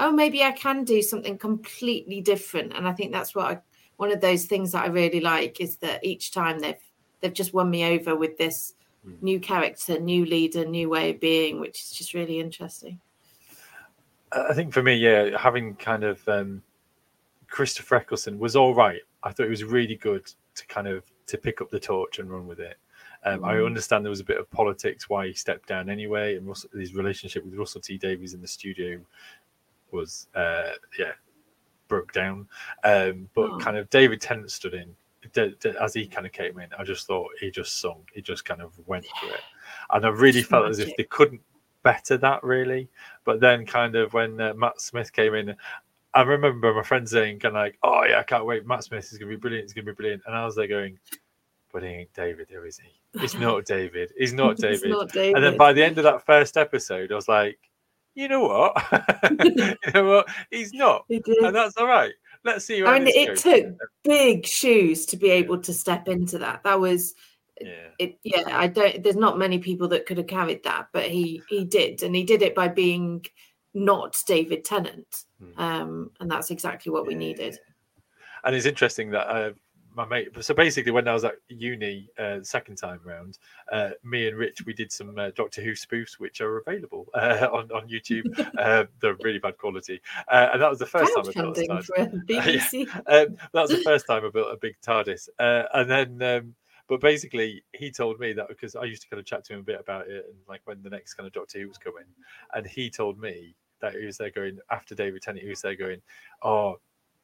oh, 0.00 0.10
maybe 0.10 0.42
I 0.42 0.52
can 0.52 0.82
do 0.84 1.02
something 1.02 1.38
completely 1.38 2.20
different. 2.20 2.72
And 2.74 2.88
I 2.88 2.92
think 2.92 3.12
that's 3.12 3.34
what 3.34 3.46
I, 3.46 3.58
one 3.98 4.10
of 4.10 4.20
those 4.20 4.46
things 4.46 4.72
that 4.72 4.84
I 4.84 4.88
really 4.88 5.20
like 5.20 5.60
is 5.60 5.76
that 5.76 6.04
each 6.04 6.32
time 6.32 6.58
they've 6.58 6.74
they've 7.20 7.32
just 7.32 7.52
won 7.52 7.70
me 7.70 7.84
over 7.84 8.16
with 8.16 8.38
this 8.38 8.74
mm. 9.06 9.22
new 9.22 9.38
character, 9.38 10.00
new 10.00 10.24
leader, 10.24 10.64
new 10.64 10.88
way 10.88 11.10
of 11.10 11.20
being, 11.20 11.60
which 11.60 11.82
is 11.82 11.90
just 11.90 12.14
really 12.14 12.40
interesting. 12.40 12.98
I 14.32 14.54
think 14.54 14.72
for 14.72 14.82
me, 14.82 14.94
yeah, 14.94 15.36
having 15.38 15.74
kind 15.74 16.04
of 16.04 16.26
um, 16.28 16.62
Christopher 17.48 17.96
Eccleston 17.96 18.38
was 18.38 18.56
all 18.56 18.74
right. 18.74 19.00
I 19.22 19.32
thought 19.32 19.46
it 19.46 19.50
was 19.50 19.64
really 19.64 19.96
good 19.96 20.32
to 20.54 20.66
kind 20.66 20.88
of 20.88 21.04
to 21.26 21.36
pick 21.36 21.60
up 21.60 21.70
the 21.70 21.80
torch 21.80 22.18
and 22.18 22.30
run 22.30 22.46
with 22.46 22.60
it. 22.60 22.76
Um, 23.24 23.40
mm. 23.40 23.48
I 23.48 23.62
understand 23.62 24.04
there 24.04 24.10
was 24.10 24.20
a 24.20 24.24
bit 24.24 24.38
of 24.38 24.50
politics 24.50 25.10
why 25.10 25.26
he 25.26 25.34
stepped 25.34 25.68
down 25.68 25.90
anyway, 25.90 26.36
and 26.36 26.46
Russell, 26.46 26.70
his 26.72 26.94
relationship 26.94 27.44
with 27.44 27.54
Russell 27.54 27.82
T 27.82 27.98
Davies 27.98 28.32
in 28.32 28.40
the 28.40 28.48
studio 28.48 28.98
was 29.92 30.28
uh, 30.34 30.72
yeah 30.98 31.12
broke 31.88 32.12
down. 32.12 32.48
Um, 32.84 33.28
but 33.34 33.50
oh. 33.50 33.58
kind 33.58 33.76
of 33.76 33.90
David 33.90 34.20
Tennant 34.20 34.50
stood 34.50 34.74
in 34.74 34.94
as 35.80 35.92
he 35.92 36.06
kind 36.06 36.26
of 36.26 36.32
came 36.32 36.58
in. 36.58 36.68
I 36.78 36.84
just 36.84 37.06
thought 37.06 37.30
he 37.38 37.50
just 37.50 37.80
sung, 37.80 38.02
he 38.14 38.22
just 38.22 38.44
kind 38.44 38.62
of 38.62 38.72
went 38.86 39.06
for 39.20 39.26
it, 39.26 39.42
and 39.90 40.06
I 40.06 40.08
really 40.08 40.42
felt 40.42 40.68
as 40.68 40.78
if 40.78 40.96
they 40.96 41.04
couldn't 41.04 41.42
better 41.82 42.16
that 42.18 42.42
really. 42.42 42.88
But 43.24 43.40
then, 43.40 43.66
kind 43.66 43.96
of 43.96 44.14
when 44.14 44.40
uh, 44.40 44.54
Matt 44.54 44.80
Smith 44.80 45.12
came 45.12 45.34
in, 45.34 45.54
I 46.14 46.22
remember 46.22 46.72
my 46.72 46.82
friend 46.82 47.08
saying, 47.08 47.40
"Kind 47.40 47.56
of 47.56 47.62
like, 47.62 47.78
oh 47.82 48.04
yeah, 48.04 48.20
I 48.20 48.22
can't 48.22 48.46
wait. 48.46 48.66
Matt 48.66 48.84
Smith 48.84 49.12
is 49.12 49.18
going 49.18 49.30
to 49.30 49.36
be 49.36 49.40
brilliant. 49.40 49.64
It's 49.64 49.72
going 49.74 49.84
to 49.84 49.92
be 49.92 49.96
brilliant." 49.96 50.22
And 50.26 50.34
I 50.34 50.44
was 50.44 50.56
there 50.56 50.66
going, 50.66 50.98
"But 51.72 51.82
he 51.82 51.88
ain't 51.88 52.14
David, 52.14 52.46
there 52.50 52.66
is 52.66 52.78
he? 52.78 53.22
It's 53.22 53.34
not 53.34 53.64
David. 53.66 54.12
He's 54.16 54.32
not 54.32 54.56
David." 54.56 54.90
not 54.90 55.12
David. 55.12 55.36
And 55.36 55.44
then 55.44 55.56
by 55.56 55.72
the 55.72 55.84
end 55.84 55.98
of 55.98 56.04
that 56.04 56.24
first 56.24 56.56
episode, 56.56 57.12
I 57.12 57.14
was 57.14 57.28
like, 57.28 57.58
"You 58.14 58.28
know 58.28 58.40
what? 58.40 58.76
you 59.54 59.92
know 59.94 60.04
what? 60.04 60.28
He's 60.50 60.72
not, 60.72 61.04
he 61.08 61.22
and 61.42 61.54
that's 61.54 61.76
all 61.76 61.86
right." 61.86 62.12
Let's 62.42 62.64
see. 62.64 62.82
I 62.82 62.98
mean, 62.98 63.08
it 63.08 63.36
took 63.36 63.76
big 64.02 64.46
shoes 64.46 65.04
to 65.06 65.16
be 65.18 65.30
able 65.30 65.58
to 65.58 65.74
step 65.74 66.08
into 66.08 66.38
that. 66.38 66.62
That 66.64 66.80
was 66.80 67.14
yeah. 67.60 67.88
It, 67.98 68.18
yeah, 68.22 68.44
I 68.58 68.66
don't. 68.66 69.02
There's 69.02 69.16
not 69.16 69.38
many 69.38 69.58
people 69.58 69.88
that 69.88 70.06
could 70.06 70.16
have 70.16 70.26
carried 70.26 70.62
that, 70.64 70.88
but 70.92 71.04
he 71.04 71.42
he 71.48 71.64
did, 71.64 72.02
and 72.02 72.14
he 72.14 72.24
did 72.24 72.42
it 72.42 72.54
by 72.54 72.68
being 72.68 73.24
not 73.74 74.20
David 74.26 74.64
Tennant, 74.64 75.24
mm. 75.42 75.58
um, 75.58 76.10
and 76.20 76.30
that's 76.30 76.50
exactly 76.50 76.90
what 76.90 77.06
we 77.06 77.14
needed. 77.14 77.58
And 78.44 78.56
it's 78.56 78.66
interesting 78.66 79.10
that 79.10 79.28
uh, 79.28 79.52
my 79.94 80.06
mate. 80.06 80.28
So 80.40 80.54
basically, 80.54 80.92
when 80.92 81.08
I 81.08 81.12
was 81.12 81.24
at 81.24 81.34
uni 81.48 82.08
uh, 82.18 82.38
second 82.42 82.76
time 82.76 83.00
round, 83.04 83.38
uh, 83.72 83.90
me 84.04 84.28
and 84.28 84.36
Rich 84.36 84.64
we 84.66 84.72
did 84.72 84.92
some 84.92 85.18
uh, 85.18 85.30
Doctor 85.34 85.62
Who 85.62 85.72
spoofs, 85.72 86.18
which 86.18 86.40
are 86.40 86.58
available 86.58 87.06
uh, 87.14 87.48
on 87.52 87.70
on 87.72 87.88
YouTube. 87.88 88.24
Uh, 88.60 88.84
they're 89.00 89.16
really 89.22 89.38
bad 89.38 89.56
quality, 89.56 90.00
uh, 90.28 90.50
and 90.52 90.60
that 90.60 90.68
was 90.68 90.78
the 90.78 90.86
first 90.86 91.12
time 91.14 91.24
I 91.26 91.32
built 91.32 91.58
a 91.58 91.62
TARDIS. 91.62 92.72
yeah. 92.72 93.00
um, 93.06 93.36
that 93.52 93.62
was 93.62 93.70
the 93.70 93.82
first 93.84 94.06
time 94.06 94.24
I 94.24 94.28
built 94.28 94.52
a 94.52 94.56
big 94.56 94.76
TARDIS, 94.82 95.28
and 95.38 95.90
then. 95.90 96.22
Um, 96.22 96.54
but 96.88 97.00
basically, 97.00 97.62
he 97.72 97.92
told 97.92 98.18
me 98.18 98.32
that 98.32 98.48
because 98.48 98.74
I 98.74 98.82
used 98.82 99.02
to 99.02 99.08
kind 99.08 99.20
of 99.20 99.24
chat 99.24 99.44
to 99.44 99.52
him 99.52 99.60
a 99.60 99.62
bit 99.62 99.80
about 99.80 100.08
it 100.08 100.26
and 100.28 100.36
like 100.48 100.60
when 100.64 100.82
the 100.82 100.90
next 100.90 101.14
kind 101.14 101.26
of 101.26 101.32
Doctor 101.32 101.60
Who 101.60 101.68
was 101.68 101.78
coming, 101.78 102.04
and 102.52 102.66
he 102.66 102.90
told 102.90 103.18
me 103.18 103.54
that 103.80 103.94
he 103.94 104.04
was 104.04 104.18
there 104.18 104.30
going 104.30 104.58
after 104.70 104.94
David 104.94 105.22
Tennant, 105.22 105.44
he 105.44 105.48
was 105.48 105.62
there 105.62 105.76
going, 105.76 106.02
"Oh, 106.42 106.80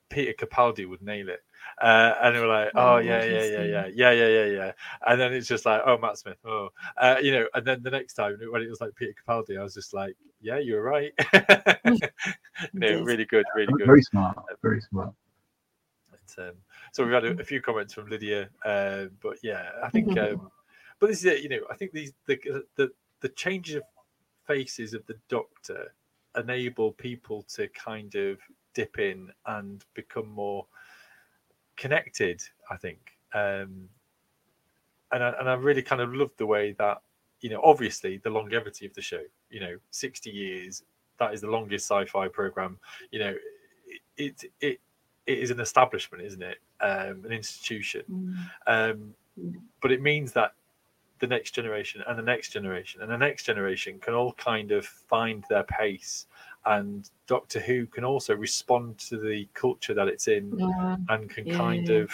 Peter 0.09 0.33
Capaldi 0.33 0.89
would 0.89 1.03
nail 1.03 1.29
it. 1.29 1.43
Uh, 1.81 2.15
and 2.23 2.35
they 2.35 2.41
were 2.41 2.47
like, 2.47 2.71
oh, 2.75 2.95
oh 2.95 2.99
yeah, 2.99 3.25
yeah, 3.25 3.45
yeah, 3.45 3.65
yeah, 3.65 3.87
yeah, 3.95 4.11
yeah, 4.13 4.29
yeah, 4.29 4.45
yeah. 4.45 4.73
And 5.07 5.21
then 5.21 5.33
it's 5.33 5.49
just 5.49 5.67
like, 5.67 5.83
oh, 5.85 5.99
Matt 5.99 6.19
Smith, 6.19 6.39
oh, 6.45 6.71
uh, 6.97 7.17
you 7.21 7.33
know. 7.33 7.47
And 7.55 7.67
then 7.67 7.83
the 7.83 7.91
next 7.91 8.15
time 8.15 8.39
when 8.51 8.63
it 8.63 8.71
was 8.71 8.81
like 8.81 8.95
Peter 8.95 9.13
Capaldi, 9.13 9.59
I 9.59 9.63
was 9.63 9.75
just 9.75 9.93
like, 9.93 10.17
yeah, 10.41 10.59
you're 10.59 10.83
right. 10.83 11.13
No, 12.73 13.03
really 13.03 13.25
good, 13.25 13.45
really 13.55 13.73
good. 13.73 13.87
Very 13.87 14.03
smart, 14.03 14.39
very 14.63 14.77
um, 14.77 14.81
smart. 14.91 15.15
But, 16.11 16.49
um, 16.49 16.55
so 16.93 17.05
we've 17.05 17.13
had 17.13 17.25
a, 17.25 17.41
a, 17.41 17.45
few 17.45 17.61
comments 17.61 17.93
from 17.93 18.09
Lydia, 18.09 18.49
uh, 18.65 19.07
but 19.21 19.37
yeah, 19.43 19.71
I 19.83 19.91
think. 19.91 20.19
Um, 20.19 20.51
but 20.99 21.09
this 21.09 21.19
is 21.19 21.25
it, 21.27 21.43
you 21.43 21.51
know. 21.51 21.61
I 21.71 21.75
think 21.75 21.93
these 21.93 22.13
the 22.27 22.65
the 22.77 22.91
the 23.21 23.29
change 23.29 23.73
of 23.73 23.83
faces 24.47 24.95
of 24.95 25.05
the 25.07 25.17
Doctor 25.29 25.93
enable 26.37 26.93
people 26.93 27.43
to 27.55 27.69
kind 27.69 28.15
of 28.15 28.39
dip 28.77 28.99
in 28.99 29.31
and 29.47 29.85
become 29.95 30.29
more 30.29 30.67
connected. 31.77 32.43
I 32.71 32.77
think, 32.77 33.01
um, 33.35 33.89
and 35.13 35.25
I, 35.25 35.31
and 35.41 35.49
I 35.49 35.55
really 35.55 35.83
kind 35.83 36.03
of 36.03 36.15
love 36.15 36.31
the 36.37 36.47
way 36.47 36.73
that 36.79 37.01
you 37.41 37.51
know, 37.51 37.61
obviously 37.65 38.19
the 38.19 38.31
longevity 38.31 38.87
of 38.87 38.95
the 38.95 39.03
show. 39.03 39.23
You 39.51 39.61
know, 39.61 39.77
sixty 39.91 40.31
years. 40.31 40.83
That 41.19 41.33
is 41.33 41.41
the 41.41 41.51
longest 41.51 41.87
sci-fi 41.87 42.29
program. 42.29 42.79
You 43.11 43.19
know, 43.21 43.35
it 44.17 44.45
it, 44.45 44.53
it 44.61 44.81
it 45.27 45.39
is 45.39 45.51
an 45.51 45.61
establishment, 45.61 46.23
isn't 46.25 46.43
it? 46.43 46.59
Um, 46.81 47.25
an 47.25 47.33
institution. 47.33 48.05
Mm. 48.69 48.85
Um, 48.93 49.15
but 49.81 49.91
it 49.91 50.03
means 50.03 50.33
that 50.33 50.53
the 51.19 51.27
next 51.27 51.53
generation 51.53 52.03
and 52.07 52.19
the 52.19 52.23
next 52.23 52.51
generation 52.51 53.01
and 53.01 53.11
the 53.11 53.17
next 53.17 53.45
generation 53.45 53.99
can 53.99 54.15
all 54.15 54.33
kind 54.35 54.71
of 54.71 54.85
find 54.85 55.45
their 55.49 55.63
pace 55.65 56.27
and 56.67 57.11
doctor 57.27 57.61
who 57.61 57.87
can 57.87 58.05
also 58.05 58.35
respond 58.35 58.99
to 58.99 59.19
the 59.19 59.49
culture 59.55 59.95
that 59.95 60.09
it's 60.09 60.29
in 60.29 60.57
yeah. 60.59 60.97
and 61.09 61.31
can 61.31 61.47
yeah. 61.47 61.57
kind 61.57 61.91
of 61.91 62.11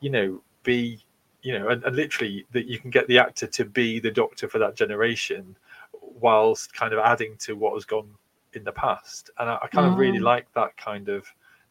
you 0.00 0.10
know 0.10 0.42
be 0.62 0.98
you 1.42 1.58
know 1.58 1.68
and, 1.68 1.84
and, 1.84 1.94
literally 1.94 2.44
that 2.52 2.66
you 2.66 2.78
can 2.78 2.90
get 2.90 3.06
the 3.08 3.18
actor 3.18 3.46
to 3.46 3.64
be 3.64 4.00
the 4.00 4.10
doctor 4.10 4.48
for 4.48 4.58
that 4.58 4.74
generation 4.74 5.56
whilst 6.20 6.72
kind 6.74 6.92
of 6.92 6.98
adding 6.98 7.36
to 7.38 7.54
what 7.54 7.74
has 7.74 7.84
gone 7.84 8.08
in 8.54 8.64
the 8.64 8.72
past 8.72 9.30
and 9.38 9.48
i, 9.48 9.58
I 9.62 9.66
kind 9.68 9.90
of 9.90 9.98
really 9.98 10.18
like 10.18 10.52
that 10.54 10.76
kind 10.76 11.08
of 11.08 11.26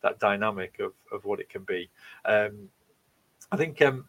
that 0.06 0.20
dynamic 0.20 0.80
of, 0.80 0.94
of 1.12 1.26
what 1.26 1.40
it 1.40 1.50
can 1.50 1.64
be. 1.64 1.90
Um, 2.26 2.70
I 3.52 3.58
think 3.58 3.82
um, 3.82 4.08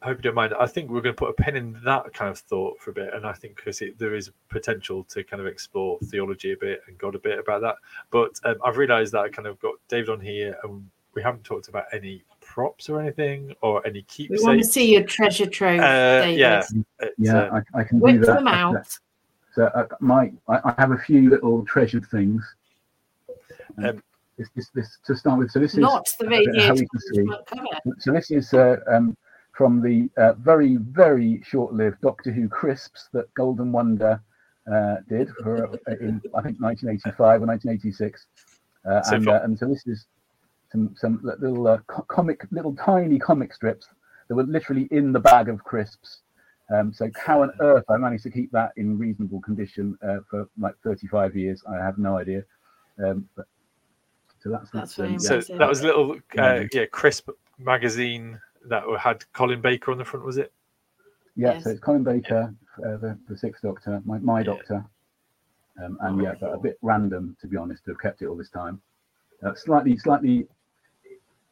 I 0.00 0.06
hope 0.06 0.18
you 0.18 0.22
don't 0.22 0.34
mind. 0.34 0.54
I 0.58 0.66
think 0.66 0.90
we're 0.90 1.00
going 1.00 1.14
to 1.14 1.18
put 1.18 1.30
a 1.30 1.32
pin 1.32 1.56
in 1.56 1.80
that 1.84 2.12
kind 2.14 2.30
of 2.30 2.38
thought 2.38 2.78
for 2.80 2.90
a 2.90 2.94
bit, 2.94 3.12
and 3.14 3.26
I 3.26 3.32
think 3.32 3.56
because 3.56 3.82
there 3.98 4.14
is 4.14 4.30
potential 4.48 5.02
to 5.04 5.24
kind 5.24 5.40
of 5.40 5.46
explore 5.46 5.98
theology 6.04 6.52
a 6.52 6.56
bit 6.56 6.82
and 6.86 6.96
God 6.98 7.16
a 7.16 7.18
bit 7.18 7.38
about 7.38 7.62
that. 7.62 7.76
But 8.10 8.38
um, 8.44 8.56
I've 8.64 8.76
realised 8.76 9.12
that 9.12 9.20
I 9.20 9.28
kind 9.28 9.48
of 9.48 9.58
got 9.58 9.74
David 9.88 10.10
on 10.10 10.20
here, 10.20 10.56
and 10.62 10.88
we 11.14 11.22
haven't 11.22 11.42
talked 11.42 11.66
about 11.66 11.86
any 11.92 12.22
props 12.40 12.88
or 12.88 13.00
anything 13.00 13.54
or 13.60 13.84
any 13.84 14.02
keepsakes. 14.02 14.40
We 14.40 14.46
want 14.46 14.60
to 14.60 14.66
see 14.66 14.92
your 14.92 15.02
treasure 15.02 15.46
trove, 15.46 15.80
uh, 15.80 16.22
David. 16.22 16.38
Yeah, 16.38 16.62
yeah, 17.18 17.36
uh, 17.36 17.60
I, 17.74 17.80
I, 17.80 17.84
can 17.84 17.98
Whip 17.98 18.20
do 18.20 18.26
that. 18.26 18.34
them 18.34 18.46
out. 18.46 18.86
So 19.54 19.64
uh, 19.64 19.86
my, 19.98 20.30
I, 20.48 20.60
I, 20.64 20.74
have 20.78 20.92
a 20.92 20.98
few 20.98 21.28
little 21.28 21.64
treasured 21.64 22.06
things. 22.06 22.44
Um, 23.82 24.00
this, 24.36 24.48
this, 24.54 24.70
this 24.74 24.98
to 25.06 25.16
start 25.16 25.40
with. 25.40 25.50
So 25.50 25.58
this 25.58 25.74
not 25.74 26.06
is 26.06 26.14
not 26.20 26.20
the 26.20 26.28
radiator 26.28 26.86
cover. 27.46 27.66
So 27.98 28.12
this 28.12 28.30
is 28.30 28.54
uh, 28.54 28.76
um, 28.88 29.16
from 29.58 29.82
the 29.82 30.08
uh, 30.16 30.34
very 30.34 30.76
very 30.76 31.42
short-lived 31.44 32.00
Doctor 32.00 32.30
Who 32.30 32.48
crisps 32.48 33.08
that 33.12 33.34
Golden 33.34 33.72
Wonder 33.72 34.22
uh, 34.72 34.96
did 35.08 35.30
for 35.42 35.66
uh, 35.66 35.94
in 36.00 36.22
I 36.36 36.42
think 36.42 36.60
1985 36.60 37.42
or 37.42 37.46
1986, 37.46 38.26
uh, 38.88 39.02
so 39.02 39.16
and 39.16 39.28
uh, 39.28 39.40
and 39.42 39.58
so 39.58 39.66
this 39.66 39.84
is 39.88 40.06
some 40.70 40.94
some 40.96 41.20
little 41.40 41.76
comic 42.06 42.46
little 42.52 42.76
tiny 42.76 43.18
comic 43.18 43.52
strips 43.52 43.88
that 44.28 44.36
were 44.36 44.44
literally 44.44 44.86
in 44.92 45.12
the 45.12 45.18
bag 45.18 45.48
of 45.48 45.64
crisps. 45.64 46.20
Um, 46.72 46.92
so 46.92 47.10
how 47.16 47.42
on 47.42 47.50
earth 47.60 47.84
I 47.88 47.96
managed 47.96 48.22
to 48.24 48.30
keep 48.30 48.52
that 48.52 48.70
in 48.76 48.96
reasonable 48.96 49.40
condition 49.40 49.98
for 50.30 50.48
like 50.56 50.74
35 50.84 51.34
years, 51.34 51.64
I 51.68 51.82
have 51.84 51.98
no 51.98 52.16
idea. 52.16 52.44
Um, 53.04 53.28
but 53.34 53.46
so 54.40 54.50
that's, 54.50 54.70
that's, 54.70 54.94
that's 54.94 55.10
um, 55.10 55.18
so 55.18 55.56
that 55.56 55.68
was 55.68 55.80
a 55.80 55.86
little 55.86 56.16
uh, 56.36 56.64
yeah 56.72 56.86
crisp 56.86 57.30
magazine 57.58 58.38
that 58.66 58.84
had 58.98 59.24
Colin 59.32 59.60
Baker 59.60 59.90
on 59.92 59.98
the 59.98 60.04
front, 60.04 60.24
was 60.24 60.36
it? 60.38 60.52
Yeah, 61.36 61.54
Yes. 61.54 61.64
so 61.64 61.70
it's 61.70 61.80
Colin 61.80 62.02
Baker, 62.04 62.54
uh, 62.84 62.96
the, 62.96 63.18
the 63.28 63.36
Sixth 63.36 63.62
Doctor, 63.62 64.02
my, 64.04 64.18
my 64.18 64.40
Yeah. 64.40 64.44
Doctor, 64.44 64.84
um, 65.82 65.98
and 66.00 66.20
yeah, 66.22 66.34
but 66.40 66.52
a 66.54 66.58
bit 66.58 66.78
random 66.82 67.36
to 67.40 67.46
be 67.46 67.56
honest 67.56 67.84
to 67.84 67.92
have 67.92 68.00
kept 68.00 68.22
it 68.22 68.26
all 68.26 68.36
this 68.36 68.50
time. 68.50 68.80
Uh, 69.44 69.54
slightly, 69.54 69.96
slightly. 69.96 70.46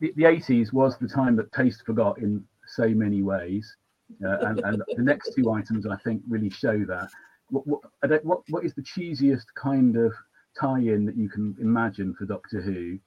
The, 0.01 0.13
the 0.17 0.25
80s 0.25 0.73
was 0.73 0.99
the 0.99 1.09
time 1.09 1.37
that 1.37 1.53
taste 1.53 1.83
forgot 1.87 2.19
in 2.19 2.45
so 2.67 2.89
many 2.89 3.23
ways, 3.23 3.77
uh, 4.25 4.39
and, 4.41 4.61
and 4.61 4.83
the 4.97 5.03
next 5.03 5.35
two 5.35 5.51
items 5.53 5.87
I 5.87 5.97
think 5.97 6.23
really 6.29 6.51
show 6.51 6.85
that. 6.85 7.09
What, 7.51 7.67
what, 7.67 7.81
I 8.03 8.09
don't, 8.09 8.25
what, 8.25 8.41
what 8.51 8.65
is 8.65 8.75
the 8.75 8.83
cheesiest 8.83 9.45
kind 9.55 9.97
of 9.97 10.13
tie-in 10.61 11.07
that 11.07 11.17
you 11.17 11.29
can 11.29 11.57
imagine 11.61 12.13
for 12.15 12.25
Doctor 12.27 12.61
Who? 12.61 12.99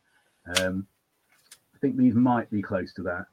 Um, 0.58 0.88
I 1.76 1.78
think 1.80 1.98
these 1.98 2.16
might 2.16 2.50
be 2.50 2.62
close 2.62 2.94
to 2.94 3.04
that. 3.04 3.26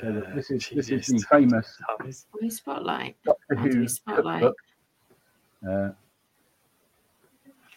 So 0.00 0.08
Uh, 0.08 0.34
this 0.34 0.50
is 0.50 0.68
this 0.74 0.88
is 0.90 1.06
the 1.06 1.14
cheesiest 1.14 1.26
famous 1.28 1.78
ties. 2.00 2.26
Where's 2.32 2.56
Spotlight? 2.56 3.16
Doctor 3.24 3.54
How 3.56 3.62
Who 3.62 3.80
we 3.80 3.88
spotlight? 3.88 4.42
cookbook. 4.42 4.56
Uh, 5.68 5.88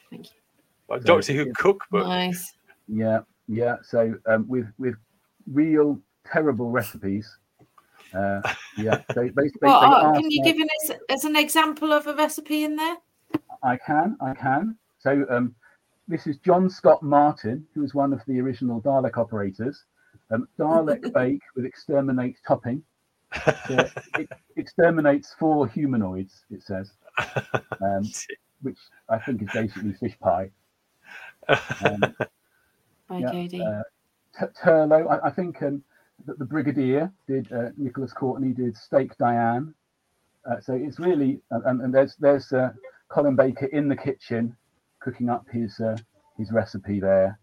Thank 0.09 0.25
you. 0.25 0.31
So 0.89 0.99
Doctor 0.99 1.33
Who 1.33 1.41
it's- 1.41 1.55
cookbook. 1.57 2.07
Nice. 2.07 2.53
yeah, 2.87 3.19
yeah. 3.47 3.75
So 3.83 4.15
um, 4.27 4.47
with 4.47 4.67
with 4.77 4.95
real 5.51 5.99
terrible 6.25 6.69
recipes. 6.69 7.37
Uh, 8.13 8.41
yeah. 8.77 9.01
So 9.13 9.29
basically, 9.35 9.67
What, 9.69 10.13
they 10.13 10.21
can 10.21 10.31
you 10.31 10.41
us- 10.41 10.47
give 10.47 10.57
us 10.91 10.97
as 11.09 11.25
an 11.25 11.35
example 11.35 11.91
of 11.93 12.07
a 12.07 12.13
recipe 12.15 12.63
in 12.63 12.75
there? 12.75 12.97
I 13.63 13.77
can, 13.77 14.17
I 14.21 14.33
can. 14.33 14.75
So 14.99 15.25
um, 15.29 15.55
this 16.07 16.27
is 16.27 16.37
John 16.37 16.69
Scott 16.69 17.01
Martin, 17.03 17.65
who 17.73 17.81
was 17.81 17.93
one 17.93 18.11
of 18.11 18.21
the 18.27 18.39
original 18.41 18.81
Dalek 18.81 19.17
operators. 19.17 19.85
Um, 20.31 20.47
Dalek 20.59 21.11
bake 21.13 21.41
with 21.55 21.65
exterminate 21.65 22.37
topping. 22.47 22.83
So 23.67 23.89
it 24.17 24.29
exterminates 24.57 25.33
four 25.39 25.67
humanoids. 25.67 26.45
It 26.51 26.63
says, 26.63 26.91
um, 27.81 28.03
which 28.61 28.77
I 29.09 29.19
think 29.19 29.41
is 29.41 29.49
basically 29.51 29.93
fish 29.93 30.17
pie. 30.19 30.51
Um, 31.83 32.15
By 33.07 33.21
Yeah, 33.21 33.31
Jodie. 33.33 33.61
uh, 33.65 33.83
T- 34.39 34.53
Turlough, 34.63 35.09
I, 35.09 35.27
I 35.27 35.31
think 35.31 35.61
um, 35.63 35.83
that 36.25 36.39
the 36.39 36.45
Brigadier 36.45 37.11
did. 37.27 37.51
Uh, 37.51 37.69
Nicholas 37.77 38.13
Courtney 38.13 38.53
did 38.53 38.75
Steak 38.77 39.17
Diane. 39.17 39.73
Uh, 40.49 40.59
so 40.61 40.73
it's 40.73 40.99
really, 40.99 41.41
and, 41.51 41.81
and 41.81 41.93
there's 41.93 42.15
there's 42.19 42.51
uh, 42.53 42.71
Colin 43.09 43.35
Baker 43.35 43.67
in 43.67 43.87
the 43.87 43.95
kitchen 43.95 44.55
cooking 44.99 45.29
up 45.29 45.45
his 45.51 45.79
uh, 45.79 45.97
his 46.37 46.51
recipe 46.51 46.99
there. 46.99 47.39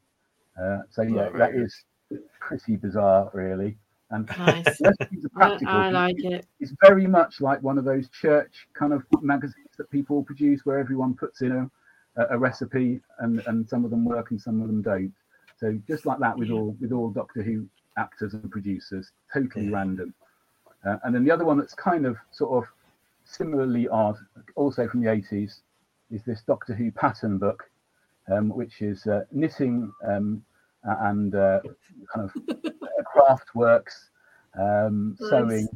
Uh, 0.60 0.80
so 0.90 1.02
yeah, 1.02 1.28
Oh, 1.28 1.32
very 1.32 1.38
that 1.38 1.50
good. 1.50 1.64
is 1.64 1.84
pretty 2.40 2.76
bizarre, 2.76 3.30
really. 3.34 3.76
And 4.10 4.28
nice. 4.38 4.64
the 4.78 4.94
recipes 5.00 5.26
are 5.36 5.58
I. 5.66 5.86
I 5.88 5.90
like 5.90 6.24
it. 6.24 6.46
It's 6.60 6.72
very 6.82 7.06
much 7.06 7.40
like 7.40 7.62
one 7.62 7.76
of 7.76 7.84
those 7.84 8.08
church 8.08 8.66
kind 8.72 8.92
of 8.92 9.02
magazines 9.20 9.68
that 9.76 9.90
people 9.90 10.22
produce, 10.22 10.64
where 10.64 10.78
everyone 10.78 11.14
puts 11.14 11.42
in 11.42 11.52
a, 11.52 12.26
a, 12.30 12.38
recipe, 12.38 13.00
and, 13.18 13.42
and 13.46 13.68
some 13.68 13.84
of 13.84 13.90
them 13.90 14.04
work 14.04 14.30
and 14.30 14.40
some 14.40 14.62
of 14.62 14.66
them 14.66 14.80
don't. 14.80 15.12
So 15.58 15.78
just 15.86 16.06
like 16.06 16.20
that 16.20 16.38
with 16.38 16.48
Yeah. 16.48 16.54
all 16.54 16.76
with 16.80 16.92
all 16.92 17.10
Doctor 17.10 17.42
Who 17.42 17.68
actors 17.96 18.32
and 18.32 18.50
producers, 18.50 19.10
totally 19.32 19.66
Yeah. 19.66 19.76
random. 19.76 20.14
Uh, 20.86 20.96
and 21.04 21.14
then 21.14 21.24
the 21.24 21.30
other 21.30 21.44
one 21.44 21.58
that's 21.58 21.74
kind 21.74 22.06
of 22.06 22.16
sort 22.30 22.62
of 22.64 22.70
similarly 23.24 23.88
odd, 23.88 24.16
also 24.54 24.88
from 24.88 25.00
the 25.00 25.08
80s, 25.08 25.60
is 26.10 26.22
this 26.24 26.40
Doctor 26.42 26.74
Who 26.74 26.90
pattern 26.92 27.36
book, 27.36 27.68
um, 28.32 28.48
which 28.48 28.80
is 28.80 29.06
uh, 29.06 29.24
knitting 29.32 29.92
um, 30.06 30.42
and 30.84 31.34
uh, 31.34 31.60
kind 32.14 32.30
of 32.30 32.42
uh, 32.50 33.02
craft 33.04 33.54
works, 33.54 34.10
um, 34.58 35.16
Nice. 35.20 35.28
sewing. 35.30 35.68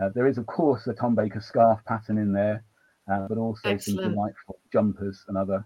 Uh, 0.00 0.08
there 0.14 0.26
is, 0.26 0.38
of 0.38 0.46
course, 0.46 0.86
a 0.86 0.94
Tom 0.94 1.14
Baker 1.14 1.40
scarf 1.40 1.80
pattern 1.84 2.16
in 2.18 2.32
there, 2.32 2.62
uh, 3.10 3.26
but 3.28 3.38
also 3.38 3.62
some 3.62 3.94
Excellent. 3.94 4.14
delightful 4.14 4.58
jumpers 4.72 5.24
and 5.28 5.36
other 5.36 5.64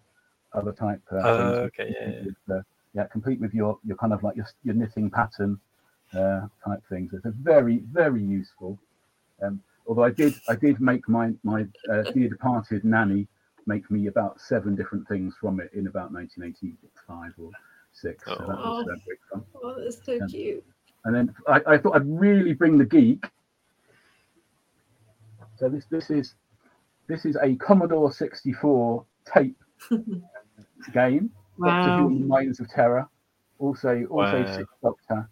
other 0.55 0.73
type. 0.73 1.03
Uh, 1.13 1.23
Oh, 1.23 1.37
things 1.37 1.57
okay, 1.67 1.95
yeah, 2.01 2.11
yeah. 2.11 2.23
with, 2.25 2.59
uh, 2.59 2.63
yeah, 2.95 3.05
complete 3.09 3.41
with 3.41 3.53
your 3.53 3.79
your 3.85 3.97
kind 3.97 4.13
of 4.13 4.23
like 4.23 4.37
your, 4.37 4.47
your 4.63 4.75
knitting 4.75 5.11
pattern 5.11 5.61
uh, 6.15 6.47
type 6.65 6.83
things. 6.89 7.13
It's 7.13 7.27
a 7.27 7.33
very 7.33 7.83
very 7.93 8.23
useful. 8.23 8.79
Um, 9.43 9.61
although 9.87 10.05
I 10.05 10.11
did 10.11 10.35
I 10.49 10.55
did 10.55 10.81
make 10.81 11.09
my 11.09 11.33
my 11.43 11.67
uh, 11.93 12.05
dear 12.15 12.29
departed 12.29 12.85
nanny 12.85 13.27
make 13.67 13.91
me 13.91 14.07
about 14.09 14.41
seven 14.41 14.75
different 14.75 15.07
things 15.09 15.35
from 15.41 15.59
it 15.61 15.71
in 15.73 15.87
about 15.87 16.13
1985 16.13 17.33
or 17.39 17.51
six. 17.95 18.25
So 18.25 18.35
that 18.35 18.47
was 18.49 18.87
uh, 18.89 18.95
great 19.07 19.19
fun. 19.31 19.43
Oh, 19.63 19.83
that's 19.83 20.05
so 20.05 20.19
cute. 20.29 20.65
And 21.05 21.15
then 21.15 21.35
I, 21.49 21.61
I 21.75 21.79
thought 21.79 21.97
I'd 21.97 22.07
really 22.09 22.53
bring 22.55 22.79
the 22.79 22.85
geek. 22.85 23.25
So 25.57 25.69
this 25.69 25.85
this 25.91 26.11
is 26.11 26.35
this 27.09 27.25
is 27.25 27.37
a 27.43 27.55
Commodore 27.57 28.13
64 28.13 29.05
tape 29.33 29.57
game. 30.93 31.31
Wow. 31.57 31.83
and 31.85 32.23
the 32.23 32.27
Mines 32.27 32.61
of 32.61 32.69
Terror. 32.69 33.09
Also 33.59 34.05
also 34.11 34.43
Wow. 34.43 34.57
Sixth 34.57 34.75
Doctor. 34.83 35.29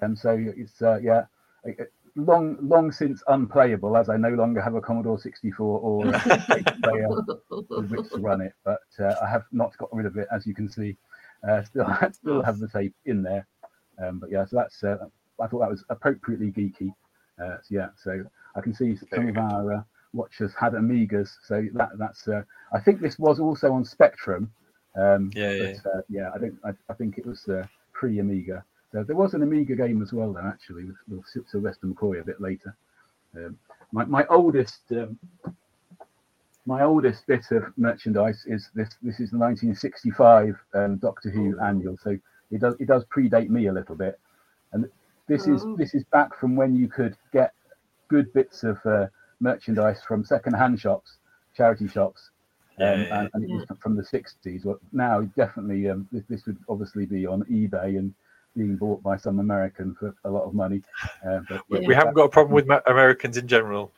And 0.00 0.18
so 0.18 0.36
it's 0.56 0.82
uh, 0.82 0.98
yeah, 1.02 1.24
a- 1.64 1.82
a- 1.82 1.86
long 2.16 2.56
long 2.60 2.90
since 2.92 3.22
unplayable 3.28 3.96
as 3.96 4.08
I 4.08 4.16
no 4.16 4.30
longer 4.30 4.60
have 4.60 4.74
a 4.74 4.80
Commodore 4.80 5.18
64 5.18 5.80
or 5.80 6.08
a 6.08 6.12
tape 6.52 6.66
player 6.82 7.08
with 7.70 7.90
which 7.90 8.10
to 8.10 8.18
run 8.18 8.40
it. 8.40 8.52
But 8.64 8.80
uh, 8.98 9.14
I 9.22 9.28
have 9.30 9.44
not 9.52 9.76
got 9.78 9.94
rid 9.94 10.06
of 10.06 10.16
it, 10.16 10.26
as 10.34 10.46
you 10.46 10.54
can 10.54 10.68
see. 10.68 10.96
Uh, 11.46 11.62
still, 11.64 11.86
still 12.12 12.42
have 12.42 12.58
the 12.58 12.68
tape 12.68 12.94
in 13.06 13.22
there. 13.22 13.46
Um, 14.02 14.18
but 14.18 14.30
yeah, 14.30 14.44
so 14.44 14.56
that's. 14.56 14.82
Uh, 14.82 14.96
I 15.40 15.46
thought 15.46 15.60
that 15.60 15.70
was 15.70 15.84
appropriately 15.90 16.50
geeky. 16.52 16.94
Uh, 17.42 17.56
so 17.62 17.68
yeah, 17.70 17.88
so 17.96 18.24
I 18.56 18.60
can 18.60 18.74
see 18.74 18.96
some 19.12 19.28
of 19.28 19.36
our 19.36 19.74
uh, 19.74 19.82
watchers 20.12 20.52
had 20.58 20.72
Amigas. 20.72 21.30
So 21.42 21.66
that 21.74 21.90
that's. 21.98 22.26
Uh, 22.28 22.42
I 22.72 22.80
think 22.80 23.00
this 23.00 23.18
was 23.18 23.40
also 23.40 23.72
on 23.72 23.84
Spectrum. 23.84 24.50
Um, 24.96 25.30
Yeah, 25.34 25.50
yeah. 25.52 25.72
but, 25.82 25.90
uh, 25.90 26.02
yeah. 26.08 26.30
I 26.34 26.38
don't. 26.38 26.58
I, 26.64 26.70
I 26.88 26.94
think 26.94 27.18
it 27.18 27.26
was 27.26 27.48
uh, 27.48 27.66
pre-Amiga. 27.92 28.64
So 28.92 29.02
there 29.02 29.16
was 29.16 29.34
an 29.34 29.42
Amiga 29.42 29.74
game 29.74 30.02
as 30.02 30.12
well, 30.12 30.32
though. 30.32 30.46
Actually, 30.46 30.84
with, 30.84 30.96
with 31.08 31.26
Syl- 31.26 31.44
Sylvester 31.50 31.86
McCoy 31.88 32.20
a 32.20 32.24
bit 32.24 32.40
later. 32.40 32.76
Um, 33.36 33.58
my 33.92 34.04
my 34.04 34.24
oldest 34.26 34.80
um, 34.92 35.18
my 36.66 36.82
oldest 36.82 37.26
bit 37.26 37.50
of 37.50 37.64
merchandise 37.76 38.44
is 38.46 38.70
this. 38.74 38.90
This 39.02 39.20
is 39.20 39.30
the 39.30 39.38
1965 39.38 40.56
um, 40.74 40.96
Doctor 40.96 41.30
Who 41.30 41.58
annual, 41.60 41.96
so 42.02 42.18
it 42.50 42.60
does 42.60 42.74
it 42.80 42.86
does 42.86 43.04
predate 43.06 43.48
me 43.48 43.66
a 43.66 43.72
little 43.72 43.94
bit, 43.96 44.18
and 44.72 44.88
this 45.26 45.46
is 45.46 45.62
Oh. 45.64 45.76
this 45.76 45.94
is 45.94 46.04
back 46.04 46.34
from 46.38 46.56
when 46.56 46.74
you 46.74 46.88
could 46.88 47.16
get 47.32 47.52
good 48.08 48.32
bits 48.32 48.64
of 48.64 48.78
uh, 48.86 49.06
merchandise 49.40 50.02
from 50.06 50.24
second-hand 50.24 50.80
shops, 50.80 51.18
charity 51.56 51.88
shops, 51.88 52.30
um, 52.78 52.84
Yeah, 53.00 53.20
and, 53.20 53.30
and 53.34 53.44
it 53.44 53.50
was 53.50 53.64
from 53.80 53.96
the 53.96 54.02
60s. 54.02 54.64
Well, 54.64 54.78
now 54.92 55.22
definitely 55.36 55.88
um, 55.88 56.08
this, 56.12 56.22
this 56.28 56.46
would 56.46 56.58
obviously 56.68 57.06
be 57.06 57.26
on 57.26 57.42
eBay 57.44 57.98
and 57.98 58.14
being 58.56 58.76
bought 58.76 59.02
by 59.02 59.16
some 59.16 59.38
American 59.40 59.94
for 59.94 60.14
a 60.24 60.30
lot 60.30 60.44
of 60.44 60.54
money. 60.54 60.82
Uh, 61.26 61.40
but 61.48 61.62
yeah, 61.70 61.80
we 61.86 61.94
haven't 61.94 62.14
got 62.14 62.24
a 62.24 62.28
problem 62.28 62.54
with 62.54 62.68
Americans 62.86 63.36
in 63.36 63.48
general. 63.48 63.90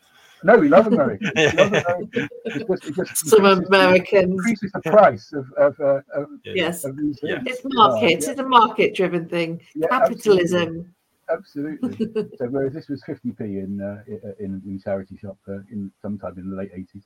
No, 0.47 0.57
we 0.59 0.69
love 0.69 0.87
Americans. 0.87 1.31
We 1.37 1.45
love 1.45 1.73
Americans. 1.73 2.29
It 2.45 2.69
just, 2.69 2.85
it 2.89 2.95
just 2.97 3.27
Some 3.27 3.45
increases- 3.45 3.69
Americans. 3.69 4.33
increases 4.33 4.73
the 4.73 4.81
price 4.83 5.33
of 5.33 5.47
of, 5.67 5.81
uh, 5.81 6.01
of, 6.15 6.29
Yes. 6.45 6.85
of 6.85 6.97
these 6.97 7.19
Yeah. 7.23 7.43
It's 7.47 7.61
market. 7.65 8.11
Yeah, 8.11 8.17
It's 8.17 8.29
a 8.29 8.49
market 8.49 8.95
driven 8.95 9.29
thing. 9.29 9.61
yeah, 9.75 9.89
Capitalism. 9.89 10.93
Absolutely. 11.29 11.89
absolutely. 11.91 12.29
so 12.39 12.47
whereas 12.47 12.73
this 12.73 12.89
was 12.89 13.03
50p 13.03 13.41
in 13.41 13.81
uh, 13.81 14.03
in, 14.39 14.63
in 14.67 14.81
charity 14.83 15.17
shop 15.17 15.37
uh, 15.49 15.59
in 15.73 15.91
sometime 16.01 16.35
in 16.39 16.49
the 16.51 16.57
late 16.57 16.73
80s. 16.75 17.03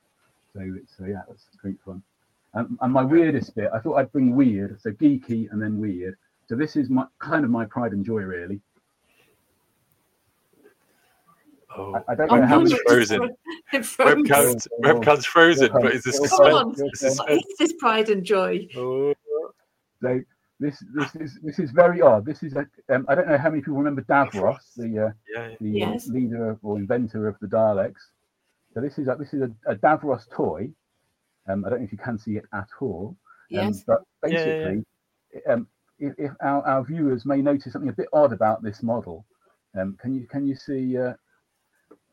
So 0.53 0.59
it's 0.81 0.93
uh, 1.01 1.05
yeah, 1.05 1.21
that's 1.27 1.45
great 1.61 1.79
fun. 1.85 2.03
And, 2.53 2.77
and 2.81 2.91
my 2.93 3.03
weirdest 3.03 3.55
bit, 3.55 3.69
I 3.73 3.79
thought 3.79 3.95
I'd 3.95 4.11
bring 4.11 4.35
weird, 4.35 4.79
so 4.81 4.91
geeky 4.91 5.49
and 5.51 5.61
then 5.61 5.79
weird. 5.79 6.15
So 6.47 6.55
this 6.55 6.75
is 6.75 6.89
my 6.89 7.05
kind 7.19 7.45
of 7.45 7.49
my 7.49 7.63
pride 7.65 7.93
and 7.93 8.05
joy, 8.05 8.21
really. 8.23 8.59
Oh, 11.77 11.95
I, 12.07 12.11
I 12.11 12.15
don't 12.15 12.31
Oh, 12.31 12.35
know 12.37 12.45
how 12.45 12.59
Webcam's 12.59 12.71
many. 12.71 12.83
frozen. 12.87 13.29
it 13.73 13.85
froze. 13.85 14.13
Webcam's, 14.15 14.67
Oh, 14.71 14.81
webcam's 14.93 15.25
frozen, 15.25 15.69
oh, 15.73 15.79
but 15.81 15.93
is 15.93 16.03
the 16.03 16.09
oh, 16.11 16.25
suspense? 16.25 16.55
on. 16.55 16.75
oh, 16.81 16.89
suspense- 16.93 17.21
It's 17.29 17.57
this 17.59 17.73
pride 17.79 18.09
and 18.09 18.23
joy. 18.23 18.67
Oh, 18.75 19.13
So 20.01 20.19
this 20.59 20.83
this 20.93 21.15
is 21.15 21.39
this 21.41 21.59
is 21.59 21.71
very 21.71 22.01
odd. 22.01 22.25
This 22.25 22.43
is 22.43 22.53
a, 22.55 22.67
um, 22.93 23.05
I 23.09 23.15
don't 23.15 23.27
know 23.27 23.37
how 23.37 23.49
many 23.49 23.61
people 23.61 23.77
remember 23.77 24.01
Davros, 24.03 24.57
the 24.75 24.83
uh, 25.07 25.11
yeah, 25.33 25.47
yeah. 25.49 25.55
the 25.61 25.69
Yes. 25.69 26.07
leader 26.07 26.57
or 26.61 26.77
inventor 26.77 27.27
of 27.27 27.35
the 27.39 27.47
Daleks. 27.47 28.01
So 28.73 28.81
this 28.81 28.97
is 28.97 29.07
a, 29.07 29.15
this 29.15 29.33
is 29.33 29.41
a, 29.41 29.51
a 29.71 29.75
Davros 29.75 30.29
toy. 30.31 30.69
Um, 31.47 31.65
I 31.65 31.69
don't 31.69 31.79
know 31.79 31.85
if 31.85 31.91
you 31.91 31.97
can 31.97 32.17
see 32.19 32.37
it 32.37 32.45
at 32.53 32.67
all. 32.79 33.09
Um, 33.09 33.15
Yes. 33.49 33.83
but 33.85 34.01
Yeah, 34.25 34.29
yeah, 34.29 34.45
basically, 34.45 34.85
Um, 35.51 35.67
if, 35.99 36.13
if 36.17 36.31
our, 36.41 36.65
our 36.67 36.83
viewers 36.83 37.25
may 37.25 37.41
notice 37.41 37.73
something 37.73 37.89
a 37.89 37.93
bit 37.93 38.07
odd 38.13 38.31
about 38.33 38.61
this 38.63 38.81
model, 38.83 39.25
um, 39.77 39.97
can 40.01 40.13
you 40.13 40.27
can 40.27 40.45
you 40.45 40.55
see 40.55 40.97
uh, 40.97 41.13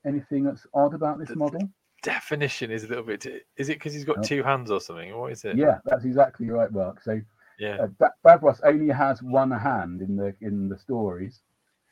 anything 0.06 0.44
that's 0.44 0.66
odd 0.74 0.94
about 0.94 1.18
this 1.18 1.28
The- 1.28 1.36
model? 1.36 1.60
Definition 2.02 2.70
is 2.70 2.84
a 2.84 2.88
little 2.88 3.02
bit. 3.04 3.26
Is 3.56 3.68
it 3.68 3.74
because 3.74 3.92
he's 3.92 4.04
got 4.04 4.18
Oh. 4.18 4.22
two 4.22 4.42
hands 4.44 4.70
or 4.70 4.80
something? 4.80 5.16
What 5.18 5.32
is 5.32 5.44
it? 5.44 5.56
Yeah, 5.56 5.78
that's 5.84 6.04
exactly 6.04 6.48
right, 6.48 6.70
Mark. 6.70 7.02
So 7.02 7.20
Yeah. 7.58 7.76
Uh, 7.82 7.86
Ba- 7.98 8.14
Bavros 8.24 8.60
only 8.62 8.86
has 8.88 9.20
one 9.20 9.50
hand 9.50 10.00
in 10.00 10.14
the 10.14 10.32
in 10.40 10.68
the 10.68 10.78
stories, 10.78 11.42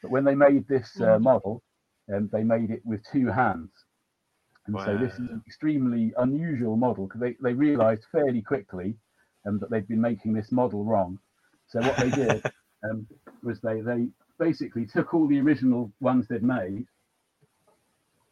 but 0.00 0.12
when 0.12 0.22
they 0.24 0.36
made 0.36 0.68
this 0.68 1.00
uh, 1.00 1.18
Mm. 1.18 1.22
model, 1.22 1.62
um, 2.14 2.28
they 2.32 2.44
made 2.44 2.70
it 2.70 2.86
with 2.86 3.02
two 3.10 3.26
hands. 3.26 3.72
And 4.66 4.78
so 4.80 4.96
this 4.96 5.14
is 5.14 5.28
an 5.30 5.42
extremely 5.46 6.12
unusual 6.18 6.76
model 6.76 7.06
because 7.06 7.20
they, 7.20 7.34
they 7.40 7.52
realized 7.54 8.04
fairly 8.12 8.42
quickly 8.42 8.96
um, 9.44 9.58
that 9.60 9.70
they'd 9.70 9.86
been 9.88 10.00
making 10.00 10.32
this 10.34 10.50
model 10.52 10.84
wrong. 10.84 11.18
So 11.68 11.80
what 11.80 11.96
they 11.98 12.10
did 12.10 12.42
um, 12.84 13.06
was 13.42 13.60
they 13.60 13.80
they 13.80 14.08
basically 14.38 14.86
took 14.86 15.14
all 15.14 15.26
the 15.26 15.40
original 15.40 15.92
ones 16.00 16.28
they'd 16.28 16.42
made, 16.44 16.86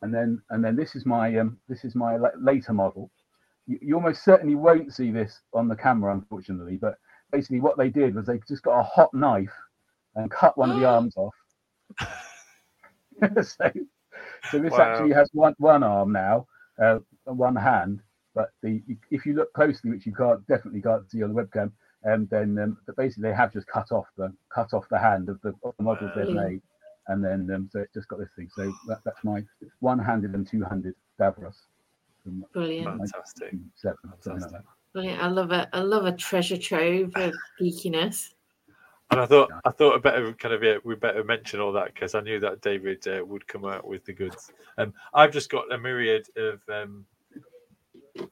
and 0.04 0.14
then 0.14 0.42
and 0.50 0.62
then 0.64 0.76
this 0.76 0.94
is 0.94 1.06
my 1.06 1.36
um, 1.38 1.58
this 1.68 1.84
is 1.84 1.96
my 1.96 2.18
later 2.38 2.74
model. 2.74 3.10
You, 3.66 3.78
you 3.82 3.94
almost 3.96 4.22
certainly 4.22 4.54
won't 4.54 4.92
see 4.94 5.10
this 5.10 5.40
on 5.54 5.68
the 5.68 5.76
camera, 5.76 6.12
unfortunately. 6.12 6.76
But 6.76 6.96
basically, 7.32 7.60
what 7.60 7.78
they 7.78 7.88
did 7.88 8.14
was 8.14 8.26
they 8.26 8.38
just 8.46 8.62
got 8.62 8.80
a 8.80 8.84
hot 8.84 9.14
knife 9.14 9.54
and 10.14 10.30
cut 10.30 10.58
one 10.58 10.70
of 10.70 10.76
the 10.76 10.84
arms 10.86 11.16
off. 11.16 11.34
so, 13.42 13.70
so 14.50 14.58
this 14.58 14.78
Wow. 14.78 14.80
actually 14.80 15.12
has 15.14 15.30
one 15.32 15.54
one 15.58 15.82
arm 15.82 16.12
now, 16.12 16.46
uh, 16.82 16.98
one 17.24 17.56
hand. 17.56 18.00
But 18.34 18.50
the 18.62 18.82
if 19.10 19.24
you 19.26 19.34
look 19.34 19.52
closely, 19.54 19.90
which 19.90 20.06
you 20.06 20.14
can't 20.14 20.46
definitely 20.46 20.82
can't 20.82 21.10
see 21.10 21.22
on 21.22 21.32
the 21.32 21.42
webcam, 21.42 21.72
um, 22.06 22.28
then 22.30 22.58
um, 22.58 22.78
but 22.86 22.96
basically 22.96 23.30
they 23.30 23.36
have 23.36 23.54
just 23.54 23.68
cut 23.68 23.90
off 23.90 24.06
the 24.18 24.32
cut 24.54 24.74
off 24.74 24.88
the 24.90 24.98
hand 24.98 25.30
of 25.30 25.40
the, 25.42 25.54
of 25.64 25.74
the 25.78 25.84
models 25.84 26.12
they've 26.14 26.32
made, 26.32 26.60
and 27.08 27.24
then 27.24 27.50
um, 27.54 27.68
so 27.72 27.80
it's 27.80 27.94
just 27.94 28.08
got 28.08 28.18
this 28.18 28.30
thing. 28.36 28.48
So 28.54 28.72
that, 28.88 29.00
that's 29.04 29.22
my 29.24 29.42
one-handed 29.80 30.34
and 30.34 30.46
two-handed 30.46 30.94
Davros 31.20 31.56
Brilliant. 32.52 32.86
Fantastic. 32.86 33.52
1997, 33.52 33.96
something 34.20 34.52
like. 34.52 34.62
Brilliant. 34.92 35.22
I 35.22 35.26
love 35.28 35.52
it. 35.52 35.68
I 35.72 35.80
love 35.80 36.06
a 36.06 36.12
treasure 36.12 36.56
trove 36.56 37.12
of 37.16 37.34
geekiness. 37.60 38.30
And 39.10 39.20
I 39.20 39.26
thought 39.26 39.50
I 39.64 39.70
thought 39.70 39.94
I 39.94 39.98
better 39.98 40.32
kind 40.32 40.54
of 40.54 40.62
yeah, 40.62 40.78
we 40.82 40.94
better 40.94 41.22
mention 41.22 41.60
all 41.60 41.72
that 41.72 41.92
because 41.92 42.14
I 42.14 42.20
knew 42.20 42.40
that 42.40 42.62
David 42.62 43.06
uh, 43.06 43.24
would 43.24 43.46
come 43.46 43.64
out 43.66 43.86
with 43.86 44.04
the 44.04 44.12
goods. 44.12 44.50
Um, 44.78 44.94
I've 45.12 45.32
just 45.32 45.50
got 45.50 45.70
a 45.72 45.78
myriad 45.78 46.26
of 46.36 46.60
um, 46.72 47.04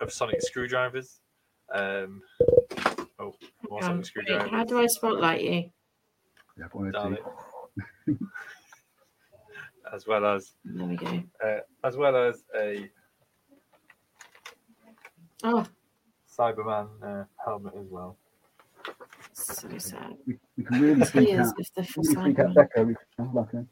of 0.01 0.13
sonic 0.13 0.41
screwdrivers. 0.41 1.21
Um, 1.75 2.23
oh, 3.19 3.35
more 3.69 3.83
sonic 3.83 4.07
wait, 4.17 4.51
how 4.51 4.65
do 4.65 4.81
I 4.81 4.87
spotlight 4.87 5.43
you? 5.43 5.71
Yeah, 6.59 6.65
one 6.73 6.87
or 6.87 6.93
Darling. 6.93 7.19
two. 8.07 8.19
As 9.93 10.07
well 10.07 10.25
as 10.27 10.53
There 10.65 10.87
we 10.87 10.97
go. 10.97 11.23
uh, 11.45 11.59
as 11.85 11.97
well 11.97 12.17
as 12.17 12.45
a 12.59 12.91
Oh, 15.45 15.67
Cyberman 16.39 16.89
uh, 17.03 17.25
helmet 17.45 17.75
as 17.79 17.87
well. 17.91 18.17
so 19.33 19.69
sad. 19.79 20.17
We, 20.27 20.39
we 20.57 20.65
can 20.65 20.81
really 20.81 21.05
freak 21.05 21.29
Tears 21.29 21.49
out. 21.49 21.59
of 21.59 21.67
the 21.75 21.83
Really 21.97 22.15
freak 22.15 22.39
out 22.39 22.55
Becca. 22.55 22.83
We 22.85 22.95
can 23.17 23.27
have 23.27 23.35
like 23.35 23.53
a, 23.55 23.67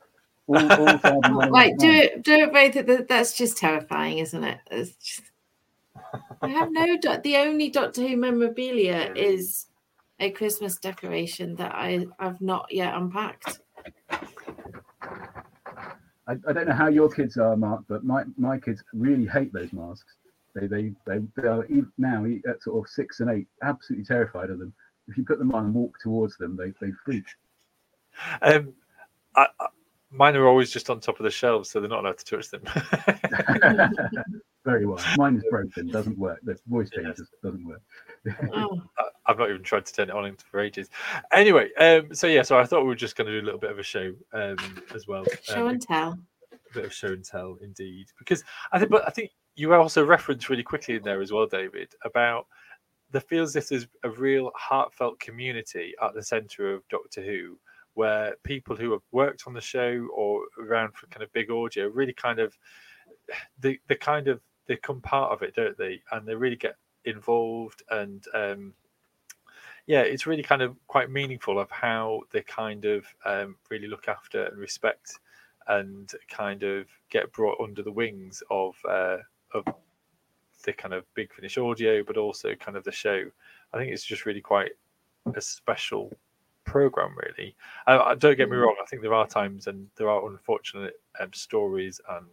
all, 0.48 0.56
all 0.56 0.98
Cybermen 0.98 1.50
Right, 1.50 1.78
do 1.78 1.86
once. 1.86 2.04
it, 2.04 2.22
do 2.24 2.32
it 2.34 2.86
both. 2.86 3.06
That's 3.08 3.32
just 3.36 3.56
terrifying, 3.56 4.18
isn't 4.18 4.42
it? 4.44 4.58
It's 4.70 4.92
just... 4.96 5.22
I 6.42 6.48
have 6.48 6.70
no. 6.72 6.96
doc- 7.00 7.22
The 7.22 7.36
only 7.36 7.70
Doctor 7.70 8.02
Who 8.06 8.16
memorabilia 8.16 9.12
is 9.14 9.66
a 10.18 10.30
Christmas 10.30 10.76
decoration 10.78 11.54
that 11.56 11.72
I 11.74 12.06
I've 12.18 12.40
not 12.40 12.66
yet 12.72 12.94
unpacked. 12.94 13.60
I, 16.30 16.36
I 16.48 16.52
don't 16.52 16.68
know 16.68 16.74
how 16.74 16.86
your 16.88 17.10
kids 17.10 17.36
are, 17.36 17.56
Mark, 17.56 17.82
but 17.88 18.04
my, 18.04 18.22
my 18.36 18.56
kids 18.58 18.84
really 18.92 19.26
hate 19.26 19.52
those 19.52 19.72
masks. 19.72 20.14
They 20.54 20.66
they 20.66 20.92
they, 21.06 21.18
they 21.36 21.48
are 21.48 21.64
even 21.66 21.92
now 21.98 22.26
e- 22.26 22.42
at 22.48 22.62
sort 22.62 22.84
of 22.84 22.90
six 22.90 23.20
and 23.20 23.30
eight, 23.30 23.46
absolutely 23.62 24.04
terrified 24.04 24.50
of 24.50 24.58
them. 24.58 24.72
If 25.08 25.16
you 25.16 25.24
put 25.24 25.38
them 25.38 25.52
on 25.52 25.66
and 25.66 25.74
walk 25.74 25.98
towards 26.02 26.36
them, 26.36 26.56
they 26.56 26.72
they 26.84 26.92
freak. 27.04 27.24
Um, 28.42 28.72
I, 29.36 29.46
I, 29.60 29.66
mine 30.10 30.36
are 30.36 30.46
always 30.48 30.70
just 30.70 30.90
on 30.90 30.98
top 31.00 31.20
of 31.20 31.24
the 31.24 31.30
shelves, 31.30 31.70
so 31.70 31.80
they're 31.80 31.88
not 31.88 32.04
allowed 32.04 32.18
to 32.18 32.24
touch 32.24 32.48
them. 32.50 32.62
Very 34.64 34.86
well. 34.86 35.02
Mine 35.16 35.36
is 35.36 35.44
broken, 35.50 35.88
doesn't 35.88 36.18
work. 36.18 36.40
The 36.42 36.58
voice 36.66 36.90
change 36.90 37.14
Yes. 37.18 37.22
doesn't 37.42 37.64
work. 37.66 37.82
Oh, 38.52 38.82
I- 38.98 39.09
I've 39.30 39.38
not 39.38 39.48
even 39.48 39.62
tried 39.62 39.86
to 39.86 39.92
turn 39.92 40.10
it 40.10 40.14
on 40.14 40.36
for 40.50 40.60
ages. 40.60 40.90
Anyway, 41.32 41.70
um, 41.78 42.12
so 42.14 42.26
yeah, 42.26 42.42
so 42.42 42.58
I 42.58 42.64
thought 42.64 42.82
we 42.82 42.88
were 42.88 42.94
just 42.96 43.16
going 43.16 43.28
to 43.28 43.32
do 43.32 43.44
a 43.44 43.46
little 43.46 43.60
bit 43.60 43.70
of 43.70 43.78
a 43.78 43.82
show 43.82 44.12
um, 44.32 44.56
as 44.94 45.06
well. 45.06 45.24
show 45.42 45.62
Um, 45.62 45.68
and 45.68 45.82
tell. 45.82 46.18
a 46.52 46.74
bit 46.74 46.84
of 46.84 46.92
show 46.92 47.08
and 47.08 47.24
tell, 47.24 47.56
indeed. 47.62 48.06
Because 48.18 48.42
I 48.72 48.78
think, 48.78 48.90
but 48.90 49.06
I 49.06 49.10
think 49.10 49.30
you 49.54 49.72
also 49.72 50.04
referenced 50.04 50.48
really 50.48 50.64
quickly 50.64 50.96
in 50.96 51.02
there 51.02 51.20
as 51.20 51.32
well, 51.32 51.46
David, 51.46 51.94
about 52.04 52.46
there 53.12 53.20
feels 53.20 53.52
this 53.52 53.72
is 53.72 53.86
a 54.04 54.10
real 54.10 54.50
heartfelt 54.56 55.18
community 55.20 55.94
at 56.02 56.14
the 56.14 56.22
centre 56.22 56.74
of 56.74 56.86
Doctor 56.88 57.22
Who, 57.22 57.58
where 57.94 58.34
people 58.44 58.76
who 58.76 58.92
have 58.92 59.02
worked 59.12 59.44
on 59.46 59.52
the 59.52 59.60
show 59.60 60.08
or 60.14 60.42
around 60.60 60.94
for 60.94 61.06
kind 61.08 61.22
of 61.22 61.32
big 61.32 61.50
audio 61.50 61.88
really 61.88 62.12
kind 62.12 62.38
of 62.38 62.56
the 63.60 63.78
they 63.88 63.96
kind 63.96 64.28
of 64.28 64.40
they 64.66 64.74
become 64.74 65.00
part 65.00 65.32
of 65.32 65.42
it, 65.42 65.54
don't 65.54 65.76
they? 65.76 66.00
And 66.12 66.26
they 66.26 66.34
really 66.34 66.56
get 66.56 66.76
involved 67.04 67.82
and 67.90 68.24
um 68.34 68.74
yeah, 69.91 70.03
it's 70.03 70.24
really 70.24 70.45
kind 70.45 70.62
of 70.62 70.76
quite 70.86 71.11
meaningful 71.11 71.59
of 71.59 71.68
how 71.68 72.20
they 72.30 72.43
kind 72.43 72.84
of 72.84 73.05
um, 73.24 73.57
really 73.70 73.88
look 73.88 74.07
after 74.07 74.45
and 74.45 74.57
respect 74.57 75.18
and 75.66 76.12
kind 76.28 76.62
of 76.62 76.86
get 77.11 77.32
brought 77.32 77.61
under 77.61 77.82
the 77.82 77.91
wings 77.91 78.41
of 78.53 78.76
uh, 78.88 79.16
of 79.53 79.64
the 80.64 80.72
kind 80.72 80.95
of 80.95 81.12
Big 81.14 81.34
Finish 81.34 81.59
audio, 81.59 82.05
but 82.05 82.16
also 82.16 82.55
kind 82.55 82.76
of 82.76 82.84
the 82.84 82.93
show. 82.93 83.24
I 83.74 83.78
think 83.78 83.91
it's 83.91 84.05
just 84.05 84.26
really 84.26 84.41
quite 84.41 84.70
a 85.34 85.41
special 85.41 86.16
program, 86.64 87.16
really. 87.16 87.57
Uh, 87.88 88.14
don't 88.14 88.36
get 88.36 88.49
me 88.49 88.59
wrong. 88.59 88.76
I 88.80 88.86
think 88.86 89.03
there 89.03 89.14
are 89.14 89.26
times 89.26 89.66
and 89.66 89.88
there 89.97 90.09
are 90.09 90.30
unfortunate 90.30 91.01
um, 91.18 91.32
stories 91.32 92.01
and 92.11 92.28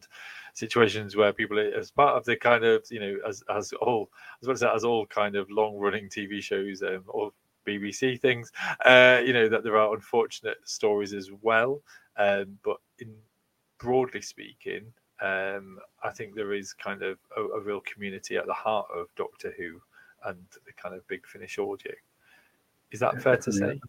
situations 0.54 1.16
where 1.16 1.34
people, 1.34 1.58
as 1.58 1.90
part 1.90 2.18
of 2.18 2.24
the 2.24 2.36
kind 2.36 2.64
of 2.64 2.86
you 2.92 3.00
know, 3.00 3.18
as 3.28 3.44
as 3.50 3.74
all 3.82 4.12
as 4.44 4.48
well 4.48 4.54
as 4.54 4.60
that, 4.60 4.76
as 4.76 4.84
all 4.84 5.08
kind 5.08 5.36
of 5.36 5.50
long 5.50 5.76
running 5.78 6.08
TV 6.08 6.40
shows 6.40 6.84
um, 6.84 7.02
or 7.08 7.32
BBC 7.68 8.20
things, 8.20 8.52
uh, 8.86 9.22
you 9.26 9.34
know, 9.34 9.50
that 9.50 9.64
there 9.64 9.78
are 9.78 9.94
unfortunate 9.94 10.58
stories 10.64 11.14
as 11.14 11.30
well. 11.42 11.82
Um, 12.18 12.58
but 12.64 12.78
in 13.00 13.14
broadly 13.80 14.22
speaking, 14.22 14.86
um, 15.22 15.80
I 16.04 16.12
think 16.12 16.36
there 16.36 16.54
is 16.54 16.74
kind 16.74 17.04
of 17.04 17.18
a, 17.36 17.42
a 17.44 17.60
real 17.60 17.82
community 17.82 18.38
at 18.38 18.46
the 18.46 18.54
heart 18.54 18.88
of 18.96 19.08
Doctor 19.16 19.54
Who 19.58 19.82
and 20.26 20.38
the 20.66 20.74
kind 20.82 20.96
of 20.96 21.08
Big 21.08 21.26
Finish 21.28 21.60
audio. 21.60 21.92
Is 22.92 23.00
that 23.02 23.16
Yeah, 23.16 23.20
fair 23.20 23.38
to 23.38 23.52
say? 23.52 23.80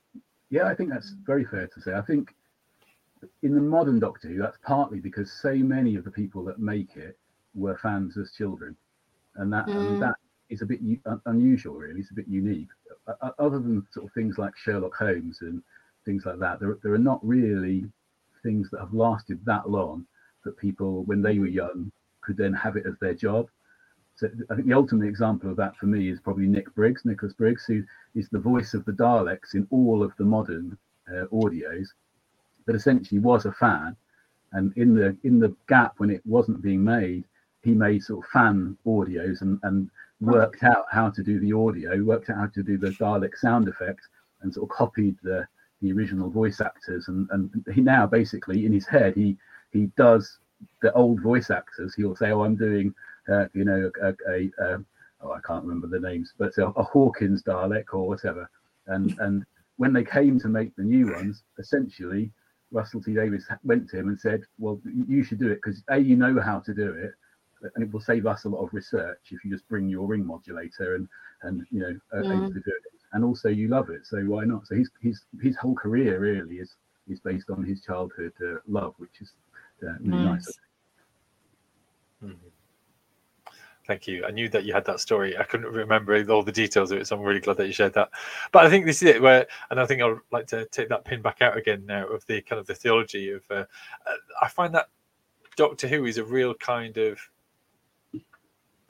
Yeah, 0.50 0.64
I 0.64 0.74
think 0.74 0.90
that's 0.90 1.14
very 1.24 1.44
fair 1.44 1.66
to 1.68 1.80
say. 1.80 1.94
I 1.94 2.00
think 2.00 2.34
in 3.42 3.54
the 3.54 3.60
modern 3.60 3.98
Doctor 3.98 4.28
Who, 4.28 4.38
that's 4.38 4.58
partly 4.62 5.00
because 5.00 5.30
so 5.32 5.54
many 5.54 5.96
of 5.96 6.04
the 6.04 6.10
people 6.10 6.44
that 6.44 6.58
make 6.58 6.96
it 6.96 7.18
were 7.54 7.76
fans 7.78 8.16
as 8.16 8.32
children, 8.32 8.76
and 9.36 9.52
that 9.52 9.66
Mm. 9.66 9.78
and 9.80 10.02
that 10.02 10.16
is 10.48 10.62
a 10.62 10.66
bit 10.66 10.80
u- 10.80 11.00
unusual, 11.26 11.74
really. 11.74 12.00
It's 12.00 12.10
a 12.10 12.14
bit 12.14 12.28
unique. 12.28 12.68
Other 13.38 13.58
than 13.58 13.86
sort 13.92 14.06
of 14.06 14.12
things 14.12 14.38
like 14.38 14.56
Sherlock 14.56 14.94
Holmes 14.94 15.38
and 15.40 15.62
things 16.04 16.24
like 16.26 16.38
that, 16.38 16.60
there 16.60 16.76
there 16.82 16.94
are 16.94 16.98
not 16.98 17.24
really 17.26 17.86
things 18.42 18.70
that 18.70 18.80
have 18.80 18.94
lasted 18.94 19.44
that 19.44 19.68
long 19.68 20.06
that 20.44 20.56
people, 20.56 21.04
when 21.04 21.22
they 21.22 21.38
were 21.38 21.46
young, 21.46 21.90
could 22.20 22.36
then 22.36 22.52
have 22.52 22.76
it 22.76 22.86
as 22.86 22.94
their 23.00 23.14
job. 23.14 23.48
So 24.16 24.28
I 24.50 24.54
think 24.54 24.66
the 24.66 24.74
ultimate 24.74 25.08
example 25.08 25.50
of 25.50 25.56
that 25.56 25.76
for 25.76 25.86
me 25.86 26.10
is 26.10 26.20
probably 26.20 26.46
Nick 26.46 26.74
Briggs, 26.74 27.04
Nicholas 27.04 27.32
Briggs, 27.34 27.64
who 27.66 27.84
is 28.14 28.28
the 28.28 28.38
voice 28.38 28.74
of 28.74 28.84
the 28.84 28.92
Daleks 28.92 29.54
in 29.54 29.66
all 29.70 30.02
of 30.02 30.12
the 30.16 30.24
modern 30.24 30.76
uh, 31.08 31.26
audios, 31.32 31.88
but 32.66 32.74
essentially 32.74 33.20
was 33.20 33.46
a 33.46 33.52
fan. 33.52 33.96
And 34.52 34.72
in 34.76 34.94
the 34.94 35.16
in 35.24 35.38
the 35.38 35.54
gap 35.68 35.94
when 35.98 36.10
it 36.10 36.22
wasn't 36.24 36.62
being 36.62 36.82
made, 36.82 37.24
he 37.62 37.72
made 37.72 38.02
sort 38.02 38.24
of 38.24 38.30
fan 38.30 38.76
audios 38.86 39.42
and, 39.42 39.58
and 39.62 39.90
worked 40.20 40.62
out 40.62 40.86
how 40.90 41.10
to 41.10 41.22
do 41.22 41.38
the 41.40 41.52
audio, 41.52 42.02
worked 42.02 42.30
out 42.30 42.36
how 42.36 42.46
to 42.46 42.62
do 42.62 42.78
the 42.78 42.90
Dalek 42.90 43.36
sound 43.36 43.68
effect, 43.68 44.02
and 44.42 44.52
sort 44.52 44.70
of 44.70 44.76
copied 44.76 45.16
the 45.22 45.46
the 45.80 45.92
original 45.92 46.28
voice 46.28 46.60
actors. 46.60 47.06
And, 47.08 47.28
and 47.30 47.50
he 47.72 47.80
now 47.80 48.06
basically 48.06 48.66
in 48.66 48.72
his 48.72 48.86
head 48.86 49.14
he 49.14 49.36
he 49.72 49.86
does 49.96 50.38
the 50.82 50.92
old 50.92 51.20
voice 51.20 51.50
actors. 51.50 51.94
He'll 51.94 52.16
say, 52.16 52.30
"Oh, 52.30 52.42
I'm 52.42 52.56
doing 52.56 52.94
uh, 53.28 53.46
you 53.54 53.64
know 53.64 53.90
a, 54.02 54.14
a, 54.28 54.50
a 54.60 54.78
oh 55.20 55.32
I 55.32 55.40
can't 55.46 55.64
remember 55.64 55.86
the 55.86 56.00
names, 56.00 56.34
but 56.38 56.56
a, 56.58 56.66
a 56.68 56.82
Hawkins 56.82 57.42
Dalek 57.42 57.92
or 57.92 58.06
whatever." 58.08 58.50
And 58.86 59.16
and 59.20 59.44
when 59.76 59.92
they 59.92 60.04
came 60.04 60.40
to 60.40 60.48
make 60.48 60.74
the 60.76 60.82
new 60.82 61.12
ones, 61.12 61.44
essentially 61.58 62.32
Russell 62.72 63.02
T 63.02 63.14
Davies 63.14 63.46
went 63.64 63.88
to 63.90 63.98
him 63.98 64.08
and 64.08 64.18
said, 64.18 64.42
"Well, 64.58 64.80
you 64.84 65.22
should 65.22 65.38
do 65.38 65.50
it 65.50 65.60
because 65.62 65.82
a 65.88 65.98
you 65.98 66.16
know 66.16 66.40
how 66.40 66.58
to 66.60 66.74
do 66.74 66.92
it, 66.92 67.12
and 67.74 67.84
it 67.84 67.92
will 67.92 68.00
save 68.00 68.26
us 68.26 68.44
a 68.44 68.48
lot 68.48 68.64
of 68.64 68.72
research 68.72 69.18
if 69.30 69.44
you 69.44 69.50
just 69.50 69.68
bring 69.68 69.88
your 69.88 70.06
ring 70.06 70.24
modulator 70.24 70.94
and 70.96 71.08
and 71.42 71.66
you 71.70 71.80
know 71.80 71.98
are 72.12 72.24
Mm. 72.24 72.32
able 72.34 72.48
to 72.48 72.60
do 72.60 72.70
it, 72.70 72.82
and 73.12 73.24
also 73.24 73.48
you 73.48 73.68
love 73.68 73.90
it, 73.90 74.06
so 74.06 74.18
why 74.24 74.44
not?" 74.44 74.66
So 74.66 74.74
his 74.74 74.90
his 75.00 75.24
his 75.40 75.56
whole 75.56 75.74
career 75.74 76.18
really 76.18 76.56
is 76.56 76.76
is 77.08 77.20
based 77.20 77.50
on 77.50 77.64
his 77.64 77.80
childhood 77.80 78.32
uh, 78.44 78.58
love, 78.66 78.94
which 78.98 79.20
is 79.20 79.32
uh, 79.82 79.94
really 80.00 80.24
nice. 80.24 80.46
Nice. 80.46 80.58
Thank 83.86 84.06
you. 84.06 84.26
I 84.26 84.30
knew 84.30 84.50
that 84.50 84.64
you 84.64 84.74
had 84.74 84.84
that 84.84 85.00
story. 85.00 85.38
I 85.38 85.44
couldn't 85.44 85.72
remember 85.72 86.14
all 86.30 86.42
the 86.42 86.52
details 86.52 86.90
of 86.90 86.98
it, 86.98 87.06
so 87.06 87.16
I'm 87.16 87.22
really 87.22 87.40
glad 87.40 87.56
that 87.56 87.66
you 87.66 87.72
shared 87.72 87.94
that. 87.94 88.10
But 88.52 88.66
I 88.66 88.68
think 88.68 88.84
this 88.84 89.02
is 89.02 89.08
it, 89.08 89.22
where, 89.22 89.46
and 89.70 89.80
I 89.80 89.86
think 89.86 90.02
I'd 90.02 90.18
like 90.30 90.46
to 90.48 90.66
take 90.66 90.90
that 90.90 91.06
pin 91.06 91.22
back 91.22 91.40
out 91.40 91.56
again 91.56 91.86
now 91.86 92.06
of 92.06 92.26
the 92.26 92.42
kind 92.42 92.60
of 92.60 92.66
the 92.66 92.74
theology 92.74 93.30
of. 93.30 93.42
Uh, 93.50 93.64
I 94.42 94.48
find 94.48 94.74
that 94.74 94.90
Doctor 95.56 95.88
Who 95.88 96.04
is 96.04 96.18
a 96.18 96.24
real 96.24 96.52
kind 96.52 96.98
of 96.98 97.18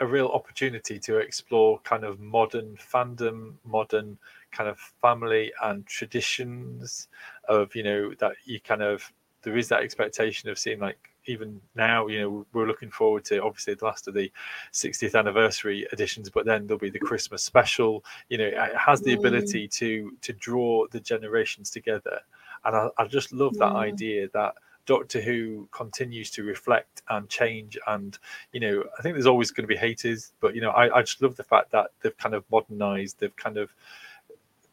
a 0.01 0.07
real 0.07 0.29
opportunity 0.29 0.99
to 0.99 1.19
explore 1.19 1.81
kind 1.81 2.05
of 2.05 2.21
modern 2.21 2.77
fandom, 2.77 3.55
modern 3.65 4.19
kind 4.53 4.69
of 4.69 4.79
family 4.79 5.53
and 5.63 5.87
traditions 5.87 7.09
of 7.49 7.75
you 7.75 7.83
know 7.83 8.15
that 8.19 8.33
you 8.45 8.61
kind 8.61 8.83
of 8.83 9.13
there 9.43 9.57
is 9.57 9.69
that 9.69 9.83
expectation 9.83 10.49
of 10.49 10.59
seeing 10.59 10.81
like 10.81 10.99
even 11.29 11.61
now, 11.77 12.07
you 12.07 12.21
know, 12.21 12.47
we're 12.53 12.67
looking 12.67 12.91
forward 12.91 13.25
to 13.27 13.43
obviously 13.43 13.75
the 13.75 13.85
last 13.85 14.09
of 14.09 14.15
the 14.15 14.33
60th 14.73 15.15
anniversary 15.17 15.87
editions, 15.93 16.31
but 16.31 16.47
then 16.47 16.67
there'll 16.67 16.79
be 16.79 16.91
the 16.91 16.99
Christmas 16.99 17.43
special. 17.43 18.05
You 18.31 18.39
know, 18.39 18.47
it 18.47 18.77
has 18.77 19.01
the 19.03 19.15
mm. 19.15 19.19
ability 19.19 19.69
to 19.69 20.13
to 20.23 20.33
draw 20.33 20.87
the 20.91 21.01
generations 21.01 21.71
together, 21.71 22.21
and 22.65 22.75
I, 22.75 22.89
I 22.99 23.07
just 23.07 23.33
love 23.33 23.57
that 23.59 23.73
idea 23.73 24.29
that 24.33 24.55
Doctor 24.89 25.21
Who 25.21 25.69
continues 25.71 26.31
to 26.31 26.43
reflect 26.43 27.03
and 27.11 27.29
change. 27.29 27.79
And 27.87 28.19
you 28.53 28.61
know, 28.61 28.85
I 28.99 29.03
think 29.03 29.15
there's 29.15 29.27
always 29.27 29.51
going 29.51 29.65
to 29.65 29.69
be 29.69 29.77
haters, 29.77 30.33
but 30.41 30.55
you 30.55 30.63
know, 30.63 30.71
I, 30.71 30.97
I 30.97 31.03
just 31.03 31.21
love 31.21 31.37
the 31.37 31.45
fact 31.45 31.71
that 31.73 31.89
they've 32.01 32.17
kind 32.17 32.35
of 32.35 32.43
modernized. 32.51 33.21
They've 33.21 33.37
kind 33.37 33.59
of 33.59 33.71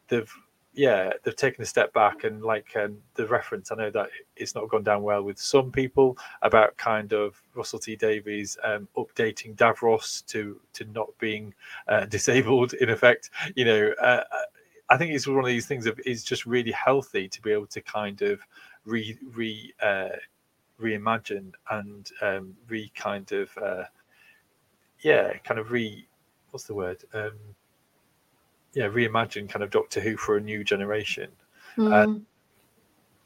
they've 0.08 0.32
yeah, 0.72 1.12
they've 1.22 1.36
taken 1.36 1.62
a 1.62 1.66
step 1.66 1.92
back 1.92 2.24
and 2.24 2.42
like 2.42 2.74
um, 2.76 2.96
the 3.14 3.26
reference. 3.26 3.70
I 3.70 3.76
know 3.76 3.90
that 3.90 4.08
it's 4.36 4.54
not 4.54 4.70
gone 4.70 4.82
down 4.82 5.02
well 5.02 5.22
with 5.22 5.38
some 5.38 5.70
people 5.70 6.16
about 6.40 6.76
kind 6.78 7.12
of 7.12 7.40
Russell 7.54 7.78
T 7.78 7.94
Davies 7.94 8.56
um, 8.64 8.88
updating 8.96 9.54
Davros 9.54 10.24
to 10.28 10.58
to 10.72 10.84
not 10.92 11.08
being 11.18 11.52
uh, 11.88 12.06
disabled 12.16 12.72
in 12.72 12.88
effect. 12.88 13.28
You 13.54 13.66
know, 13.66 13.90
uh, 14.00 14.24
I 14.88 14.96
think 14.96 15.12
it's 15.12 15.26
one 15.26 15.40
of 15.40 15.46
these 15.46 15.66
things 15.66 15.84
of 15.84 16.00
it's 16.06 16.22
just 16.22 16.46
really 16.46 16.72
healthy 16.72 17.28
to 17.28 17.42
be 17.42 17.52
able 17.52 17.66
to 17.66 17.82
kind 17.82 18.22
of 18.22 18.40
re 18.86 19.18
re 19.34 19.74
uh, 19.82 20.16
reimagine 20.80 21.52
and 21.70 22.10
um, 22.22 22.56
re 22.68 22.90
kind 22.94 23.30
of 23.32 23.50
uh, 23.58 23.84
yeah, 25.00 25.36
kind 25.44 25.60
of 25.60 25.70
re 25.70 26.06
what's 26.50 26.64
the 26.64 26.74
word. 26.74 27.04
Um, 27.12 27.32
yeah 28.76 28.88
reimagine 28.88 29.48
kind 29.48 29.64
of 29.64 29.70
Doctor 29.70 30.00
Who 30.00 30.16
for 30.16 30.36
a 30.36 30.40
new 30.40 30.62
generation. 30.62 31.30
Mm. 31.76 32.22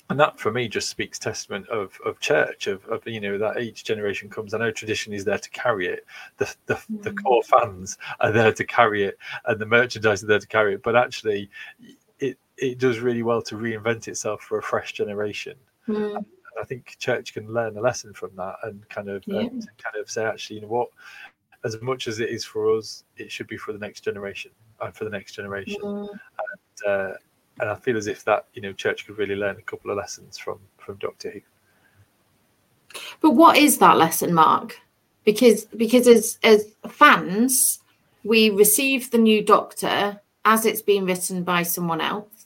and 0.09 0.19
that 0.19 0.41
for 0.41 0.51
me 0.51 0.67
just 0.67 0.89
speaks 0.89 1.21
testament 1.21 1.69
of 1.69 1.97
of 2.05 2.19
church 2.19 2.67
of, 2.67 2.85
of 2.87 3.07
you 3.07 3.21
know 3.21 3.39
that 3.39 3.61
each 3.61 3.85
generation 3.85 4.29
comes 4.29 4.53
i 4.53 4.59
know 4.59 4.73
tradition 4.73 5.13
is 5.13 5.25
there 5.25 5.39
to 5.39 5.49
carry 5.51 5.87
it 5.87 6.05
the 6.39 6.53
the, 6.67 6.75
mm. 6.75 7.03
the 7.03 7.13
core 7.13 7.45
fans 7.45 7.97
are 8.19 8.33
there 8.33 8.53
to 8.53 8.65
carry 8.65 9.05
it 9.05 9.17
and 9.45 9.61
the 9.61 9.67
merchandise 9.67 10.25
are 10.25 10.27
there 10.27 10.41
to 10.41 10.49
carry 10.49 10.75
it 10.75 10.83
but 10.83 10.97
actually 10.97 11.49
it 12.61 12.79
does 12.79 13.01
really 13.01 13.23
well 13.23 13.43
to 13.43 13.57
reinvent 13.57 14.09
itself 14.09 14.43
for 14.43 14.59
a 14.59 14.63
fresh 14.63 14.93
generation 14.93 15.55
mm. 15.89 16.25
i 16.61 16.65
think 16.65 16.97
church 16.99 17.35
can 17.35 17.53
learn 17.53 17.77
a 17.77 17.81
lesson 17.81 18.13
from 18.13 18.31
that 18.37 18.57
and 18.65 18.89
kind 18.89 19.09
of 19.09 19.23
Yeah. 19.27 19.41
um, 19.41 19.61
kind 19.79 19.97
of 19.99 20.11
say 20.11 20.25
actually 20.25 20.57
you 20.57 20.63
know 20.63 20.69
what 20.69 20.89
as 21.65 21.81
much 21.83 22.09
as 22.09 22.21
it 22.21 22.31
is 22.31 22.45
for 22.45 22.77
us 22.77 23.05
it 23.17 23.31
should 23.31 23.47
be 23.47 23.57
for 23.57 23.73
the 23.73 23.79
next 23.79 24.01
generation 24.03 24.51
and 24.81 24.95
for 24.95 25.05
the 25.05 25.11
next 25.11 25.33
generation 25.33 25.81
Mm. 25.83 26.09
uh, 26.87 27.13
and 27.61 27.69
I 27.69 27.75
feel 27.75 27.97
as 27.97 28.07
if 28.07 28.25
that 28.25 28.47
you 28.55 28.63
know 28.63 28.73
church 28.73 29.07
could 29.07 29.19
really 29.19 29.37
learn 29.37 29.57
a 29.57 29.63
couple 29.63 29.91
of 29.91 29.97
lessons 29.97 30.39
from 30.39 30.59
from 30.79 30.97
Doctor 30.97 31.31
Who. 31.31 31.41
But 33.21 33.33
what 33.33 33.57
is 33.57 33.79
that 33.79 33.97
lesson, 33.97 34.33
Mark? 34.33 34.81
Because 35.25 35.67
because 35.67 36.09
as 36.09 36.39
as 36.43 36.75
fans, 36.89 37.81
we 38.25 38.51
receive 38.51 39.11
the 39.11 39.19
new 39.19 39.45
Doctor 39.45 40.21
as 40.45 40.65
it's 40.65 40.83
been 40.83 41.05
written 41.05 41.45
by 41.45 41.63
someone 41.63 42.01
else. 42.01 42.40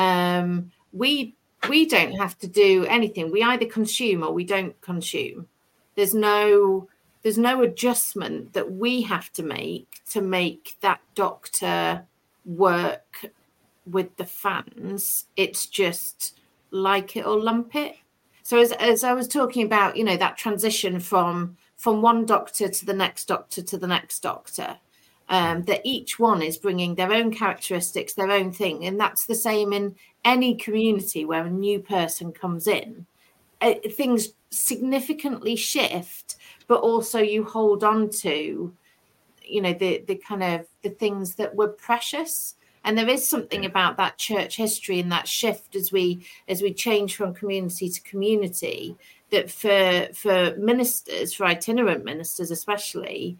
Um, 0.00 0.72
we 0.92 1.34
we 1.68 1.84
don't 1.84 2.12
have 2.12 2.38
to 2.38 2.46
do 2.46 2.86
anything. 2.86 3.30
We 3.30 3.42
either 3.42 3.66
consume 3.66 4.22
or 4.24 4.32
we 4.32 4.44
don't 4.44 4.80
consume. 4.80 5.46
There's 5.94 6.14
no 6.14 6.88
there's 7.22 7.38
no 7.38 7.62
adjustment 7.62 8.54
that 8.54 8.72
we 8.72 9.02
have 9.02 9.30
to 9.34 9.42
make 9.42 10.00
to 10.10 10.22
make 10.22 10.76
that 10.80 11.00
Doctor 11.14 12.06
work 12.46 13.26
with 13.84 14.16
the 14.16 14.24
fans. 14.24 15.26
It's 15.36 15.66
just 15.66 16.38
like 16.70 17.16
it 17.16 17.26
or 17.26 17.38
lump 17.38 17.74
it. 17.74 17.96
So 18.42 18.58
as, 18.58 18.72
as 18.72 19.04
I 19.04 19.12
was 19.12 19.28
talking 19.28 19.66
about, 19.66 19.96
you 19.96 20.04
know, 20.04 20.16
that 20.16 20.38
transition 20.38 20.98
from 20.98 21.58
from 21.76 22.00
one 22.00 22.24
doctor 22.24 22.68
to 22.68 22.86
the 22.86 22.94
next 22.94 23.26
doctor 23.26 23.62
to 23.62 23.76
the 23.76 23.86
next 23.86 24.20
doctor, 24.20 24.78
um, 25.30 25.62
that 25.62 25.80
each 25.84 26.18
one 26.18 26.42
is 26.42 26.58
bringing 26.58 26.96
their 26.96 27.12
own 27.12 27.32
characteristics, 27.32 28.12
their 28.12 28.30
own 28.30 28.52
thing, 28.52 28.84
and 28.84 29.00
that's 29.00 29.24
the 29.24 29.34
same 29.34 29.72
in 29.72 29.94
any 30.24 30.56
community 30.56 31.24
where 31.24 31.46
a 31.46 31.50
new 31.50 31.78
person 31.78 32.32
comes 32.32 32.66
in. 32.66 33.06
Uh, 33.60 33.74
things 33.92 34.30
significantly 34.50 35.54
shift, 35.54 36.36
but 36.66 36.80
also 36.80 37.20
you 37.20 37.44
hold 37.44 37.84
on 37.84 38.10
to, 38.10 38.74
you 39.44 39.62
know, 39.62 39.72
the 39.72 40.04
the 40.08 40.16
kind 40.16 40.42
of 40.42 40.66
the 40.82 40.90
things 40.90 41.36
that 41.36 41.54
were 41.54 41.68
precious 41.68 42.56
and 42.82 42.96
there 42.96 43.08
is 43.08 43.28
something 43.28 43.66
about 43.66 43.98
that 43.98 44.16
church 44.16 44.56
history 44.56 45.00
and 45.00 45.12
that 45.12 45.28
shift 45.28 45.76
as 45.76 45.92
we 45.92 46.26
as 46.48 46.62
we 46.62 46.72
change 46.72 47.14
from 47.14 47.34
community 47.34 47.88
to 47.88 48.00
community 48.02 48.96
that 49.30 49.50
for 49.50 50.08
for 50.14 50.56
ministers 50.56 51.34
for 51.34 51.44
itinerant 51.44 52.04
ministers 52.04 52.50
especially 52.50 53.36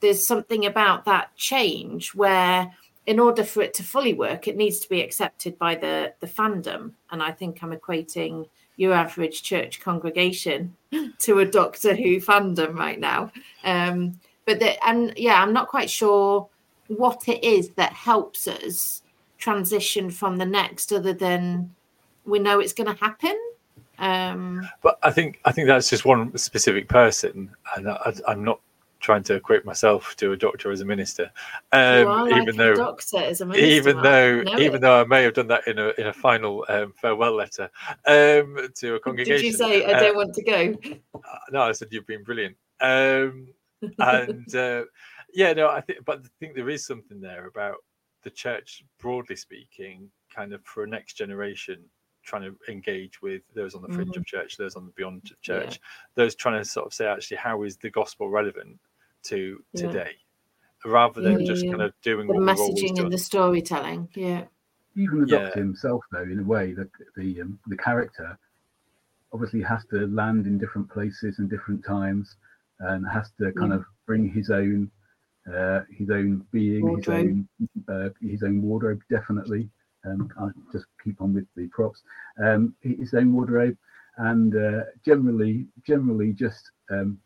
there's 0.00 0.26
something 0.26 0.66
about 0.66 1.04
that 1.04 1.34
change 1.36 2.14
where 2.14 2.72
in 3.06 3.18
order 3.18 3.44
for 3.44 3.62
it 3.62 3.74
to 3.74 3.82
fully 3.82 4.14
work 4.14 4.46
it 4.46 4.56
needs 4.56 4.78
to 4.80 4.88
be 4.88 5.00
accepted 5.00 5.58
by 5.58 5.74
the 5.74 6.12
the 6.20 6.26
fandom. 6.26 6.92
And 7.10 7.22
i 7.22 7.30
think 7.30 7.62
i'm 7.62 7.72
equating 7.72 8.48
your 8.76 8.94
average 8.94 9.42
church 9.42 9.80
congregation 9.80 10.74
to 11.18 11.40
a 11.40 11.44
doctor 11.44 11.94
who 11.94 12.16
fandom 12.18 12.74
right 12.74 12.98
now. 12.98 13.30
Um 13.64 14.18
but 14.46 14.58
the, 14.58 14.84
and 14.86 15.12
yeah 15.16 15.42
i'm 15.42 15.52
not 15.52 15.68
quite 15.68 15.90
sure 15.90 16.48
what 16.88 17.28
it 17.28 17.44
is 17.44 17.70
that 17.70 17.92
helps 17.92 18.48
us 18.48 19.02
transition 19.38 20.10
from 20.10 20.36
the 20.36 20.46
next 20.46 20.92
other 20.92 21.12
than 21.12 21.74
we 22.24 22.38
know 22.38 22.60
it's 22.60 22.72
going 22.72 22.94
to 22.94 23.00
happen. 23.00 23.36
Um 23.98 24.68
But 24.82 24.98
I 25.02 25.10
think 25.10 25.40
I 25.44 25.52
think 25.52 25.66
that's 25.68 25.90
just 25.90 26.04
one 26.04 26.36
specific 26.38 26.88
person, 26.88 27.50
and 27.76 27.88
I, 27.88 28.14
I'm 28.26 28.44
not 28.44 28.60
trying 29.00 29.22
to 29.24 29.34
equate 29.34 29.64
myself 29.64 30.14
to 30.16 30.32
a 30.32 30.36
doctor 30.36 30.70
as 30.70 30.80
a 30.80 30.84
minister, 30.84 31.30
um, 31.72 32.06
like 32.06 32.42
even 32.42 32.54
a 32.54 32.58
though 32.58 32.76
doctor 32.76 33.18
as 33.18 33.40
a 33.40 33.46
minister, 33.46 33.66
even 33.90 34.02
though 34.02 34.44
even 34.58 34.74
it. 34.76 34.80
though 34.80 35.00
I 35.00 35.04
may 35.04 35.22
have 35.24 35.34
done 35.34 35.48
that 35.48 35.66
in 35.66 35.78
a 35.78 35.88
in 35.98 36.06
a 36.06 36.12
final 36.12 36.64
um, 36.68 36.92
farewell 36.96 37.34
letter 37.34 37.70
um, 38.06 38.68
to 38.76 38.94
a 38.94 39.00
congregation. 39.00 39.34
did 39.36 39.44
you 39.44 39.52
say 39.52 39.84
i 39.84 39.92
Uh, 39.92 40.00
don't 40.00 40.16
want 40.16 40.34
to 40.34 40.42
go 40.42 40.74
no, 41.50 41.62
I 41.62 41.72
said 41.72 41.88
you've 41.90 42.06
been 42.06 42.24
brilliant. 42.24 42.56
Um, 42.80 43.48
and 43.98 44.54
uh, 44.54 44.84
yeah, 45.34 45.52
no, 45.52 45.68
I 45.68 45.80
think, 45.80 46.04
but 46.04 46.20
I 46.24 46.28
think 46.38 46.54
there 46.54 46.70
is 46.70 46.86
something 46.86 47.20
there 47.20 47.46
about 47.46 47.76
the 48.22 48.30
church, 48.30 48.84
broadly 48.98 49.36
speaking, 49.36 50.10
kind 50.34 50.52
of 50.52 50.64
for 50.64 50.84
a 50.84 50.88
next 50.88 51.14
generation, 51.14 51.82
trying 52.22 52.42
to 52.42 52.56
engage 52.70 53.22
with 53.22 53.42
those 53.54 53.74
on 53.74 53.82
the 53.82 53.88
fringe 53.88 54.16
of 54.16 54.26
church, 54.26 54.56
those 54.56 54.76
on 54.76 54.84
the 54.86 54.92
beyond 54.92 55.22
of 55.30 55.40
Mm-hmm. 55.42 55.52
Yeah. 55.52 55.60
church, 55.66 55.80
those 56.14 56.34
trying 56.34 56.58
to 56.60 56.64
sort 56.64 56.86
of 56.86 56.94
say, 56.94 57.06
actually, 57.06 57.38
how 57.38 57.62
is 57.62 57.76
the 57.76 57.90
gospel 57.90 58.28
relevant 58.28 58.78
to 59.24 59.64
Yeah. 59.72 59.82
today, 59.82 60.12
rather 60.84 61.20
than 61.22 61.38
Yeah, 61.38 61.46
just 61.46 61.64
yeah, 61.64 61.70
kind 61.72 61.82
of 61.82 61.94
doing 62.02 62.26
the 62.28 62.34
what 62.34 62.42
messaging 62.42 62.98
and 63.00 63.12
the 63.12 63.18
storytelling 63.18 64.08
yeah 64.14 64.44
even 64.96 65.20
the 65.20 65.26
Yeah. 65.26 65.38
doctor 65.38 65.60
himself 65.60 66.02
though 66.12 66.22
in 66.22 66.40
a 66.40 66.44
way 66.44 66.72
that 66.74 66.90
the 67.16 67.40
um, 67.42 67.58
the 67.68 67.76
character 67.76 68.38
obviously 69.32 69.62
has 69.62 69.84
to 69.86 70.06
land 70.08 70.46
in 70.46 70.58
different 70.58 70.90
places 70.90 71.38
and 71.38 71.48
different 71.50 71.84
times 71.84 72.36
and 72.80 73.06
has 73.08 73.30
to 73.38 73.52
kind 73.52 73.72
Yeah. 73.72 73.78
of 73.78 73.84
bring 74.06 74.28
his 74.28 74.50
own 74.50 74.90
uh, 75.52 75.80
his 75.90 76.10
own 76.10 76.46
being 76.52 76.84
Wardrobe. 76.88 77.06
his 77.06 77.08
own 77.08 77.48
uh, 77.88 78.08
his 78.20 78.42
own 78.42 78.62
wardrobe 78.62 79.00
definitely 79.10 79.70
um, 80.06 80.30
I'll 80.38 80.52
just 80.72 80.86
keep 81.04 81.20
on 81.20 81.34
with 81.34 81.46
the 81.56 81.68
props 81.68 82.02
um, 82.42 82.74
his 82.80 83.14
own 83.14 83.32
wardrobe 83.32 83.76
and 84.18 84.54
uh, 84.56 84.84
generally 85.04 85.66
generally 85.86 86.32
just 86.32 86.70
um, 86.90 87.20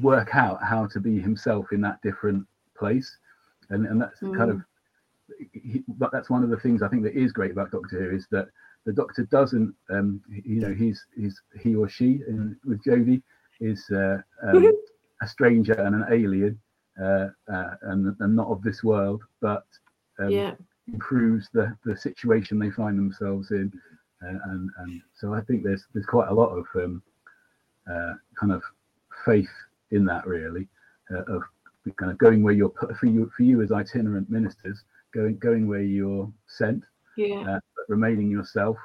work 0.00 0.34
out 0.34 0.62
how 0.62 0.86
to 0.86 1.00
be 1.00 1.20
himself 1.20 1.72
in 1.72 1.80
that 1.82 2.00
different 2.02 2.46
place. 2.76 3.16
And 3.70 3.86
and 3.86 4.00
that's 4.00 4.20
kind 4.20 4.50
of 4.50 4.62
he, 5.52 5.82
but 5.88 6.10
that's 6.12 6.30
one 6.30 6.42
of 6.42 6.50
the 6.50 6.58
things 6.58 6.82
I 6.82 6.88
think 6.88 7.02
that 7.04 7.14
is 7.14 7.32
great 7.32 7.52
about 7.52 7.70
Doctor 7.70 7.98
Who 7.98 8.16
is 8.16 8.26
that 8.30 8.48
the 8.84 8.92
Doctor 8.92 9.24
doesn't, 9.24 9.74
um, 9.90 10.20
you 10.28 10.60
know, 10.60 10.74
he's 10.74 11.04
he's 11.16 11.40
he 11.60 11.74
or 11.74 11.88
she 11.88 12.20
in, 12.26 12.56
with 12.64 12.82
Jodie 12.84 13.22
is 13.60 13.88
uh, 13.90 14.18
um, 14.46 14.72
a 15.22 15.28
stranger 15.28 15.74
and 15.74 15.94
an 15.94 16.04
alien 16.10 16.58
uh, 17.00 17.28
uh, 17.52 17.74
and, 17.82 18.14
and 18.18 18.36
not 18.36 18.48
of 18.48 18.62
this 18.62 18.82
world, 18.82 19.22
but 19.40 19.64
um, 20.18 20.30
yeah. 20.30 20.54
improves 20.92 21.48
the 21.52 21.76
the 21.84 21.96
situation 21.96 22.58
they 22.58 22.70
find 22.70 22.98
themselves 22.98 23.50
in, 23.50 23.72
uh, 24.24 24.38
and 24.50 24.70
and 24.78 25.00
so 25.14 25.32
I 25.32 25.40
think 25.42 25.62
there's 25.62 25.86
there's 25.94 26.06
quite 26.06 26.28
a 26.28 26.34
lot 26.34 26.50
of 26.50 26.66
um, 26.74 27.02
uh, 27.90 28.14
kind 28.38 28.52
of 28.52 28.62
faith 29.24 29.50
in 29.92 30.04
that 30.06 30.26
really 30.26 30.68
uh, 31.14 31.22
of 31.34 31.42
kind 31.96 32.10
of 32.12 32.18
going 32.18 32.42
where 32.42 32.54
you're 32.54 32.68
put 32.68 32.96
for 32.96 33.06
you 33.06 33.30
for 33.36 33.42
you 33.44 33.62
as 33.62 33.72
itinerant 33.72 34.28
ministers, 34.30 34.84
going 35.14 35.38
going 35.38 35.66
where 35.68 35.82
you're 35.82 36.30
sent, 36.46 36.82
Yeah. 37.16 37.40
uh, 37.48 37.60
but 37.76 37.84
remaining 37.88 38.30
yourself 38.30 38.76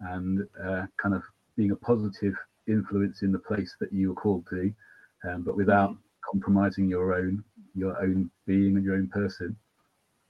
and 0.00 0.46
uh, 0.64 0.86
kind 1.02 1.14
of 1.14 1.22
being 1.56 1.72
a 1.72 1.76
positive 1.76 2.34
influence 2.68 3.22
in 3.22 3.32
the 3.32 3.38
place 3.38 3.74
that 3.80 3.92
you 3.92 4.12
are 4.12 4.14
called 4.14 4.46
to, 4.50 4.72
um, 5.28 5.42
but 5.42 5.56
without 5.56 5.96
compromising 6.30 6.88
your 6.88 7.14
own 7.14 7.42
your 7.74 8.00
own 8.00 8.30
being 8.46 8.76
and 8.76 8.84
your 8.84 8.94
own 8.96 9.08
person. 9.08 9.56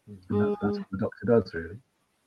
And 0.07 0.19
that's, 0.41 0.61
that's 0.62 0.79
what 0.79 0.91
the 0.91 0.99
doctor 0.99 1.27
does, 1.27 1.55
really. 1.55 1.79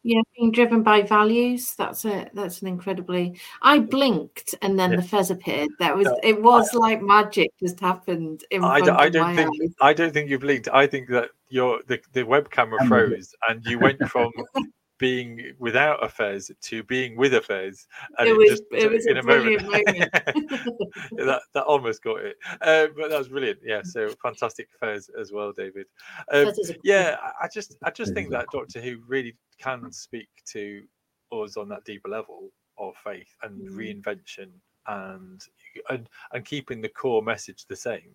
Yeah, 0.04 0.22
being 0.36 0.52
driven 0.52 0.82
by 0.82 1.04
values. 1.04 1.76
That's 1.76 2.06
a 2.06 2.28
that's 2.34 2.62
an 2.64 2.68
incredibly. 2.68 3.40
I 3.62 3.78
blinked 3.80 4.56
and 4.64 4.78
then 4.80 4.92
Yeah. 4.92 4.96
the 4.98 5.04
fez 5.04 5.30
appeared. 5.30 5.70
That 5.80 5.96
was 5.96 6.06
No, 6.08 6.20
it. 6.24 6.42
Was 6.42 6.74
like 6.74 7.02
magic 7.04 7.52
just 7.60 7.80
happened 7.80 8.44
in 8.50 8.64
I, 8.64 8.80
front 8.80 8.86
d- 8.86 8.90
I 8.92 9.06
of 9.06 9.14
don't 9.14 9.22
my 9.28 9.36
think 9.36 9.50
eyes. 9.64 9.74
I 9.80 9.94
don't 9.94 10.12
think 10.12 10.30
you 10.30 10.40
blinked. 10.40 10.68
I 10.74 10.88
think 10.88 11.08
that 11.10 11.30
your 11.50 11.82
the, 11.88 12.00
the 12.14 12.24
web 12.24 12.50
camera 12.50 12.80
Camera 12.80 13.10
froze 13.10 13.36
and 13.48 13.64
you 13.66 13.78
went 13.78 14.00
from 14.10 14.32
being 15.02 15.54
without 15.58 16.02
a 16.06 16.08
fez 16.08 16.52
to 16.62 16.84
being 16.84 17.18
with 17.18 17.34
a 17.34 17.42
fez. 17.42 17.88
And 18.20 18.30
It 18.30 18.32
it, 18.34 18.38
was- 18.38 18.50
just 18.50 18.64
it 18.72 18.92
was 18.92 19.06
in 19.08 19.18
a 19.18 19.24
moment. 19.24 19.62
Yeah, 19.98 20.06
that 21.26 21.42
that 21.54 21.64
almost 21.64 22.04
got 22.04 22.22
it. 22.22 22.38
Uh, 22.62 22.88
but 22.96 23.10
that 23.10 23.18
was 23.18 23.28
brilliant. 23.28 23.60
Yeah, 23.66 23.82
so 23.84 24.10
fantastic 24.22 24.70
fez 24.80 25.10
as 25.20 25.32
well, 25.32 25.52
David. 25.52 25.88
Um, 26.32 26.54
yeah, 26.84 27.18
I- 27.22 27.46
I 27.46 27.48
just 27.54 27.76
I 27.84 27.90
just 27.90 28.14
think 28.14 28.30
that 28.30 28.46
Doctor 28.54 28.80
Who 28.80 29.00
really 29.08 29.36
can 29.60 29.92
speak 29.92 30.30
to 30.54 30.84
us 31.32 31.58
on 31.58 31.68
that 31.70 31.84
deeper 31.84 32.08
level 32.10 32.52
of 32.78 32.94
faith 33.04 33.36
and 33.44 33.68
Mm. 33.70 33.76
reinvention 33.76 34.50
and 34.88 35.42
and 35.90 36.08
and 36.34 36.46
keeping 36.46 36.80
the 36.82 36.90
core 36.90 37.24
message 37.24 37.66
the 37.66 37.76
same. 37.76 38.12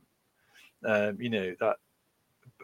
Um, 0.84 1.20
you 1.20 1.30
know 1.30 1.55
that 1.61 1.76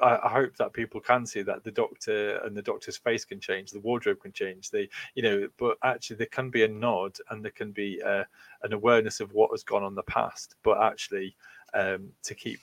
I, 0.00 0.28
hope 0.28 0.56
that 0.56 0.72
people 0.72 1.00
can 1.00 1.26
see 1.26 1.42
that 1.42 1.64
the 1.64 1.70
Doctor 1.70 2.38
and 2.38 2.56
the 2.56 2.62
Doctor's 2.62 2.96
face 2.96 3.24
can 3.24 3.40
change, 3.40 3.70
the 3.70 3.80
wardrobe 3.80 4.20
can 4.20 4.32
change, 4.32 4.70
the 4.70 4.88
you 5.14 5.22
know, 5.22 5.48
but 5.58 5.76
actually 5.82 6.16
there 6.16 6.26
can 6.26 6.50
be 6.50 6.64
a 6.64 6.68
nod 6.68 7.18
and 7.30 7.44
there 7.44 7.52
can 7.52 7.72
be 7.72 8.00
uh, 8.02 8.24
an 8.62 8.72
awareness 8.72 9.20
of 9.20 9.32
what 9.32 9.50
has 9.50 9.62
gone 9.62 9.82
on 9.82 9.92
in 9.92 9.94
the 9.94 10.02
past, 10.04 10.54
but 10.62 10.82
actually 10.82 11.36
um, 11.74 12.08
to 12.22 12.34
keep 12.34 12.60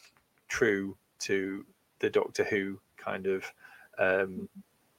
true 0.48 0.98
to 1.20 1.66
the 2.00 2.10
Doctor 2.10 2.44
Who 2.44 2.80
kind 2.98 3.28
of 3.28 3.54
um, 3.98 4.50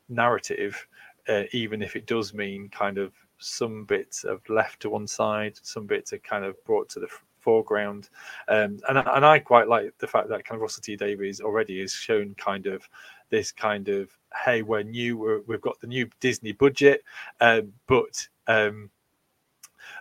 narrative, 0.09 0.87
uh, 1.29 1.45
even 1.53 1.83
if 1.83 1.97
it 1.97 2.07
does 2.07 2.33
mean 2.35 2.69
kind 2.69 2.99
of 2.99 3.13
some 3.39 3.85
bits 3.85 4.25
of 4.25 4.47
left 4.49 4.81
to 4.81 4.91
one 4.91 5.07
side, 5.07 5.59
some 5.63 5.87
bits 5.87 6.13
are 6.13 6.19
kind 6.19 6.45
of 6.45 6.63
brought 6.65 6.89
to 6.91 7.01
the 7.01 7.09
foreground. 7.41 8.09
Um, 8.49 8.81
and, 8.89 8.99
and 8.99 9.27
I 9.27 9.39
quite 9.39 9.69
like 9.69 9.97
the 9.99 10.07
fact 10.07 10.29
that 10.29 10.45
kind 10.45 10.57
of 10.57 10.63
Russell 10.63 10.83
T 10.83 10.97
Davies 10.97 11.41
already 11.41 11.81
has 11.81 11.93
shown 11.93 12.35
kind 12.37 12.67
of 12.67 12.89
this 13.31 13.53
kind 13.53 13.89
of 13.89 14.11
hey, 14.45 14.63
we're 14.63 14.83
new, 14.83 15.17
we're, 15.17 15.41
we've 15.47 15.61
got 15.61 15.81
the 15.81 15.87
new 15.87 16.09
Disney 16.21 16.53
budget, 16.53 17.03
um, 17.41 17.73
but 17.87 18.29
um, 18.47 18.91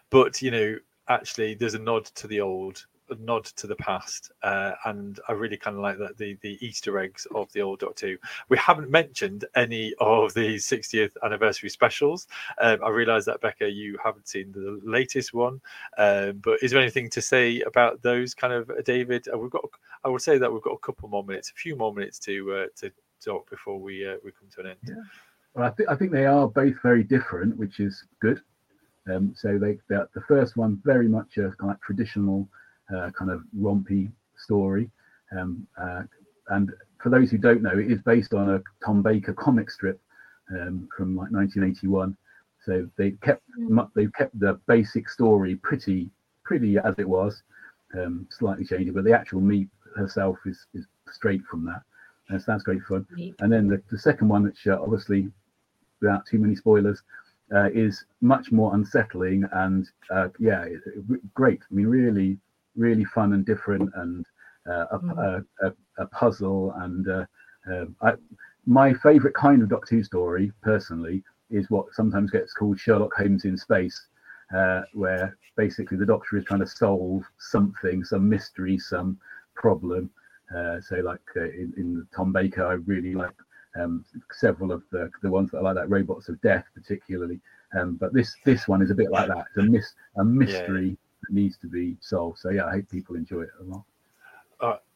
but 0.10 0.42
you 0.42 0.52
know, 0.52 0.78
actually, 1.08 1.56
there's 1.56 1.74
a 1.74 1.80
nod 1.80 2.06
to 2.06 2.28
the 2.28 2.42
old, 2.42 2.86
nod 3.20 3.46
to 3.46 3.68
the 3.68 3.76
past, 3.76 4.32
uh, 4.44 4.74
and 4.86 5.20
I 5.28 5.34
really 5.34 5.58
kind 5.58 5.76
of 5.76 5.82
like 5.82 5.98
that 5.98 6.18
the 6.18 6.38
the 6.42 6.58
Easter 6.66 6.98
eggs 7.00 7.28
of 7.34 7.52
the 7.54 7.62
old 7.62 7.80
Doctor 7.80 8.08
Who. 8.10 8.18
We 8.50 8.58
haven't 8.58 8.90
mentioned 8.90 9.46
any 9.56 9.94
of 10.00 10.34
the 10.34 10.56
60th 10.56 11.12
anniversary 11.24 11.70
specials. 11.70 12.28
Um, 12.60 12.80
I 12.84 12.90
realise 12.90 13.26
that 13.26 13.42
Becca, 13.42 13.70
you 13.70 13.98
haven't 14.04 14.28
seen 14.28 14.52
the 14.52 14.80
latest 14.84 15.34
one, 15.34 15.62
um, 15.98 16.40
but 16.44 16.62
is 16.62 16.72
there 16.72 16.82
anything 16.82 17.10
to 17.12 17.22
say 17.22 17.62
about 17.62 18.02
those 18.02 18.34
kind 18.34 18.54
of 18.54 18.70
uh, 18.70 18.82
David? 18.84 19.28
Uh, 19.34 19.38
we've 19.38 19.52
got, 19.52 19.64
I 20.04 20.10
would 20.10 20.22
say 20.22 20.38
that 20.38 20.52
we've 20.52 20.62
got 20.62 20.74
a 20.74 20.80
couple 20.80 21.10
more 21.10 21.24
minutes, 21.24 21.52
a 21.52 21.60
few 21.60 21.76
more 21.76 21.94
minutes 21.94 22.20
to 22.20 22.54
uh, 22.54 22.66
to 22.78 22.92
talk 23.24 23.50
before 23.50 23.80
we 23.80 24.08
uh, 24.08 24.16
we 24.24 24.32
come 24.32 24.50
to 24.56 24.62
an 24.62 24.68
end. 24.68 24.98
Well, 25.54 25.74
I, 25.80 25.94
I 25.94 25.96
think 25.96 26.12
they 26.12 26.26
are 26.26 26.48
both 26.48 26.76
very 26.84 27.04
different, 27.04 27.58
which 27.58 27.80
is 27.80 28.06
good. 28.22 28.42
Um, 29.10 29.34
so 29.36 29.58
they, 29.58 29.80
the 29.88 30.24
first 30.28 30.56
one 30.58 30.82
very 30.84 31.08
much 31.08 31.38
a 31.38 31.52
kind 31.60 31.72
of 31.72 31.82
traditional 31.82 32.48
uh, 32.96 33.12
kind 33.12 33.32
of 33.32 33.42
rompy 33.58 34.12
story, 34.38 34.90
um, 35.38 35.66
uh, 35.82 36.04
and 36.50 36.72
for 37.02 37.10
those 37.10 37.32
who 37.32 37.38
don't 37.38 37.62
know, 37.62 37.78
it 37.78 37.92
is 37.92 38.00
based 38.02 38.34
on 38.34 38.50
a 38.50 38.62
Tom 38.86 39.02
Baker 39.02 39.34
comic 39.34 39.72
strip 39.72 40.00
um, 40.52 40.88
from 40.96 41.16
like 41.16 41.32
1981. 41.32 42.16
So 42.66 42.90
they 42.98 43.12
kept 43.24 43.44
mu- 43.58 43.88
they 43.96 44.08
kept 44.08 44.38
the 44.40 44.60
basic 44.68 45.10
story 45.10 45.56
pretty 45.56 46.10
pretty 46.44 46.78
as 46.78 46.96
it 46.98 47.08
was, 47.08 47.44
um, 47.94 48.28
slightly 48.30 48.66
changing, 48.66 48.94
but 48.94 49.04
the 49.04 49.14
actual 49.14 49.40
meat 49.40 49.70
herself 49.96 50.38
is 50.46 50.66
is 50.74 50.86
straight 51.12 51.44
from 51.46 51.66
that. 51.66 51.82
And 52.30 52.42
so 52.42 52.52
that's 52.52 52.64
great 52.64 52.84
fun. 52.84 53.06
And 53.40 53.52
then 53.52 53.68
the, 53.68 53.82
the 53.90 53.98
second 53.98 54.28
one, 54.28 54.44
which 54.44 54.68
uh, 54.68 54.80
obviously, 54.82 55.32
without 56.02 56.26
too 56.26 56.38
many 56.38 56.56
spoilers, 56.56 57.02
uh, 57.56 57.70
is 57.74 58.06
much 58.22 58.52
more 58.52 58.76
unsettling 58.76 59.44
and 59.54 59.90
uh, 60.12 60.30
yeah, 60.40 60.66
great. 61.34 61.62
I 61.72 61.74
mean, 61.74 61.88
really, 61.88 62.38
really 62.80 63.06
fun 63.06 63.34
and 63.34 63.46
different, 63.46 63.90
and 63.96 64.26
uh, 64.70 64.86
a, 64.92 65.00
Mhm. 65.00 65.46
a, 65.62 65.68
a, 65.68 65.74
a 66.00 66.06
puzzle. 66.08 66.74
And 66.78 67.08
uh, 67.08 67.26
um 67.72 67.96
I, 68.02 68.14
my 68.66 68.94
favourite 68.94 69.36
kind 69.36 69.62
of 69.62 69.70
Doctor 69.70 69.96
Who 69.96 70.04
story, 70.04 70.52
personally, 70.62 71.24
is 71.50 71.70
what 71.70 71.94
sometimes 71.94 72.32
gets 72.32 72.54
called 72.54 72.80
Sherlock 72.80 73.14
Holmes 73.16 73.46
in 73.46 73.58
space, 73.58 74.00
uh, 74.56 74.82
where 74.94 75.38
basically 75.56 75.98
the 75.98 76.06
Doctor 76.06 76.38
is 76.38 76.46
trying 76.46 76.60
to 76.62 76.68
solve 76.68 77.24
something, 77.38 78.04
some 78.04 78.28
mystery, 78.30 78.78
some 78.78 79.18
problem. 79.56 80.10
Uh, 80.56 80.80
so, 80.82 80.96
like 80.98 81.22
uh, 81.36 81.44
in, 81.44 81.74
in 81.78 82.08
Tom 82.16 82.32
Baker, 82.32 82.66
I 82.66 82.74
really 82.74 83.14
like 83.14 83.36
um, 83.80 84.06
several 84.32 84.72
of 84.72 84.84
the 84.92 85.10
the 85.22 85.30
ones 85.30 85.52
that 85.52 85.60
I 85.60 85.62
like, 85.62 85.76
like 85.76 85.90
Robots 85.90 86.30
of 86.30 86.42
Death, 86.42 86.66
particularly. 86.74 87.40
Um, 87.78 87.96
but 88.00 88.14
this 88.14 88.36
this 88.46 88.68
one 88.68 88.82
is 88.82 88.92
a 88.92 88.96
bit 88.96 89.12
like 89.12 89.28
that. 89.28 89.46
It's 89.50 89.58
a 89.58 89.64
mis 89.64 89.94
a 90.18 90.24
mystery 90.24 90.90
that 90.92 91.09
needs 91.32 91.58
to 91.60 91.68
be 91.68 91.98
solved. 92.02 92.40
So 92.40 92.50
yeah, 92.50 92.66
I 92.66 92.72
hope 92.72 92.90
people 92.90 93.16
enjoy 93.16 93.42
it 93.44 93.50
a 93.60 93.64
lot. 93.64 93.84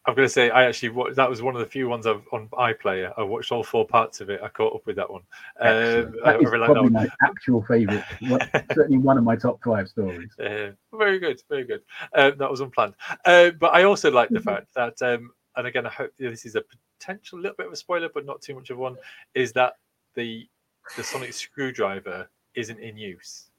I'm 0.06 0.16
going 0.16 0.26
to 0.26 0.30
say 0.34 0.50
I 0.50 0.66
actually 0.66 0.90
wa- 0.90 1.12
that 1.14 1.30
was 1.30 1.42
one 1.42 1.56
of 1.56 1.62
the 1.62 1.66
few 1.66 1.88
ones 1.88 2.06
I've 2.06 2.24
on 2.34 2.50
iPlayer. 2.50 3.14
I 3.18 3.24
watched 3.24 3.54
all 3.54 3.64
four 3.64 3.88
parts 3.88 4.20
of 4.20 4.30
it. 4.30 4.42
I 4.44 4.50
caught 4.50 4.76
up 4.76 4.86
with 4.86 4.98
that 4.98 5.10
one. 5.10 5.22
Um, 5.62 5.68
Excellent. 5.68 6.16
I, 6.26 6.30
I 6.30 6.34
that 6.34 6.42
is 6.42 6.46
really 6.46 6.58
like 6.60 6.68
that 6.68 6.74
probably 6.74 6.82
one. 6.82 6.94
my 6.94 7.08
actual 7.26 7.64
favourite. 7.64 8.04
certainly 8.74 8.98
one 8.98 9.18
of 9.18 9.24
my 9.24 9.38
top 9.38 9.64
five 9.64 9.88
stories. 9.88 10.30
Uh, 10.38 10.72
very 10.94 11.20
good, 11.20 11.42
very 11.48 11.64
good. 11.64 11.82
Um, 12.16 12.38
that 12.38 12.52
was 12.52 12.60
unplanned, 12.60 12.96
uh, 13.24 13.52
but 13.52 13.74
I 13.74 13.84
also 13.84 14.12
like 14.12 14.30
the 14.30 14.40
Mhm. 14.40 14.44
fact 14.44 14.74
that, 14.76 15.02
um, 15.02 15.32
and 15.56 15.68
again, 15.68 15.86
I 15.86 15.90
hope 15.90 16.12
this 16.18 16.46
is 16.46 16.56
a 16.56 16.64
potential 17.00 17.40
little 17.40 17.56
bit 17.56 17.68
of 17.68 17.74
a 17.74 17.78
spoiler, 17.78 18.10
but 18.14 18.26
not 18.26 18.42
too 18.42 18.56
much 18.56 18.72
of 18.72 18.78
one. 18.78 18.98
Is 19.36 19.54
that 19.54 19.76
the 20.16 20.50
the 20.98 21.04
sonic 21.04 21.32
screwdriver 21.32 22.28
isn't 22.56 22.80
in 22.80 22.98
use 22.98 23.50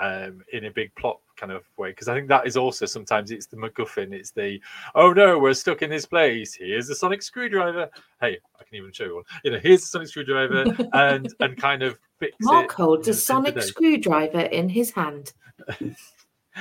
um, 0.00 0.42
in 0.52 0.64
a 0.64 0.70
big 0.70 0.94
plot 0.94 1.18
kind 1.36 1.52
of 1.52 1.62
way? 1.76 1.90
Because 1.90 2.08
I 2.08 2.14
think 2.14 2.28
that 2.28 2.46
is 2.46 2.56
also 2.56 2.86
sometimes 2.86 3.30
it's 3.30 3.46
the 3.46 3.56
MacGuffin. 3.56 4.12
It's 4.12 4.30
the 4.30 4.60
oh 4.94 5.12
no, 5.12 5.38
we're 5.38 5.54
stuck 5.54 5.82
in 5.82 5.90
this 5.90 6.06
place. 6.06 6.54
Here's 6.54 6.88
the 6.88 6.94
sonic 6.94 7.22
screwdriver. 7.22 7.88
Hey, 8.20 8.38
I 8.58 8.64
can 8.64 8.76
even 8.76 8.92
show 8.92 9.04
you 9.04 9.14
one. 9.16 9.24
You 9.44 9.52
know, 9.52 9.58
here's 9.58 9.80
the 9.82 9.86
sonic 9.86 10.08
screwdriver, 10.08 10.64
and 10.94 11.32
and 11.40 11.56
kind 11.56 11.82
of 11.82 11.98
fix 12.18 12.36
Mark 12.40 12.66
it. 12.66 12.72
holds 12.72 13.08
a 13.08 13.14
sonic 13.14 13.54
today. 13.54 13.66
screwdriver 13.66 14.40
in 14.40 14.68
his 14.68 14.90
hand. 14.90 15.32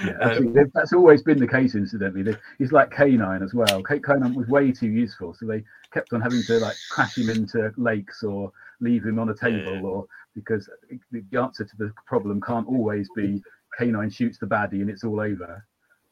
Yeah, 0.05 0.11
Um, 0.19 0.31
actually, 0.31 0.63
that's 0.75 0.93
always 0.93 1.23
been 1.23 1.39
the 1.39 1.47
case. 1.47 1.73
Incidentally, 1.73 2.21
They- 2.21 2.37
he's 2.59 2.71
like 2.71 2.91
K9 2.91 3.43
as 3.43 3.55
well. 3.55 3.81
K- 3.83 3.99
K9 3.99 4.35
was 4.35 4.47
way 4.47 4.71
too 4.71 4.87
useful, 4.87 5.33
so 5.33 5.47
they 5.47 5.63
kept 5.91 6.13
on 6.13 6.21
having 6.21 6.43
to 6.43 6.59
like 6.59 6.75
crash 6.91 7.17
him 7.17 7.29
into 7.29 7.73
lakes 7.75 8.21
or 8.23 8.51
leave 8.79 9.03
him 9.03 9.17
on 9.17 9.29
a 9.29 9.33
table, 9.35 9.73
Yeah. 9.73 9.81
or 9.81 10.05
because 10.43 10.69
the 11.11 11.37
answer 11.37 11.65
to 11.65 11.77
the 11.77 11.91
problem 12.05 12.41
can't 12.41 12.67
always 12.67 13.07
be 13.15 13.41
K9 13.79 14.13
shoots 14.13 14.37
the 14.37 14.45
baddie 14.45 14.81
and 14.81 14.89
it's 14.89 15.03
all 15.03 15.19
over. 15.19 15.65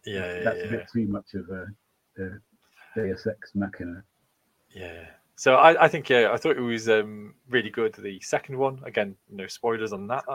Yeah, 0.05 0.37
yeah, 0.37 0.43
That's 0.43 0.59
yeah. 0.59 0.65
a 0.65 0.69
bit 0.69 0.87
too 0.91 1.07
much 1.07 1.33
of 1.33 1.49
a, 1.49 1.67
a 2.23 2.29
Deus 2.95 3.27
Ex 3.27 3.51
Machina. 3.55 4.03
Yeah. 4.73 5.05
So 5.35 5.55
I, 5.55 5.85
I 5.85 5.87
think 5.87 6.09
yeah, 6.09 6.31
I 6.31 6.37
thought 6.37 6.57
it 6.57 6.61
was 6.61 6.89
um, 6.89 7.35
really 7.49 7.69
good. 7.69 7.93
The 7.93 8.19
second 8.21 8.57
one, 8.57 8.81
again, 8.85 9.15
no 9.29 9.47
spoilers 9.47 9.93
on 9.93 10.07
that, 10.07 10.25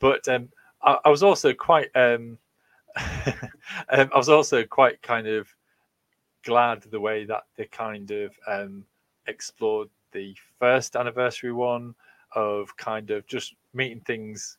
but 0.00 0.26
um, 0.28 0.50
I, 0.82 0.98
I 1.06 1.08
was 1.08 1.22
also 1.22 1.54
quite, 1.54 1.88
um, 1.94 2.38
um, 3.88 4.10
I 4.12 4.16
was 4.16 4.28
also 4.28 4.64
quite 4.64 5.00
kind 5.02 5.26
of 5.26 5.48
glad 6.44 6.82
the 6.82 7.00
way 7.00 7.24
that 7.24 7.44
they 7.56 7.66
kind 7.66 8.10
of 8.10 8.32
um, 8.46 8.84
explored 9.26 9.88
the 10.12 10.34
first 10.58 10.96
anniversary 10.96 11.52
one 11.52 11.94
of 12.34 12.76
kind 12.76 13.10
of 13.10 13.26
just 13.26 13.54
meeting 13.74 14.00
things 14.00 14.58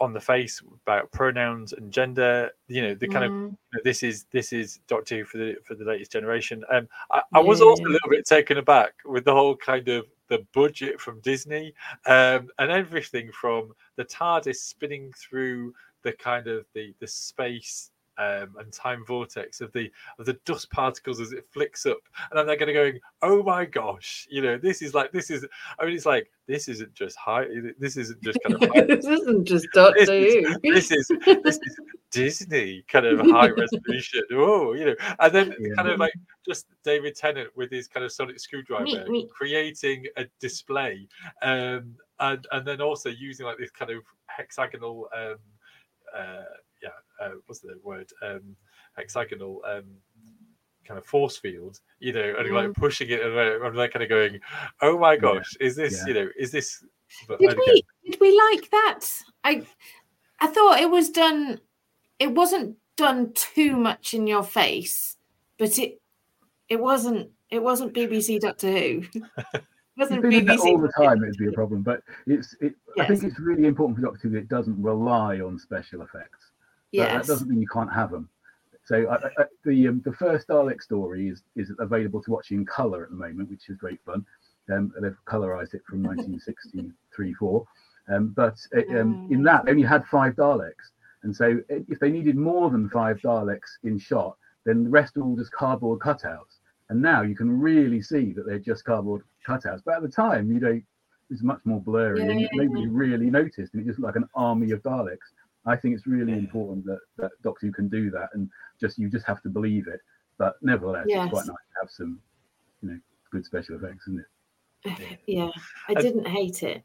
on 0.00 0.12
the 0.12 0.20
face 0.20 0.62
about 0.84 1.10
pronouns 1.12 1.72
and 1.72 1.92
gender. 1.92 2.50
You 2.68 2.82
know, 2.82 2.94
the 2.94 3.08
kind 3.08 3.24
of 3.24 3.32
Mm, 3.32 3.56
you 3.72 3.78
know, 3.78 3.82
this 3.84 4.02
is 4.02 4.24
this 4.32 4.52
is 4.52 4.80
Doctor 4.88 5.18
Who 5.18 5.24
for 5.24 5.38
the 5.38 5.56
for 5.64 5.74
the 5.74 5.84
latest 5.84 6.12
generation. 6.12 6.64
Um, 6.72 6.88
I, 7.10 7.22
I 7.34 7.40
was 7.40 7.60
Yeah, 7.60 7.66
also 7.66 7.82
a 7.84 7.92
little 7.92 8.10
bit 8.10 8.24
taken 8.26 8.58
aback 8.58 8.94
with 9.04 9.24
the 9.24 9.34
whole 9.34 9.56
kind 9.56 9.88
of 9.88 10.06
the 10.28 10.44
budget 10.54 11.00
from 11.00 11.20
Disney 11.20 11.74
um, 12.06 12.48
and 12.58 12.70
everything 12.70 13.30
from 13.32 13.72
the 13.96 14.04
TARDIS 14.04 14.56
spinning 14.56 15.12
through 15.16 15.74
the 16.02 16.12
kind 16.12 16.46
of 16.46 16.66
the 16.74 16.94
the 17.00 17.06
space 17.06 17.90
um, 18.20 18.54
and 18.58 18.70
time 18.70 19.02
vortex 19.06 19.62
of 19.62 19.72
the 19.72 19.90
of 20.18 20.26
the 20.26 20.34
dust 20.44 20.70
particles 20.70 21.20
as 21.20 21.32
it 21.32 21.46
flicks 21.50 21.86
up, 21.86 21.98
and 22.30 22.38
I'm 22.38 22.46
there 22.46 22.56
going 22.56 22.74
going, 22.74 23.00
oh 23.22 23.42
my 23.42 23.64
gosh, 23.64 24.28
you 24.30 24.42
know, 24.42 24.58
this 24.58 24.82
is 24.82 24.92
like 24.94 25.10
this 25.10 25.30
is. 25.30 25.46
I 25.78 25.86
mean, 25.86 25.94
it's 25.94 26.04
like 26.04 26.30
this 26.46 26.68
isn't 26.68 26.92
just 26.94 27.16
high. 27.16 27.46
This 27.78 27.96
isn't 27.96 28.22
just 28.22 28.38
kind 28.46 28.62
of. 28.62 28.70
this 28.88 29.06
isn't 29.06 29.46
just 29.46 29.66
Doctor 29.72 30.04
Who. 30.04 30.54
This 30.62 30.90
is 30.92 31.10
this 31.24 31.58
is 31.62 31.80
Disney 32.10 32.84
kind 32.88 33.06
of 33.06 33.20
high 33.20 33.48
resolution. 33.56 34.22
Oh, 34.32 34.74
you 34.74 34.84
know, 34.84 34.94
and 35.18 35.34
then 35.34 35.54
yeah. 35.58 35.74
kind 35.76 35.88
of 35.88 35.98
like 35.98 36.12
just 36.46 36.66
David 36.84 37.16
Tennant 37.16 37.48
with 37.56 37.70
his 37.70 37.88
kind 37.88 38.04
of 38.04 38.12
sonic 38.12 38.38
screwdriver 38.38 38.84
me, 38.84 39.08
me. 39.08 39.28
creating 39.32 40.04
a 40.18 40.26
display, 40.40 41.08
um, 41.40 41.94
and 42.18 42.46
and 42.52 42.66
then 42.66 42.82
also 42.82 43.08
using 43.08 43.46
like 43.46 43.56
this 43.56 43.70
kind 43.70 43.90
of 43.90 44.02
hexagonal. 44.26 45.08
Um, 45.16 45.36
uh, 46.14 46.42
yeah, 46.42 46.69
uh, 47.20 47.30
what's 47.46 47.60
the 47.60 47.78
word? 47.82 48.10
Um, 48.22 48.56
hexagonal 48.96 49.62
um, 49.66 49.84
kind 50.84 50.98
of 50.98 51.04
force 51.04 51.36
field, 51.36 51.80
you 52.00 52.12
know, 52.12 52.34
and 52.38 52.54
like 52.54 52.66
mm-hmm. 52.66 52.80
pushing 52.80 53.08
it, 53.10 53.20
and 53.20 53.64
I'm 53.64 53.74
like 53.74 53.92
kind 53.92 54.02
of 54.02 54.08
going, 54.08 54.40
"Oh 54.82 54.98
my 54.98 55.16
gosh, 55.16 55.56
is 55.60 55.76
this, 55.76 55.98
yeah. 56.00 56.06
you 56.06 56.14
know, 56.14 56.28
is 56.38 56.50
this?" 56.50 56.84
Did 57.28 57.58
we 57.58 57.82
did 58.04 58.20
we 58.20 58.36
like 58.52 58.70
that? 58.70 59.00
I 59.44 59.66
I 60.40 60.46
thought 60.46 60.80
it 60.80 60.90
was 60.90 61.10
done. 61.10 61.60
It 62.18 62.32
wasn't 62.32 62.76
done 62.96 63.32
too 63.34 63.76
much 63.76 64.14
in 64.14 64.26
your 64.26 64.42
face, 64.42 65.16
but 65.58 65.78
it 65.78 66.00
it 66.68 66.80
wasn't 66.80 67.30
it 67.50 67.62
wasn't 67.62 67.94
BBC 67.94 68.40
Doctor 68.40 68.70
Who. 68.70 69.02
wasn't 69.96 70.22
BBC 70.24 70.58
all 70.60 70.78
the 70.78 70.92
time, 70.96 71.22
it'd 71.22 71.36
be 71.36 71.48
a 71.48 71.52
problem. 71.52 71.82
But 71.82 72.02
it's 72.26 72.54
it, 72.60 72.74
yes. 72.96 73.04
I 73.04 73.06
think 73.06 73.24
it's 73.24 73.38
really 73.38 73.66
important 73.66 73.98
for 73.98 74.02
Doctor 74.02 74.28
Who 74.28 74.30
that 74.30 74.38
it 74.38 74.48
doesn't 74.48 74.80
rely 74.82 75.40
on 75.40 75.58
special 75.58 76.02
effects. 76.02 76.49
Yes. 76.92 77.06
That, 77.06 77.26
that 77.26 77.32
doesn't 77.32 77.48
mean 77.48 77.60
you 77.60 77.68
can't 77.68 77.92
have 77.92 78.10
them. 78.10 78.28
So 78.84 79.06
I, 79.08 79.42
I, 79.42 79.44
the 79.64 79.88
um, 79.88 80.02
the 80.04 80.12
first 80.12 80.48
Dalek 80.48 80.82
story 80.82 81.28
is 81.28 81.42
is 81.54 81.72
available 81.78 82.22
to 82.22 82.30
watch 82.30 82.50
in 82.50 82.64
color 82.66 83.04
at 83.04 83.10
the 83.10 83.16
moment, 83.16 83.50
which 83.50 83.68
is 83.68 83.76
great 83.76 84.00
fun. 84.04 84.24
Um, 84.72 84.92
they've 85.00 85.16
colorized 85.26 85.74
it 85.74 85.82
from 85.86 86.02
1963 86.02 87.34
4. 87.34 87.66
Um, 88.08 88.28
but 88.36 88.58
it, 88.72 88.86
uh, 88.90 89.00
um, 89.00 89.28
in 89.30 89.42
that, 89.44 89.64
they 89.64 89.70
only 89.70 89.82
had 89.84 90.04
five 90.06 90.34
Daleks. 90.34 90.90
And 91.22 91.34
so 91.34 91.60
if 91.68 91.98
they 92.00 92.10
needed 92.10 92.36
more 92.36 92.70
than 92.70 92.88
five 92.88 93.18
Daleks 93.18 93.78
in 93.84 93.98
shot, 93.98 94.36
then 94.64 94.84
the 94.84 94.90
rest 94.90 95.16
are 95.16 95.22
all 95.22 95.36
just 95.36 95.52
cardboard 95.52 96.00
cutouts. 96.00 96.58
And 96.88 97.00
now 97.00 97.22
you 97.22 97.36
can 97.36 97.60
really 97.60 98.02
see 98.02 98.32
that 98.32 98.46
they're 98.46 98.58
just 98.58 98.84
cardboard 98.84 99.22
cutouts. 99.46 99.82
But 99.84 99.96
at 99.96 100.02
the 100.02 100.08
time, 100.08 100.50
you 100.50 100.60
know, 100.60 100.80
it's 101.30 101.42
much 101.42 101.60
more 101.64 101.80
blurry 101.80 102.20
yeah, 102.20 102.30
and 102.30 102.48
nobody 102.52 102.88
really 102.88 103.30
noticed. 103.30 103.74
And 103.74 103.82
it 103.82 103.86
just 103.86 104.00
looked 104.00 104.16
like 104.16 104.22
an 104.22 104.28
army 104.34 104.72
of 104.72 104.82
Daleks. 104.82 105.18
I 105.66 105.76
think 105.76 105.94
it's 105.94 106.06
really 106.06 106.32
important 106.32 106.84
that, 106.86 107.00
that 107.18 107.30
Doctor 107.42 107.66
Who 107.66 107.72
can 107.72 107.88
do 107.88 108.10
that, 108.10 108.30
and 108.34 108.48
just 108.80 108.98
you 108.98 109.08
just 109.08 109.26
have 109.26 109.42
to 109.42 109.48
believe 109.48 109.88
it. 109.88 110.00
But 110.38 110.56
nevertheless, 110.62 111.04
yes. 111.06 111.24
it's 111.24 111.32
quite 111.32 111.46
nice 111.46 111.46
to 111.46 111.80
have 111.82 111.90
some, 111.90 112.20
you 112.82 112.90
know, 112.90 112.98
good 113.30 113.44
special 113.44 113.76
effects, 113.76 114.06
isn't 114.08 114.20
it? 114.20 114.26
Yeah, 115.26 115.50
I 115.88 115.94
didn't 115.94 116.26
hate 116.26 116.62
it. 116.62 116.82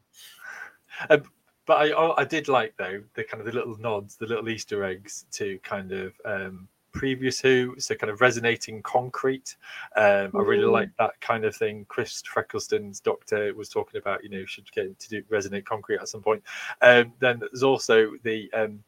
Um, 1.08 1.22
but 1.66 1.92
I, 1.92 2.14
I 2.20 2.24
did 2.24 2.48
like 2.48 2.76
though 2.76 3.02
the 3.14 3.24
kind 3.24 3.40
of 3.40 3.46
the 3.46 3.52
little 3.52 3.76
nods, 3.78 4.16
the 4.16 4.26
little 4.26 4.48
Easter 4.48 4.84
eggs 4.84 5.24
to 5.32 5.58
kind 5.62 5.92
of 5.92 6.12
um, 6.24 6.68
previous 6.96 7.40
Who, 7.40 7.74
so 7.78 7.94
kind 7.94 8.10
of 8.10 8.20
resonating 8.20 8.82
concrete. 8.82 9.56
Um, 9.96 10.30
I 10.34 10.40
really 10.40 10.64
like 10.64 10.90
that 10.98 11.20
kind 11.20 11.44
of 11.44 11.54
thing. 11.54 11.84
Chris 11.88 12.22
Eccleston's 12.36 13.00
doctor 13.00 13.54
was 13.54 13.68
talking 13.68 13.98
about, 13.98 14.24
you 14.24 14.30
know, 14.30 14.44
should 14.46 14.70
get 14.72 14.98
to 14.98 15.08
do 15.08 15.22
resonate 15.24 15.64
concrete 15.64 15.98
at 15.98 16.08
some 16.08 16.22
point. 16.22 16.42
Um, 16.82 17.12
then 17.18 17.38
there's 17.40 17.62
also 17.62 18.12
the 18.22 18.50
um, 18.52 18.82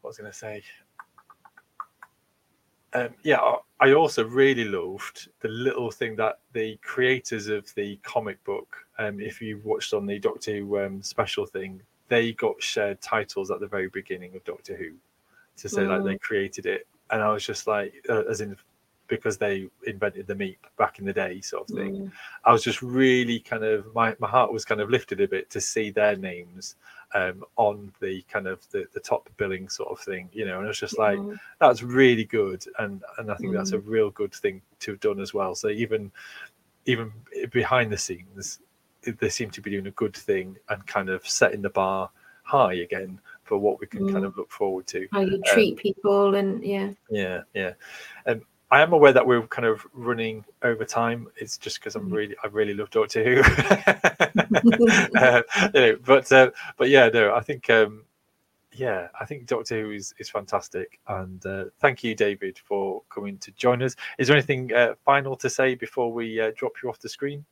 what 0.00 0.10
was 0.10 0.18
I 0.18 0.22
going 0.22 0.32
to 0.32 0.38
say? 0.38 0.62
Um, 2.92 3.10
yeah, 3.22 3.38
I 3.78 3.92
also 3.92 4.24
really 4.24 4.64
loved 4.64 5.28
the 5.40 5.48
little 5.48 5.92
thing 5.92 6.16
that 6.16 6.40
the 6.52 6.76
creators 6.82 7.46
of 7.46 7.72
the 7.76 7.96
comic 8.02 8.42
book, 8.42 8.76
um, 8.98 9.20
if 9.20 9.40
you 9.40 9.60
watched 9.62 9.94
on 9.94 10.06
the 10.06 10.18
Doctor 10.18 10.56
Who 10.56 10.80
um, 10.80 11.02
special 11.02 11.46
thing, 11.46 11.80
they 12.08 12.32
got 12.32 12.60
shared 12.60 13.00
titles 13.00 13.52
at 13.52 13.60
the 13.60 13.68
very 13.68 13.88
beginning 13.88 14.34
of 14.34 14.42
Doctor 14.42 14.76
Who 14.76 14.94
to 15.60 15.68
say 15.68 15.82
mm. 15.82 15.88
like 15.88 16.04
they 16.04 16.14
mm. 16.16 16.20
created 16.20 16.66
it, 16.66 16.86
and 17.10 17.22
I 17.22 17.32
was 17.32 17.44
just 17.44 17.66
like, 17.66 17.94
uh, 18.08 18.24
as 18.24 18.40
in 18.40 18.56
because 19.10 19.36
they 19.36 19.68
invented 19.86 20.26
the 20.26 20.34
Meep 20.34 20.58
back 20.78 21.00
in 21.00 21.04
the 21.04 21.12
day, 21.12 21.40
sort 21.40 21.68
of 21.68 21.76
thing. 21.76 21.96
Mm. 21.96 22.12
I 22.44 22.52
was 22.52 22.62
just 22.62 22.80
really 22.80 23.40
kind 23.40 23.64
of 23.64 23.92
my, 23.94 24.14
my 24.20 24.28
heart 24.28 24.52
was 24.52 24.64
kind 24.64 24.80
of 24.80 24.88
lifted 24.88 25.20
a 25.20 25.28
bit 25.28 25.50
to 25.50 25.60
see 25.60 25.90
their 25.90 26.16
names 26.16 26.76
um, 27.14 27.44
on 27.56 27.92
the 28.00 28.22
kind 28.30 28.46
of 28.46 28.60
the, 28.70 28.86
the 28.94 29.00
top 29.00 29.28
billing 29.36 29.68
sort 29.68 29.90
of 29.90 29.98
thing, 29.98 30.30
you 30.32 30.46
know. 30.46 30.58
And 30.58 30.64
I 30.64 30.68
was 30.68 30.78
just 30.78 30.96
like, 30.96 31.18
mm. 31.18 31.36
that's 31.58 31.82
really 31.82 32.24
good, 32.24 32.64
and 32.78 33.02
and 33.18 33.30
I 33.30 33.34
think 33.34 33.52
mm. 33.52 33.56
that's 33.56 33.72
a 33.72 33.78
mm. 33.78 33.86
real 33.86 34.10
good 34.10 34.32
thing 34.32 34.62
to 34.80 34.92
have 34.92 35.00
done 35.00 35.20
as 35.20 35.34
well. 35.34 35.54
So 35.54 35.68
even 35.68 36.12
even 36.86 37.12
behind 37.50 37.92
the 37.92 37.98
scenes, 37.98 38.60
they 39.02 39.28
seem 39.28 39.50
to 39.50 39.60
be 39.60 39.70
doing 39.70 39.88
a 39.88 39.92
good 39.92 40.16
thing 40.16 40.56
and 40.68 40.86
kind 40.86 41.08
of 41.08 41.28
setting 41.28 41.62
the 41.62 41.70
bar 41.70 42.10
high 42.42 42.74
again 42.74 43.20
for 43.50 43.58
what 43.58 43.80
we 43.80 43.86
can 43.88 44.02
mm. 44.02 44.12
kind 44.12 44.24
of 44.24 44.36
look 44.36 44.48
forward 44.52 44.86
to. 44.86 45.08
How 45.10 45.22
you 45.22 45.42
treat 45.44 45.72
um, 45.72 45.78
people, 45.78 46.36
and 46.36 46.62
yeah, 46.62 46.92
yeah, 47.10 47.40
yeah. 47.52 47.72
Um, 48.24 48.42
I 48.70 48.80
am 48.80 48.92
aware 48.92 49.12
that 49.12 49.26
we're 49.26 49.42
kind 49.48 49.66
of 49.66 49.84
running 49.92 50.44
over 50.62 50.84
time. 50.84 51.26
It's 51.34 51.58
just 51.58 51.80
because 51.80 51.96
I'm 51.96 52.08
mm. 52.08 52.14
really, 52.14 52.36
I 52.44 52.46
really 52.46 52.74
love 52.74 52.90
Doctor 52.90 53.24
Who. 53.24 53.42
uh, 55.18 55.42
you 55.74 55.80
know, 55.80 55.98
but 56.06 56.30
uh, 56.30 56.52
but 56.76 56.90
yeah, 56.90 57.08
no, 57.08 57.34
I 57.34 57.40
think 57.40 57.68
um, 57.70 58.04
yeah, 58.70 59.08
I 59.20 59.24
think 59.24 59.46
Doctor 59.46 59.82
Who 59.82 59.90
is, 59.90 60.14
is 60.20 60.30
fantastic. 60.30 61.00
And 61.08 61.44
uh, 61.44 61.64
thank 61.80 62.04
you, 62.04 62.14
David, 62.14 62.56
for 62.56 63.02
coming 63.10 63.36
to 63.38 63.50
join 63.50 63.82
us. 63.82 63.96
Is 64.16 64.28
there 64.28 64.36
anything 64.36 64.72
uh, 64.72 64.94
final 65.04 65.34
to 65.38 65.50
say 65.50 65.74
before 65.74 66.12
we 66.12 66.40
uh, 66.40 66.52
drop 66.56 66.74
you 66.84 66.88
off 66.88 67.00
the 67.00 67.08
screen? 67.08 67.44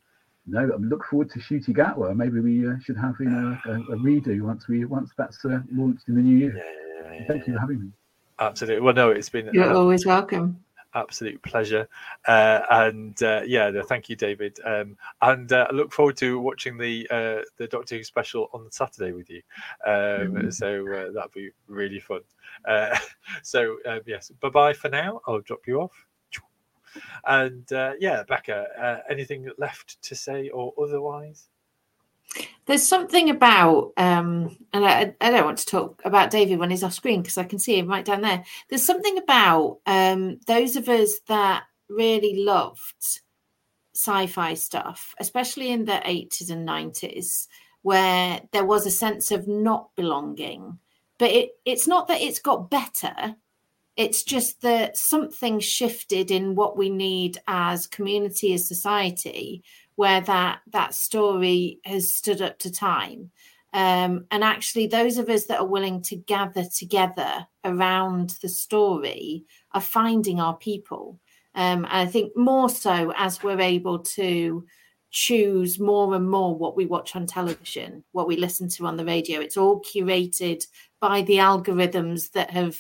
No, 0.48 0.60
I 0.60 0.76
look 0.76 1.04
forward 1.04 1.30
to 1.30 1.38
Ncuti 1.38 1.74
Gatwa. 1.74 2.14
Maybe 2.16 2.40
we 2.40 2.66
uh, 2.66 2.78
should 2.82 2.96
have 2.96 3.14
you 3.20 3.26
know 3.26 3.58
a, 3.66 3.70
a, 3.70 3.96
redo 3.96 4.40
once 4.40 4.68
we 4.68 4.84
once 4.84 5.10
that's 5.16 5.44
uh, 5.44 5.60
launched 5.72 6.08
in 6.08 6.14
the 6.14 6.22
new 6.22 6.36
year. 6.36 6.56
Yeah, 6.56 7.12
yeah, 7.12 7.24
Thank 7.26 7.46
you 7.46 7.54
for 7.54 7.60
having 7.60 7.80
me. 7.80 7.90
Absolutely. 8.38 8.80
Well, 8.80 8.94
no, 8.94 9.10
it's 9.10 9.28
been 9.28 9.50
you're 9.52 9.72
uh, 9.72 9.76
always 9.76 10.06
welcome. 10.06 10.62
Absolute 10.94 11.40
pleasure, 11.42 11.86
uh, 12.26 12.60
and 12.70 13.22
uh, 13.22 13.42
yeah, 13.46 13.68
no, 13.68 13.82
thank 13.82 14.08
you, 14.08 14.16
David. 14.16 14.58
Um, 14.64 14.96
and 15.20 15.52
uh, 15.52 15.66
I 15.68 15.74
look 15.74 15.92
forward 15.92 16.16
to 16.18 16.40
watching 16.40 16.78
the 16.78 17.06
the 17.58 17.66
Doctor 17.66 17.96
Who 17.96 18.04
special 18.04 18.48
on 18.54 18.70
Saturday 18.70 19.12
with 19.12 19.28
you. 19.28 19.42
Um, 19.84 19.92
mm-hmm. 19.92 20.50
So 20.50 20.84
that'll 21.12 21.30
be 21.34 21.50
really 21.66 22.00
fun. 22.00 22.20
so 23.42 23.76
um, 23.86 24.00
yes, 24.06 24.30
bye 24.40 24.48
bye 24.48 24.72
for 24.72 24.88
now. 24.88 25.20
I'll 25.26 25.40
drop 25.40 25.66
you 25.66 25.82
off. 25.82 26.07
And 27.26 27.70
uh, 27.72 27.92
yeah, 27.98 28.22
Becca, 28.22 28.66
uh, 28.80 28.98
anything 29.10 29.48
left 29.58 30.00
to 30.02 30.14
say 30.14 30.48
or 30.48 30.72
otherwise? 30.80 31.48
There's 32.66 32.86
something 32.86 33.30
about, 33.30 33.92
um, 33.96 34.56
and 34.72 34.84
I, 34.84 35.14
I, 35.20 35.30
don't 35.30 35.46
want 35.46 35.58
to 35.58 35.66
talk 35.66 36.02
about 36.04 36.30
David 36.30 36.58
when 36.58 36.70
he's 36.70 36.82
off 36.84 36.92
screen 36.92 37.22
because 37.22 37.38
I 37.38 37.44
can 37.44 37.58
see 37.58 37.78
him 37.78 37.88
right 37.88 38.04
down 38.04 38.20
there. 38.20 38.44
There's 38.68 38.84
something 38.84 39.16
about 39.16 39.78
um, 39.86 40.38
those 40.46 40.76
of 40.76 40.88
us 40.88 41.20
that 41.28 41.64
really 41.88 42.44
loved 42.44 43.20
sci-fi 43.94 44.54
stuff, 44.54 45.14
especially 45.18 45.70
in 45.70 45.86
the 45.86 46.02
80s 46.04 46.50
and 46.50 46.68
90s, 46.68 47.48
where 47.82 48.42
there 48.52 48.64
was 48.66 48.86
a 48.86 48.90
sense 48.90 49.30
of 49.30 49.48
not 49.48 49.88
belonging. 49.96 50.78
But 51.18 51.30
it, 51.30 51.50
it's 51.64 51.88
not 51.88 52.08
that 52.08 52.20
it's 52.20 52.38
got 52.38 52.70
better 52.70 53.36
it's 53.98 54.22
just 54.22 54.62
that 54.62 54.96
something 54.96 55.58
shifted 55.58 56.30
in 56.30 56.54
what 56.54 56.78
we 56.78 56.88
need 56.88 57.36
as 57.48 57.88
community, 57.88 58.54
as 58.54 58.66
society, 58.66 59.64
where 59.96 60.20
that 60.20 60.60
that 60.68 60.94
story 60.94 61.80
has 61.84 62.08
stood 62.08 62.40
up 62.40 62.60
to 62.60 62.70
time. 62.70 63.32
Um, 63.74 64.26
and 64.30 64.44
actually, 64.44 64.86
those 64.86 65.18
of 65.18 65.28
us 65.28 65.46
that 65.46 65.58
are 65.58 65.66
willing 65.66 66.00
to 66.02 66.16
gather 66.16 66.64
together 66.64 67.48
around 67.64 68.36
the 68.40 68.48
story 68.48 69.44
are 69.72 69.80
finding 69.80 70.40
our 70.40 70.56
people. 70.56 71.18
Um, 71.56 71.84
and 71.84 71.86
I 71.86 72.06
think 72.06 72.36
more 72.36 72.70
so 72.70 73.12
as 73.16 73.42
we're 73.42 73.60
able 73.60 73.98
to 73.98 74.64
choose 75.10 75.80
more 75.80 76.14
and 76.14 76.30
more 76.30 76.54
what 76.54 76.76
we 76.76 76.86
watch 76.86 77.16
on 77.16 77.26
television, 77.26 78.04
what 78.12 78.28
we 78.28 78.36
listen 78.36 78.68
to 78.68 78.86
on 78.86 78.96
the 78.96 79.04
radio. 79.04 79.40
It's 79.40 79.56
all 79.56 79.82
curated 79.82 80.64
by 81.00 81.22
the 81.22 81.38
algorithms 81.38 82.30
that 82.32 82.50
have 82.50 82.78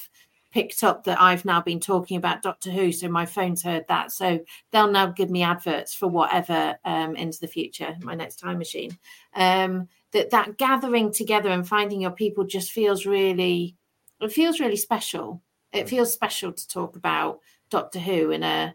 picked 0.58 0.82
up 0.82 1.04
that 1.04 1.20
I've 1.20 1.44
now 1.44 1.60
been 1.60 1.78
talking 1.78 2.16
about 2.16 2.42
Doctor 2.42 2.72
Who, 2.72 2.90
so 2.90 3.06
my 3.06 3.24
phone's 3.24 3.62
heard 3.62 3.86
that. 3.86 4.10
So 4.10 4.40
they'll 4.72 4.90
now 4.90 5.06
give 5.06 5.30
me 5.30 5.44
adverts 5.44 5.94
for 5.94 6.08
whatever 6.08 6.76
um, 6.84 7.14
into 7.14 7.38
the 7.38 7.46
future, 7.46 7.96
my 8.02 8.16
next 8.16 8.40
time 8.40 8.58
machine. 8.58 8.98
Um, 9.36 9.86
that 10.10 10.30
that 10.30 10.58
gathering 10.58 11.12
together 11.12 11.50
and 11.50 11.66
finding 11.66 12.00
your 12.00 12.10
people 12.10 12.42
just 12.42 12.72
feels 12.72 13.06
really, 13.06 13.76
it 14.20 14.32
feels 14.32 14.58
really 14.58 14.76
special. 14.76 15.40
It 15.72 15.86
mm. 15.86 15.90
feels 15.90 16.12
special 16.12 16.52
to 16.52 16.68
talk 16.68 16.96
about 16.96 17.38
Doctor 17.70 18.00
Who 18.00 18.32
in 18.32 18.42
a 18.42 18.74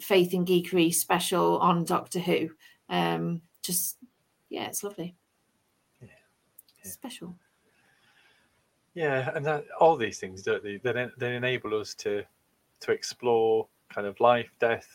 faith 0.00 0.32
and 0.32 0.46
geekery 0.46 0.94
special 0.94 1.58
on 1.58 1.84
Doctor 1.84 2.20
Who. 2.20 2.48
Um, 2.88 3.42
just 3.62 3.98
yeah, 4.48 4.64
it's 4.64 4.82
lovely. 4.82 5.14
Yeah. 6.00 6.08
yeah. 6.82 6.90
Special. 6.90 7.36
Yeah, 8.94 9.30
and 9.34 9.44
that, 9.46 9.64
all 9.80 9.96
these 9.96 10.18
things, 10.18 10.42
don't 10.42 10.62
they? 10.62 10.76
They, 10.76 11.08
they 11.18 11.36
enable 11.36 11.78
us 11.78 11.94
to 11.94 12.24
to 12.80 12.90
explore 12.92 13.68
kind 13.90 14.08
of 14.08 14.18
life, 14.18 14.50
death, 14.58 14.88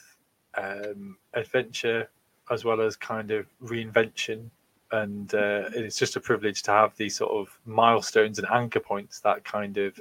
um, 0.58 1.18
adventure, 1.34 2.10
as 2.52 2.66
well 2.66 2.82
as 2.82 2.98
kind 2.98 3.32
of 3.32 3.46
reinvention. 3.64 4.50
And 4.92 5.34
uh, 5.34 5.70
it's 5.74 5.98
just 5.98 6.18
a 6.18 6.20
privilege 6.20 6.64
to 6.64 6.72
have 6.72 6.96
these 6.98 7.16
sort 7.16 7.32
of 7.32 7.58
milestones 7.66 8.40
and 8.40 8.48
anchor 8.52 8.82
points 8.82 9.22
that 9.22 9.46
kind 9.46 9.78
of 9.78 10.00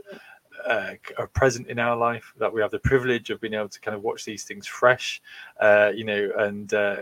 uh, 0.66 0.92
are 1.18 1.28
present 1.28 1.68
in 1.68 1.78
our 1.78 1.96
life. 1.96 2.34
That 2.38 2.52
we 2.52 2.60
have 2.60 2.72
the 2.72 2.80
privilege 2.80 3.30
of 3.30 3.40
being 3.40 3.54
able 3.54 3.68
to 3.68 3.80
kind 3.80 3.96
of 3.96 4.02
watch 4.02 4.24
these 4.24 4.44
things 4.44 4.66
fresh, 4.66 5.22
uh, 5.60 5.92
you 5.94 6.04
know, 6.04 6.30
and 6.38 6.72
uh, 6.74 6.96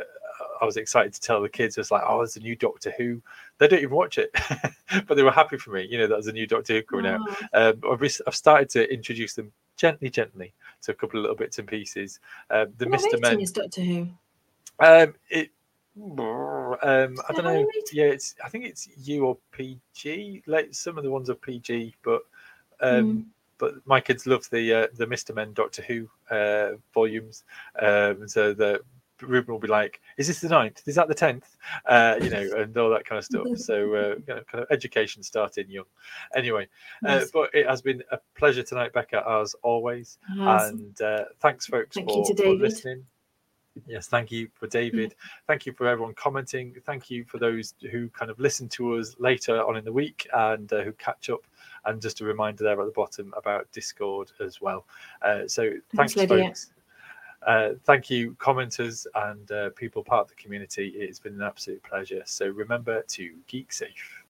I 0.61 0.65
was 0.65 0.77
excited 0.77 1.13
to 1.15 1.21
tell 1.21 1.41
the 1.41 1.49
kids, 1.49 1.77
It 1.77 1.81
was 1.81 1.91
like, 1.91 2.03
oh, 2.07 2.19
there's 2.19 2.37
a 2.37 2.41
new 2.41 2.57
Doctor 2.57 2.93
Who. 2.97 3.21
They 3.59 3.69
don't 3.69 3.81
even 3.81 3.95
watch 3.95 4.19
it, 4.19 4.31
but 5.07 5.15
they 5.15 5.23
were 5.23 5.31
happy 5.31 5.59
for 5.59 5.71
me. 5.71 5.87
You 5.89 5.99
know, 5.99 6.07
that 6.07 6.17
was 6.17 6.27
a 6.27 6.33
new 6.33 6.47
Doctor 6.47 6.75
Who 6.75 6.83
coming 6.83 7.07
out. 7.07 7.21
Um, 7.53 7.81
I've, 7.91 8.03
I've, 8.27 8.35
started 8.35 8.69
to 8.71 8.93
introduce 8.93 9.35
them 9.35 9.53
gently, 9.77 10.11
gently 10.11 10.55
to 10.83 10.93
a 10.93 10.95
couple 10.95 11.19
of 11.19 11.23
little 11.23 11.37
bits 11.37 11.59
and 11.59 11.69
pieces. 11.69 12.21
Um, 12.51 12.69
the 12.79 12.89
what 12.89 13.01
Mr. 13.01 13.21
Men. 13.21 13.41
Is 13.41 13.53
Doctor 13.53 13.83
Who? 13.83 14.09
Um, 14.81 15.15
it. 15.31 15.51
Um, 15.97 17.17
I 17.29 17.33
don't 17.33 17.45
know. 17.45 17.69
Yeah, 17.93 18.07
it's. 18.07 18.35
I 18.45 18.49
think 18.49 18.65
it's 18.65 18.89
U 19.07 19.27
or 19.27 19.39
PG. 19.53 20.43
Like 20.47 20.75
some 20.75 20.99
of 20.99 21.05
the 21.05 21.11
ones 21.11 21.31
are 21.31 21.35
PG, 21.35 21.95
but 22.03 22.23
um, 22.81 23.05
mm. 23.05 23.25
but 23.59 23.75
my 23.87 24.01
kids 24.01 24.27
love 24.27 24.49
the 24.51 24.75
uh, 24.75 24.87
the 24.95 25.07
Mister 25.07 25.33
Men 25.33 25.53
Doctor 25.53 25.83
Who 25.83 26.09
uh, 26.31 26.73
volumes. 26.93 27.45
Um, 27.81 28.27
so 28.27 28.53
the 28.53 28.81
Ruben 29.23 29.53
will 29.53 29.61
be 29.61 29.69
like, 29.69 30.01
"Is 30.17 30.27
this 30.27 30.41
the 30.41 30.49
ninth? 30.49 30.83
Is 30.87 30.95
that 30.97 31.09
the 31.09 31.15
tenth? 31.15 31.57
Uh, 31.87 32.17
you 32.21 32.31
know, 32.31 32.49
and 32.57 32.77
all 32.77 32.91
that 32.91 33.05
kind 33.05 33.19
of 33.19 33.25
stuff. 33.25 33.47
So, 33.57 33.95
uh, 33.95 34.15
you 34.17 34.25
know, 34.27 34.41
kind 34.51 34.63
of 34.63 34.67
education 34.71 35.23
starting 35.23 35.71
young. 35.71 35.85
Anyway, 36.35 36.69
uh, 37.07 37.25
but 37.33 37.51
it 37.55 37.67
has 37.67 37.83
been 37.83 38.03
a 38.11 38.19
pleasure 38.35 38.63
tonight, 38.63 38.93
Becca, 38.93 39.25
as 39.29 39.55
always. 39.63 40.19
And 40.29 41.01
uh, 41.01 41.25
thanks, 41.41 41.67
folks, 41.67 41.97
thank 41.97 42.09
for, 42.09 42.25
for 42.37 42.55
listening. 42.55 43.05
Yes, 43.87 44.07
thank 44.07 44.31
you 44.31 44.49
for 44.55 44.67
David. 44.67 45.11
Mm-hmm. 45.11 45.45
Thank 45.49 45.67
you 45.67 45.73
for 45.73 45.89
everyone 45.89 46.15
commenting. 46.15 46.75
Thank 46.87 47.11
you 47.11 47.25
for 47.25 47.39
those 47.39 47.75
who 47.91 48.09
kind 48.11 48.31
of 48.31 48.39
listen 48.39 48.69
to 48.71 48.97
us 48.97 49.17
later 49.19 49.65
on 49.67 49.77
in 49.77 49.85
the 49.85 49.93
week 49.93 50.29
and 50.33 50.73
uh, 50.73 50.83
who 50.83 50.93
catch 50.93 51.29
up. 51.29 51.45
And 51.85 52.01
just 52.01 52.21
a 52.21 52.25
reminder 52.25 52.65
there 52.65 52.81
at 52.81 52.85
the 52.85 52.93
bottom 52.93 53.35
about 53.37 53.71
Discord 53.73 54.31
as 54.41 54.61
well. 54.61 54.87
Uh, 55.23 55.47
so 55.47 55.71
thanks, 55.95 56.15
thanks 56.15 56.33
folks. 56.33 56.71
Uh, 57.47 57.71
thank 57.85 58.09
you, 58.09 58.35
commenters 58.35 59.07
and 59.15 59.51
uh, 59.53 59.71
people 59.71 60.03
part 60.03 60.23
of 60.23 60.29
the 60.29 60.35
community. 60.35 60.95
It's 60.97 61.19
been 61.19 61.35
an 61.35 61.43
absolute 61.43 61.83
pleasure. 61.83 62.23
So 62.25 62.47
remember 62.49 63.03
to 63.03 63.35
geek 63.47 63.73
safe. 63.73 64.25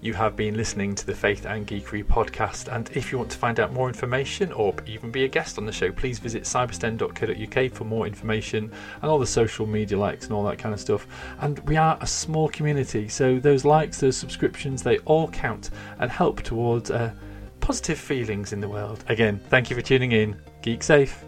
You 0.00 0.12
have 0.12 0.36
been 0.36 0.54
listening 0.54 0.94
to 0.96 1.06
the 1.06 1.14
Faith 1.14 1.46
and 1.46 1.66
Geekery 1.66 2.04
podcast, 2.04 2.70
and 2.70 2.90
if 2.94 3.10
you 3.10 3.16
want 3.16 3.30
to 3.30 3.38
find 3.38 3.58
out 3.58 3.72
more 3.72 3.88
information 3.88 4.52
or 4.52 4.74
even 4.86 5.10
be 5.10 5.24
a 5.24 5.28
guest 5.28 5.56
on 5.56 5.64
the 5.64 5.72
show, 5.72 5.90
please 5.90 6.18
visit 6.18 6.42
cybersten.co.uk 6.42 7.72
for 7.72 7.84
more 7.84 8.06
information 8.06 8.70
and 9.00 9.10
all 9.10 9.18
the 9.18 9.26
social 9.26 9.66
media 9.66 9.96
likes 9.96 10.26
and 10.26 10.34
all 10.34 10.44
that 10.44 10.58
kind 10.58 10.74
of 10.74 10.80
stuff. 10.80 11.06
And 11.40 11.58
we 11.60 11.78
are 11.78 11.96
a 12.02 12.06
small 12.06 12.50
community, 12.50 13.08
so 13.08 13.38
those 13.38 13.64
likes, 13.64 13.98
those 13.98 14.14
subscriptions, 14.18 14.82
they 14.82 14.98
all 14.98 15.28
count 15.28 15.70
and 15.98 16.10
help 16.10 16.42
towards. 16.42 16.90
Uh, 16.90 17.14
positive 17.64 17.98
feelings 17.98 18.52
in 18.52 18.60
the 18.60 18.68
world. 18.68 19.02
Again, 19.08 19.40
thank 19.48 19.70
you 19.70 19.76
for 19.76 19.80
tuning 19.80 20.12
in. 20.12 20.36
Geek 20.60 20.82
safe. 20.82 21.24